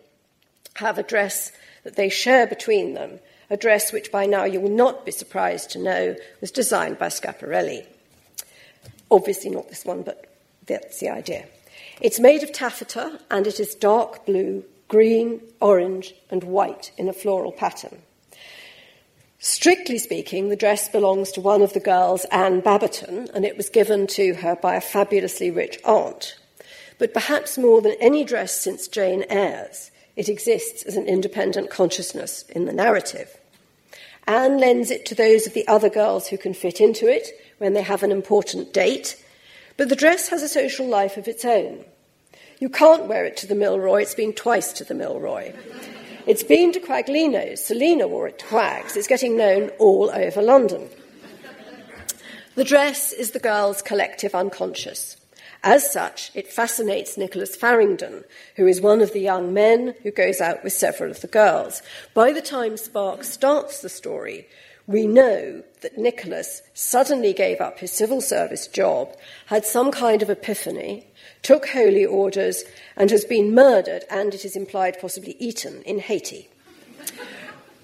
have 0.76 0.98
a 0.98 1.02
dress 1.02 1.52
that 1.84 1.96
they 1.96 2.08
share 2.08 2.46
between 2.46 2.94
them, 2.94 3.20
a 3.50 3.56
dress 3.56 3.92
which 3.92 4.12
by 4.12 4.26
now 4.26 4.44
you 4.44 4.60
will 4.60 4.70
not 4.70 5.04
be 5.04 5.12
surprised 5.12 5.70
to 5.70 5.78
know 5.78 6.16
was 6.40 6.50
designed 6.50 6.98
by 6.98 7.08
Schiaparelli. 7.08 7.86
Obviously, 9.10 9.50
not 9.50 9.68
this 9.68 9.84
one, 9.84 10.02
but 10.02 10.26
that's 10.66 11.00
the 11.00 11.08
idea. 11.08 11.46
It's 12.00 12.20
made 12.20 12.42
of 12.42 12.52
taffeta 12.52 13.20
and 13.30 13.46
it 13.46 13.58
is 13.58 13.74
dark 13.74 14.24
blue, 14.24 14.64
green, 14.86 15.40
orange, 15.60 16.14
and 16.30 16.44
white 16.44 16.92
in 16.96 17.08
a 17.08 17.12
floral 17.12 17.52
pattern. 17.52 18.02
Strictly 19.40 19.98
speaking, 19.98 20.48
the 20.48 20.56
dress 20.56 20.88
belongs 20.88 21.30
to 21.30 21.40
one 21.40 21.62
of 21.62 21.72
the 21.72 21.80
girls, 21.80 22.24
Anne 22.32 22.60
Baberton, 22.60 23.30
and 23.32 23.44
it 23.44 23.56
was 23.56 23.68
given 23.68 24.08
to 24.08 24.34
her 24.34 24.56
by 24.56 24.74
a 24.74 24.80
fabulously 24.80 25.48
rich 25.48 25.78
aunt. 25.84 26.36
But 26.98 27.14
perhaps 27.14 27.56
more 27.56 27.80
than 27.80 27.94
any 28.00 28.24
dress 28.24 28.52
since 28.52 28.88
Jane 28.88 29.24
Eyre's, 29.30 29.92
it 30.16 30.28
exists 30.28 30.82
as 30.82 30.96
an 30.96 31.06
independent 31.06 31.70
consciousness 31.70 32.42
in 32.48 32.64
the 32.64 32.72
narrative. 32.72 33.38
Anne 34.26 34.58
lends 34.58 34.90
it 34.90 35.06
to 35.06 35.14
those 35.14 35.46
of 35.46 35.54
the 35.54 35.66
other 35.68 35.88
girls 35.88 36.26
who 36.26 36.36
can 36.36 36.52
fit 36.52 36.80
into 36.80 37.06
it 37.06 37.28
when 37.58 37.74
they 37.74 37.82
have 37.82 38.02
an 38.02 38.10
important 38.10 38.72
date, 38.74 39.24
but 39.76 39.88
the 39.88 39.94
dress 39.94 40.30
has 40.30 40.42
a 40.42 40.48
social 40.48 40.86
life 40.86 41.16
of 41.16 41.28
its 41.28 41.44
own. 41.44 41.84
You 42.58 42.68
can't 42.68 43.06
wear 43.06 43.24
it 43.24 43.36
to 43.38 43.46
the 43.46 43.54
Milroy, 43.54 44.02
it's 44.02 44.16
been 44.16 44.32
twice 44.32 44.72
to 44.74 44.84
the 44.84 44.94
Milroy. 44.94 45.54
It's 46.28 46.42
been 46.42 46.72
to 46.72 46.80
Quaglino's. 46.80 47.64
Selina 47.64 48.06
wore 48.06 48.28
it 48.28 48.38
to 48.40 48.44
Quag's. 48.44 48.98
It's 48.98 49.08
getting 49.08 49.34
known 49.34 49.70
all 49.78 50.10
over 50.10 50.42
London. 50.42 50.90
The 52.54 52.64
dress 52.64 53.14
is 53.14 53.30
the 53.30 53.38
girl's 53.38 53.80
collective 53.80 54.34
unconscious. 54.34 55.16
As 55.64 55.90
such, 55.90 56.30
it 56.34 56.52
fascinates 56.52 57.16
Nicholas 57.16 57.56
Farringdon, 57.56 58.24
who 58.56 58.66
is 58.66 58.78
one 58.78 59.00
of 59.00 59.14
the 59.14 59.22
young 59.22 59.54
men 59.54 59.94
who 60.02 60.10
goes 60.10 60.38
out 60.42 60.62
with 60.62 60.74
several 60.74 61.10
of 61.10 61.22
the 61.22 61.28
girls. 61.28 61.80
By 62.12 62.34
the 62.34 62.42
time 62.42 62.76
Sparks 62.76 63.30
starts 63.30 63.80
the 63.80 63.88
story, 63.88 64.48
we 64.88 65.06
know 65.06 65.62
that 65.82 65.98
Nicholas 65.98 66.62
suddenly 66.72 67.34
gave 67.34 67.60
up 67.60 67.78
his 67.78 67.92
civil 67.92 68.22
service 68.22 68.66
job, 68.66 69.14
had 69.46 69.64
some 69.66 69.92
kind 69.92 70.22
of 70.22 70.30
epiphany, 70.30 71.06
took 71.42 71.68
holy 71.68 72.06
orders, 72.06 72.64
and 72.96 73.10
has 73.10 73.26
been 73.26 73.54
murdered 73.54 74.04
and, 74.10 74.34
it 74.34 74.46
is 74.46 74.56
implied, 74.56 74.98
possibly 74.98 75.36
eaten 75.38 75.82
in 75.82 75.98
Haiti. 75.98 76.48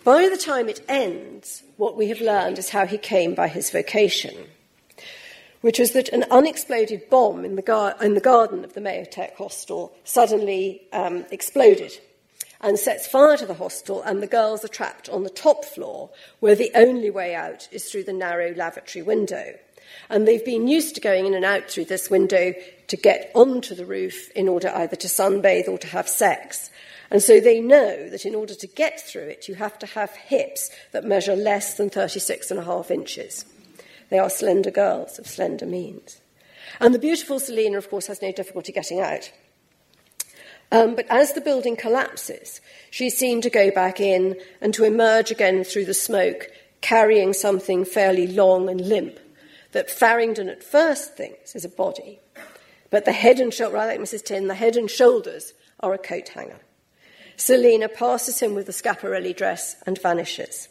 By 0.02 0.30
the 0.30 0.38
time 0.38 0.68
it 0.68 0.82
ends, 0.88 1.62
what 1.76 1.94
we 1.94 2.09
have 2.09 2.22
learned 2.22 2.59
is 2.59 2.70
how 2.70 2.86
he 2.86 2.98
came 2.98 3.34
by 3.34 3.48
his 3.48 3.70
vocation, 3.70 4.34
which 5.61 5.78
was 5.78 5.92
that 5.92 6.09
an 6.09 6.24
unexploded 6.30 7.11
bomb 7.11 7.44
in 7.44 7.55
the, 7.57 7.62
gar- 7.62 7.96
in 8.00 8.14
the 8.14 8.20
garden 8.20 8.64
of 8.64 8.72
the 8.72 8.80
May 8.80 9.00
of 9.00 9.11
Teck 9.11 9.36
hostel 9.36 9.94
suddenly 10.05 10.82
um, 10.94 11.26
exploded 11.30 11.92
and 12.64 12.78
sets 12.78 13.06
fire 13.06 13.36
to 13.36 13.44
the 13.44 13.54
hostel, 13.54 14.00
and 14.02 14.22
the 14.22 14.26
girls 14.26 14.64
are 14.64 14.68
trapped 14.68 15.10
on 15.10 15.22
the 15.22 15.28
top 15.28 15.66
floor, 15.66 16.08
where 16.40 16.54
the 16.54 16.72
only 16.74 17.10
way 17.10 17.34
out 17.34 17.68
is 17.70 17.84
through 17.84 18.04
the 18.04 18.12
narrow 18.12 18.54
lavatory 18.54 19.02
window. 19.02 19.54
And 20.08 20.26
they've 20.26 20.44
been 20.44 20.66
used 20.66 20.94
to 20.94 21.00
going 21.02 21.26
in 21.26 21.34
and 21.34 21.44
out 21.44 21.70
through 21.70 21.84
this 21.84 22.08
window 22.08 22.54
to 22.88 22.96
get 22.96 23.30
onto 23.34 23.74
the 23.74 23.84
roof 23.84 24.30
in 24.34 24.48
order 24.48 24.72
either 24.74 24.96
to 24.96 25.08
sunbathe 25.08 25.68
or 25.68 25.76
to 25.76 25.86
have 25.88 26.08
sex. 26.08 26.70
And 27.10 27.22
so 27.22 27.38
they 27.38 27.60
know 27.60 28.08
that 28.08 28.24
in 28.24 28.34
order 28.34 28.54
to 28.54 28.66
get 28.66 28.98
through 28.98 29.24
it, 29.24 29.46
you 29.46 29.56
have 29.56 29.78
to 29.80 29.86
have 29.86 30.10
hips 30.12 30.70
that 30.92 31.04
measure 31.04 31.36
less 31.36 31.76
than 31.76 31.90
36 31.90 32.50
and 32.50 32.58
a 32.58 32.64
half 32.64 32.90
inches. 32.90 33.44
They 34.08 34.18
are 34.18 34.30
slender 34.30 34.70
girls 34.70 35.18
of 35.18 35.26
slender 35.26 35.66
means. 35.66 36.18
And 36.80 36.94
the 36.94 36.98
beautiful 36.98 37.38
Selina, 37.40 37.76
of 37.76 37.90
course, 37.90 38.06
has 38.06 38.22
no 38.22 38.32
difficulty 38.32 38.72
getting 38.72 39.00
out. 39.00 39.30
Um, 40.72 40.94
but 40.94 41.06
as 41.08 41.32
the 41.32 41.40
building 41.40 41.76
collapses, 41.76 42.60
she's 42.90 43.16
seen 43.16 43.40
to 43.42 43.50
go 43.50 43.70
back 43.70 44.00
in 44.00 44.36
and 44.60 44.74
to 44.74 44.84
emerge 44.84 45.30
again 45.30 45.64
through 45.64 45.84
the 45.84 45.94
smoke, 45.94 46.50
carrying 46.80 47.32
something 47.32 47.84
fairly 47.84 48.26
long 48.26 48.68
and 48.68 48.80
limp 48.80 49.18
that 49.74 49.90
Farringdon 49.90 50.48
at 50.48 50.62
first 50.62 51.16
thinks 51.16 51.54
is 51.54 51.64
a 51.64 51.68
body. 51.68 52.20
But 52.90 53.04
the 53.04 53.12
head 53.12 53.40
and 53.40 53.52
shoulders, 53.52 53.74
rather 53.74 53.92
like 53.92 54.00
Mrs. 54.00 54.24
Tinne, 54.24 54.46
the 54.46 54.54
head 54.54 54.76
and 54.76 54.90
shoulders 54.90 55.52
are 55.80 55.92
a 55.92 55.98
coat 55.98 56.28
hanger. 56.28 56.60
Selina 57.36 57.88
passes 57.88 58.40
him 58.40 58.54
with 58.54 58.66
the 58.66 58.72
Schiaparelli 58.72 59.36
dress 59.36 59.76
and 59.84 60.00
vanishes. 60.00 60.68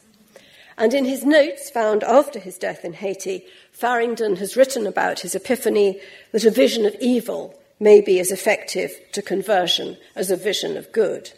And 0.77 0.93
in 0.93 1.05
his 1.05 1.25
notes 1.25 1.69
found 1.69 2.03
after 2.03 2.39
his 2.39 2.57
death 2.57 2.85
in 2.85 2.93
Haiti, 2.93 3.45
Farringdon 3.71 4.37
has 4.37 4.55
written 4.55 4.87
about 4.87 5.19
his 5.19 5.35
epiphany 5.35 5.99
that 6.31 6.45
a 6.45 6.51
vision 6.51 6.85
of 6.85 6.95
evil 6.99 7.59
may 7.83 7.99
be 8.01 8.19
as 8.19 8.31
effective 8.31 8.91
to 9.11 9.21
conversion 9.21 9.97
as 10.15 10.31
a 10.31 10.37
vision 10.37 10.77
of 10.77 10.91
good. 10.91 11.31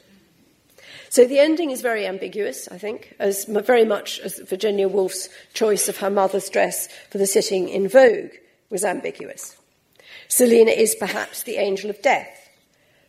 So 1.10 1.26
the 1.26 1.40
ending 1.40 1.72
is 1.72 1.82
very 1.82 2.06
ambiguous, 2.06 2.68
I 2.68 2.78
think, 2.78 3.16
as 3.20 3.46
very 3.46 3.86
much 3.86 4.20
as 4.20 4.40
Virginia 4.40 4.88
Woolf's 4.88 5.30
choice 5.54 5.90
of 5.90 5.98
her 5.98 6.10
mother's 6.10 6.50
dress 6.50 6.88
for 7.10 7.18
the 7.18 7.26
sitting 7.26 7.70
in 7.70 7.88
Vogue 7.88 8.32
was 8.70 8.84
ambiguous. 8.84 9.56
Selina 10.28 10.72
is 10.72 10.96
perhaps 10.96 11.44
the 11.44 11.58
angel 11.58 11.90
of 11.90 12.02
death. 12.02 12.50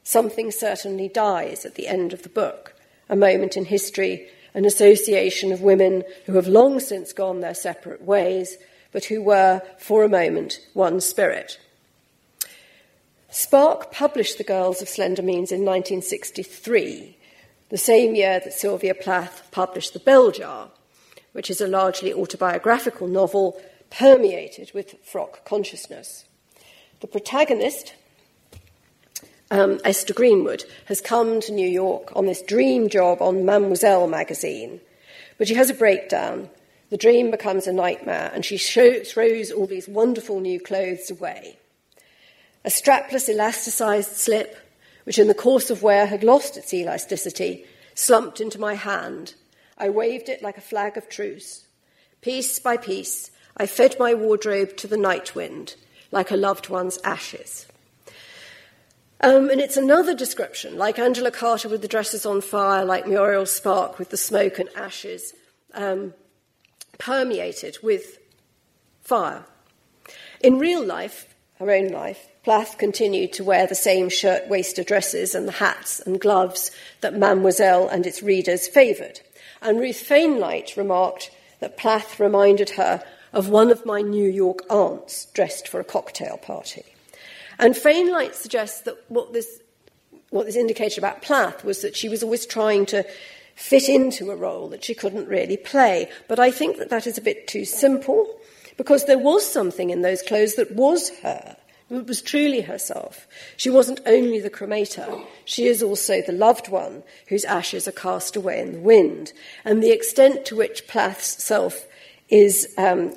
Something 0.05 0.51
certainly 0.51 1.09
dies 1.09 1.65
at 1.65 1.75
the 1.75 1.89
end 1.89 2.13
of 2.13 2.23
the 2.23 2.29
book, 2.29 2.75
a 3.09 3.17
moment 3.17 3.57
in 3.57 3.65
history, 3.65 4.29
an 4.55 4.65
association 4.65 5.53
of 5.53 5.61
women 5.61 6.05
who 6.27 6.35
have 6.35 6.47
long 6.47 6.79
since 6.81 7.13
gone 7.13 7.41
their 7.41 7.55
separate 7.55 8.03
ways, 8.03 8.57
but 8.93 9.07
who 9.07 9.21
were, 9.21 9.61
for 9.79 10.05
a 10.05 10.09
moment, 10.09 10.61
one 10.75 11.01
spirit. 11.01 11.59
Spark 13.37 13.93
published 13.93 14.39
The 14.39 14.45
Girls 14.45 14.81
of 14.81 14.89
Slender 14.89 15.21
Means 15.21 15.53
in 15.53 15.61
1963 15.61 17.19
the 17.69 17.77
same 17.77 18.15
year 18.15 18.41
that 18.41 18.55
Sylvia 18.55 18.95
Plath 18.95 19.47
published 19.51 19.93
The 19.93 19.99
Bell 19.99 20.31
Jar, 20.31 20.71
which 21.33 21.51
is 21.51 21.61
a 21.61 21.67
largely 21.67 22.15
autobiographical 22.15 23.07
novel 23.07 23.61
permeated 23.91 24.71
with 24.73 24.95
frock 25.05 25.45
consciousness. 25.45 26.25
The 27.01 27.09
protagonist, 27.09 27.93
um, 29.51 29.81
Esther 29.85 30.15
Greenwood, 30.15 30.65
has 30.87 31.03
come 31.03 31.43
to 31.43 31.53
New 31.53 31.69
York 31.69 32.17
on 32.17 32.25
this 32.25 32.41
dream 32.41 32.89
job 32.89 33.21
on 33.21 33.45
Mademoiselle 33.45 34.07
magazine, 34.07 34.81
but 35.37 35.47
she 35.47 35.57
has 35.57 35.69
a 35.69 35.75
breakdown. 35.75 36.49
The 36.89 36.97
dream 36.97 37.31
becomes 37.31 37.67
a 37.67 37.73
nightmare, 37.75 38.31
and 38.33 38.47
she 38.47 38.57
show, 38.57 39.01
throws 39.01 39.51
all 39.51 39.67
these 39.67 39.89
wonderful 39.89 40.41
new 40.41 40.59
clothes 40.59 41.11
away. 41.11 41.59
A 42.67 42.69
strapless, 42.69 43.33
elasticized 43.33 44.17
slip 44.17 44.67
which 45.07 45.21
in 45.21 45.29
the 45.29 45.35
course 45.35 45.71
of 45.71 45.85
wear 45.85 46.07
had 46.07 46.25
lost 46.25 46.57
its 46.57 46.75
elasticity, 46.75 47.65
slumped 47.95 48.41
into 48.41 48.59
my 48.59 48.75
hand. 48.75 49.35
I 49.79 49.89
waved 49.89 50.29
it 50.29 50.43
like 50.43 50.59
a 50.59 50.61
flag 50.61 50.97
of 50.97 51.09
truce. 51.09 51.69
Piece 52.21 52.59
by 52.59 52.77
piece, 52.77 53.31
I 53.57 53.67
fed 53.67 53.95
my 54.01 54.15
wardrobe 54.15 54.77
to 54.79 54.89
the 54.89 54.97
night 54.97 55.37
wind, 55.37 55.77
like 56.11 56.33
a 56.33 56.37
loved 56.37 56.69
one's 56.69 56.99
ashes. 57.05 57.67
Um, 59.21 59.49
and 59.49 59.61
it's 59.61 59.77
another 59.77 60.13
description, 60.13 60.77
like 60.77 60.99
Angela 60.99 61.31
Carter 61.31 61.69
with 61.69 61.83
the 61.83 61.89
dresses 61.89 62.27
on 62.27 62.41
fire, 62.41 62.85
like 62.85 63.07
Muriel 63.07 63.47
Spark 63.47 64.01
with 64.01 64.11
the 64.11 64.17
smoke 64.17 64.59
and 64.59 64.69
ashes, 64.75 65.35
um, 65.73 66.15
permeated 66.99 67.79
with 67.81 68.19
fire. 69.03 69.45
In 70.41 70.59
real 70.59 70.85
life, 70.85 71.33
her 71.61 71.71
own 71.71 71.91
life, 71.91 72.27
Plath 72.47 72.79
continued 72.79 73.33
to 73.33 73.43
wear 73.43 73.67
the 73.67 73.75
same 73.75 74.09
shirt 74.09 74.47
waist 74.47 74.79
dresses 74.87 75.35
and 75.35 75.49
the 75.49 75.59
hats 75.59 75.99
and 75.99 76.21
gloves 76.21 76.71
that 77.01 77.19
Mademoiselle 77.19 77.89
and 77.89 78.07
its 78.07 78.23
readers 78.23 78.69
favoured. 78.69 79.19
And 79.61 79.81
Ruth 79.81 80.09
Fainlight 80.09 80.77
remarked 80.77 81.33
that 81.59 81.77
Plath 81.77 82.21
reminded 82.21 82.71
her 82.71 83.03
of 83.33 83.49
one 83.49 83.73
of 83.73 83.85
my 83.85 84.01
New 84.01 84.31
York 84.31 84.61
aunts 84.71 85.25
dressed 85.33 85.67
for 85.67 85.81
a 85.81 85.85
cocktail 85.85 86.37
party. 86.37 86.85
And 87.59 87.75
Fainlight 87.75 88.35
suggests 88.35 88.83
that 88.83 88.95
what 89.09 89.33
this, 89.33 89.61
what 90.31 90.47
this 90.47 90.55
indicated 90.55 90.99
about 90.99 91.23
Plath 91.23 91.65
was 91.65 91.83
that 91.83 91.97
she 91.97 92.09
was 92.09 92.23
always 92.23 92.47
trying 92.47 92.87
to 92.87 93.05
fit 93.57 93.89
into 93.89 94.31
a 94.31 94.37
role 94.37 94.69
that 94.69 94.85
she 94.85 94.95
couldn't 94.95 95.27
really 95.27 95.57
play. 95.57 96.09
But 96.29 96.39
I 96.39 96.53
think 96.53 96.77
that 96.77 96.91
that 96.91 97.09
is 97.09 97.19
a 97.19 97.23
bit 97.23 97.49
too 97.49 97.65
simple 97.65 98.39
because 98.77 99.07
there 99.07 99.19
was 99.19 99.45
something 99.45 99.91
in 99.91 100.03
those 100.03 100.23
clothes 100.23 100.55
that 100.55 100.71
was 100.71 101.11
her. 101.25 101.57
It 101.89 102.07
was 102.07 102.21
truly 102.21 102.63
herself. 102.63 103.29
She 103.57 103.71
wasn't 103.71 104.01
only 104.07 104.41
the 104.41 104.51
cremator, 104.51 105.25
she 105.45 105.67
is 105.67 105.83
also 105.83 106.21
the 106.21 106.33
loved 106.33 106.69
one 106.69 107.05
whose 107.29 107.45
ashes 107.45 107.87
are 107.87 107.93
cast 107.93 108.35
away 108.35 108.61
in 108.61 108.73
the 108.73 108.81
wind. 108.81 109.33
And 109.65 109.83
the 109.83 109.93
extent 109.93 110.45
to 110.47 110.57
which 110.57 110.89
Plath's 110.89 111.43
self 111.43 111.87
is 112.29 112.75
um, 112.77 113.15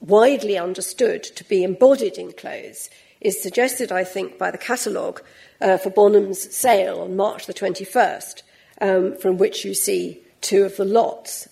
widely 0.00 0.56
understood 0.56 1.24
to 1.24 1.44
be 1.44 1.64
embodied 1.64 2.16
in 2.16 2.32
clothes 2.32 2.90
is 3.20 3.42
suggested, 3.42 3.90
I 3.90 4.04
think, 4.04 4.38
by 4.38 4.50
the 4.50 4.58
catalogue 4.58 5.22
uh, 5.60 5.78
for 5.78 5.90
Bonham's 5.90 6.54
sale 6.54 7.00
on 7.00 7.16
March 7.16 7.46
the 7.46 7.54
21st, 7.54 8.42
um, 8.80 9.16
from 9.16 9.36
which 9.36 9.64
you 9.64 9.74
see 9.74 10.20
two 10.40 10.64
of 10.64 10.76
the 10.76 10.84
lots. 10.84 11.48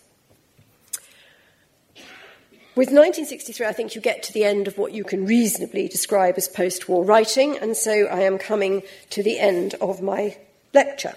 With 2.80 2.88
1963, 2.88 3.66
I 3.66 3.74
think 3.74 3.94
you 3.94 4.00
get 4.00 4.22
to 4.22 4.32
the 4.32 4.44
end 4.44 4.66
of 4.66 4.78
what 4.78 4.92
you 4.92 5.04
can 5.04 5.26
reasonably 5.26 5.86
describe 5.86 6.36
as 6.38 6.48
post 6.48 6.88
war 6.88 7.04
writing, 7.04 7.58
and 7.58 7.76
so 7.76 8.06
I 8.06 8.20
am 8.20 8.38
coming 8.38 8.84
to 9.10 9.22
the 9.22 9.38
end 9.38 9.74
of 9.82 10.00
my 10.00 10.38
lecture. 10.72 11.12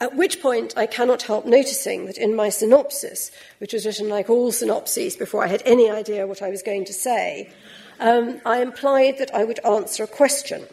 At 0.00 0.16
which 0.16 0.42
point, 0.42 0.74
I 0.76 0.86
cannot 0.86 1.22
help 1.22 1.46
noticing 1.46 2.06
that 2.06 2.18
in 2.18 2.34
my 2.34 2.48
synopsis, 2.48 3.30
which 3.58 3.72
was 3.72 3.86
written 3.86 4.08
like 4.08 4.28
all 4.28 4.50
synopses 4.50 5.14
before 5.14 5.44
I 5.44 5.46
had 5.46 5.62
any 5.64 5.88
idea 5.88 6.26
what 6.26 6.42
I 6.42 6.50
was 6.50 6.64
going 6.64 6.86
to 6.86 6.92
say, 6.92 7.52
um, 8.00 8.40
I 8.44 8.60
implied 8.60 9.18
that 9.18 9.32
I 9.32 9.44
would 9.44 9.64
answer 9.64 10.02
a 10.02 10.08
question. 10.08 10.66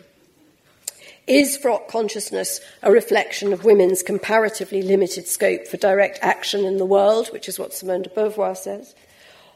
Is 1.27 1.57
frock 1.57 1.87
consciousness 1.87 2.59
a 2.81 2.91
reflection 2.91 3.53
of 3.53 3.65
women's 3.65 4.01
comparatively 4.01 4.81
limited 4.81 5.27
scope 5.27 5.67
for 5.67 5.77
direct 5.77 6.17
action 6.23 6.65
in 6.65 6.77
the 6.77 6.85
world, 6.85 7.27
which 7.27 7.47
is 7.47 7.59
what 7.59 7.75
Simone 7.75 8.01
de 8.01 8.09
Beauvoir 8.09 8.57
says? 8.57 8.95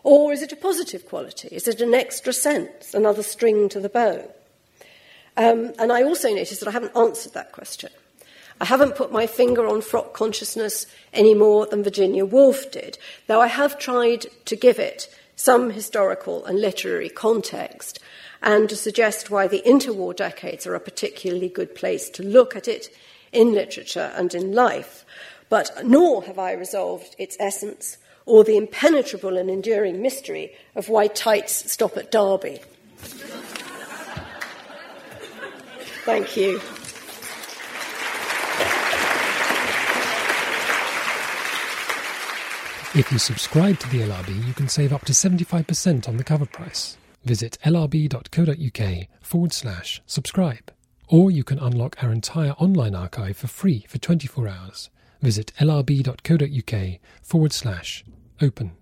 Or 0.06 0.32
is 0.32 0.44
it 0.44 0.52
a 0.52 0.56
positive 0.56 1.08
quality? 1.08 1.48
Is 1.52 1.68
it 1.68 1.82
an 1.82 1.96
extra 1.96 2.32
sense, 2.32 2.94
another 2.94 3.24
string 3.24 3.70
to 3.70 3.80
the 3.80 3.90
bow? 3.90 4.32
Um, 5.36 5.74
and 5.80 5.92
I 5.92 6.04
also 6.04 6.30
noticed 6.30 6.60
that 6.60 6.70
I 6.70 6.74
haven't 6.74 6.96
answered 6.96 7.34
that 7.34 7.52
question. 7.52 7.90
I 8.62 8.66
haven't 8.66 8.96
put 8.96 9.12
my 9.12 9.26
finger 9.26 9.66
on 9.66 9.82
frock 9.82 10.14
consciousness 10.14 10.86
any 11.12 11.34
more 11.34 11.66
than 11.66 11.84
Virginia 11.84 12.24
Woolf 12.24 12.72
did, 12.72 13.00
though 13.26 13.42
I 13.42 13.48
have 13.48 13.80
tried 13.80 14.28
to 14.46 14.56
give 14.56 14.78
it 14.78 15.10
some 15.36 15.72
historical 15.72 16.46
and 16.46 16.62
literary 16.62 17.10
context 17.10 18.00
and 18.44 18.70
to 18.70 18.76
suggest 18.76 19.32
why 19.32 19.48
the 19.48 19.64
interwar 19.66 20.16
decades 20.16 20.68
are 20.68 20.76
a 20.76 20.80
particularly 20.80 21.50
good 21.50 21.74
place 21.74 22.12
to 22.12 22.22
look 22.22 22.56
at 22.56 22.68
it 22.68 22.96
in 23.32 23.54
literature 23.54 24.14
and 24.16 24.36
in 24.36 24.54
life. 24.54 25.04
But 25.50 25.84
nor 25.84 26.26
have 26.26 26.38
I 26.38 26.52
resolved 26.52 27.16
its 27.18 27.36
essence 27.40 27.98
or 28.26 28.44
the 28.44 28.58
impenetrable 28.58 29.38
and 29.38 29.50
enduring 29.50 30.02
mystery 30.02 30.54
of 30.76 30.90
why 30.90 31.08
tights 31.08 31.72
stop 31.72 31.98
at 31.98 32.12
Derby. 32.12 32.60
Thank 36.06 36.38
you. 36.38 36.62
If 42.98 43.12
you 43.12 43.20
subscribe 43.20 43.78
to 43.80 43.90
the 43.90 44.02
LRB, 44.04 44.48
you 44.48 44.54
can 44.54 44.70
save 44.70 44.94
up 44.94 45.04
to 45.06 45.12
75% 45.12 46.08
on 46.08 46.16
the 46.16 46.24
cover 46.24 46.46
price. 46.46 46.96
Visit 47.26 47.58
lrb.co.uk 47.66 49.08
forward 49.20 49.52
slash 49.52 50.02
subscribe. 50.06 50.72
Or 51.10 51.30
you 51.30 51.44
can 51.44 51.60
unlock 51.60 52.02
our 52.02 52.14
entire 52.14 52.52
online 52.52 52.96
archive 52.96 53.36
for 53.36 53.48
free 53.48 53.86
for 53.90 53.98
24 53.98 54.48
hours. 54.48 54.90
Visit 55.26 55.54
lrb.co.uk 55.60 57.00
forward 57.24 57.52
slash 57.52 58.06
open. 58.40 58.78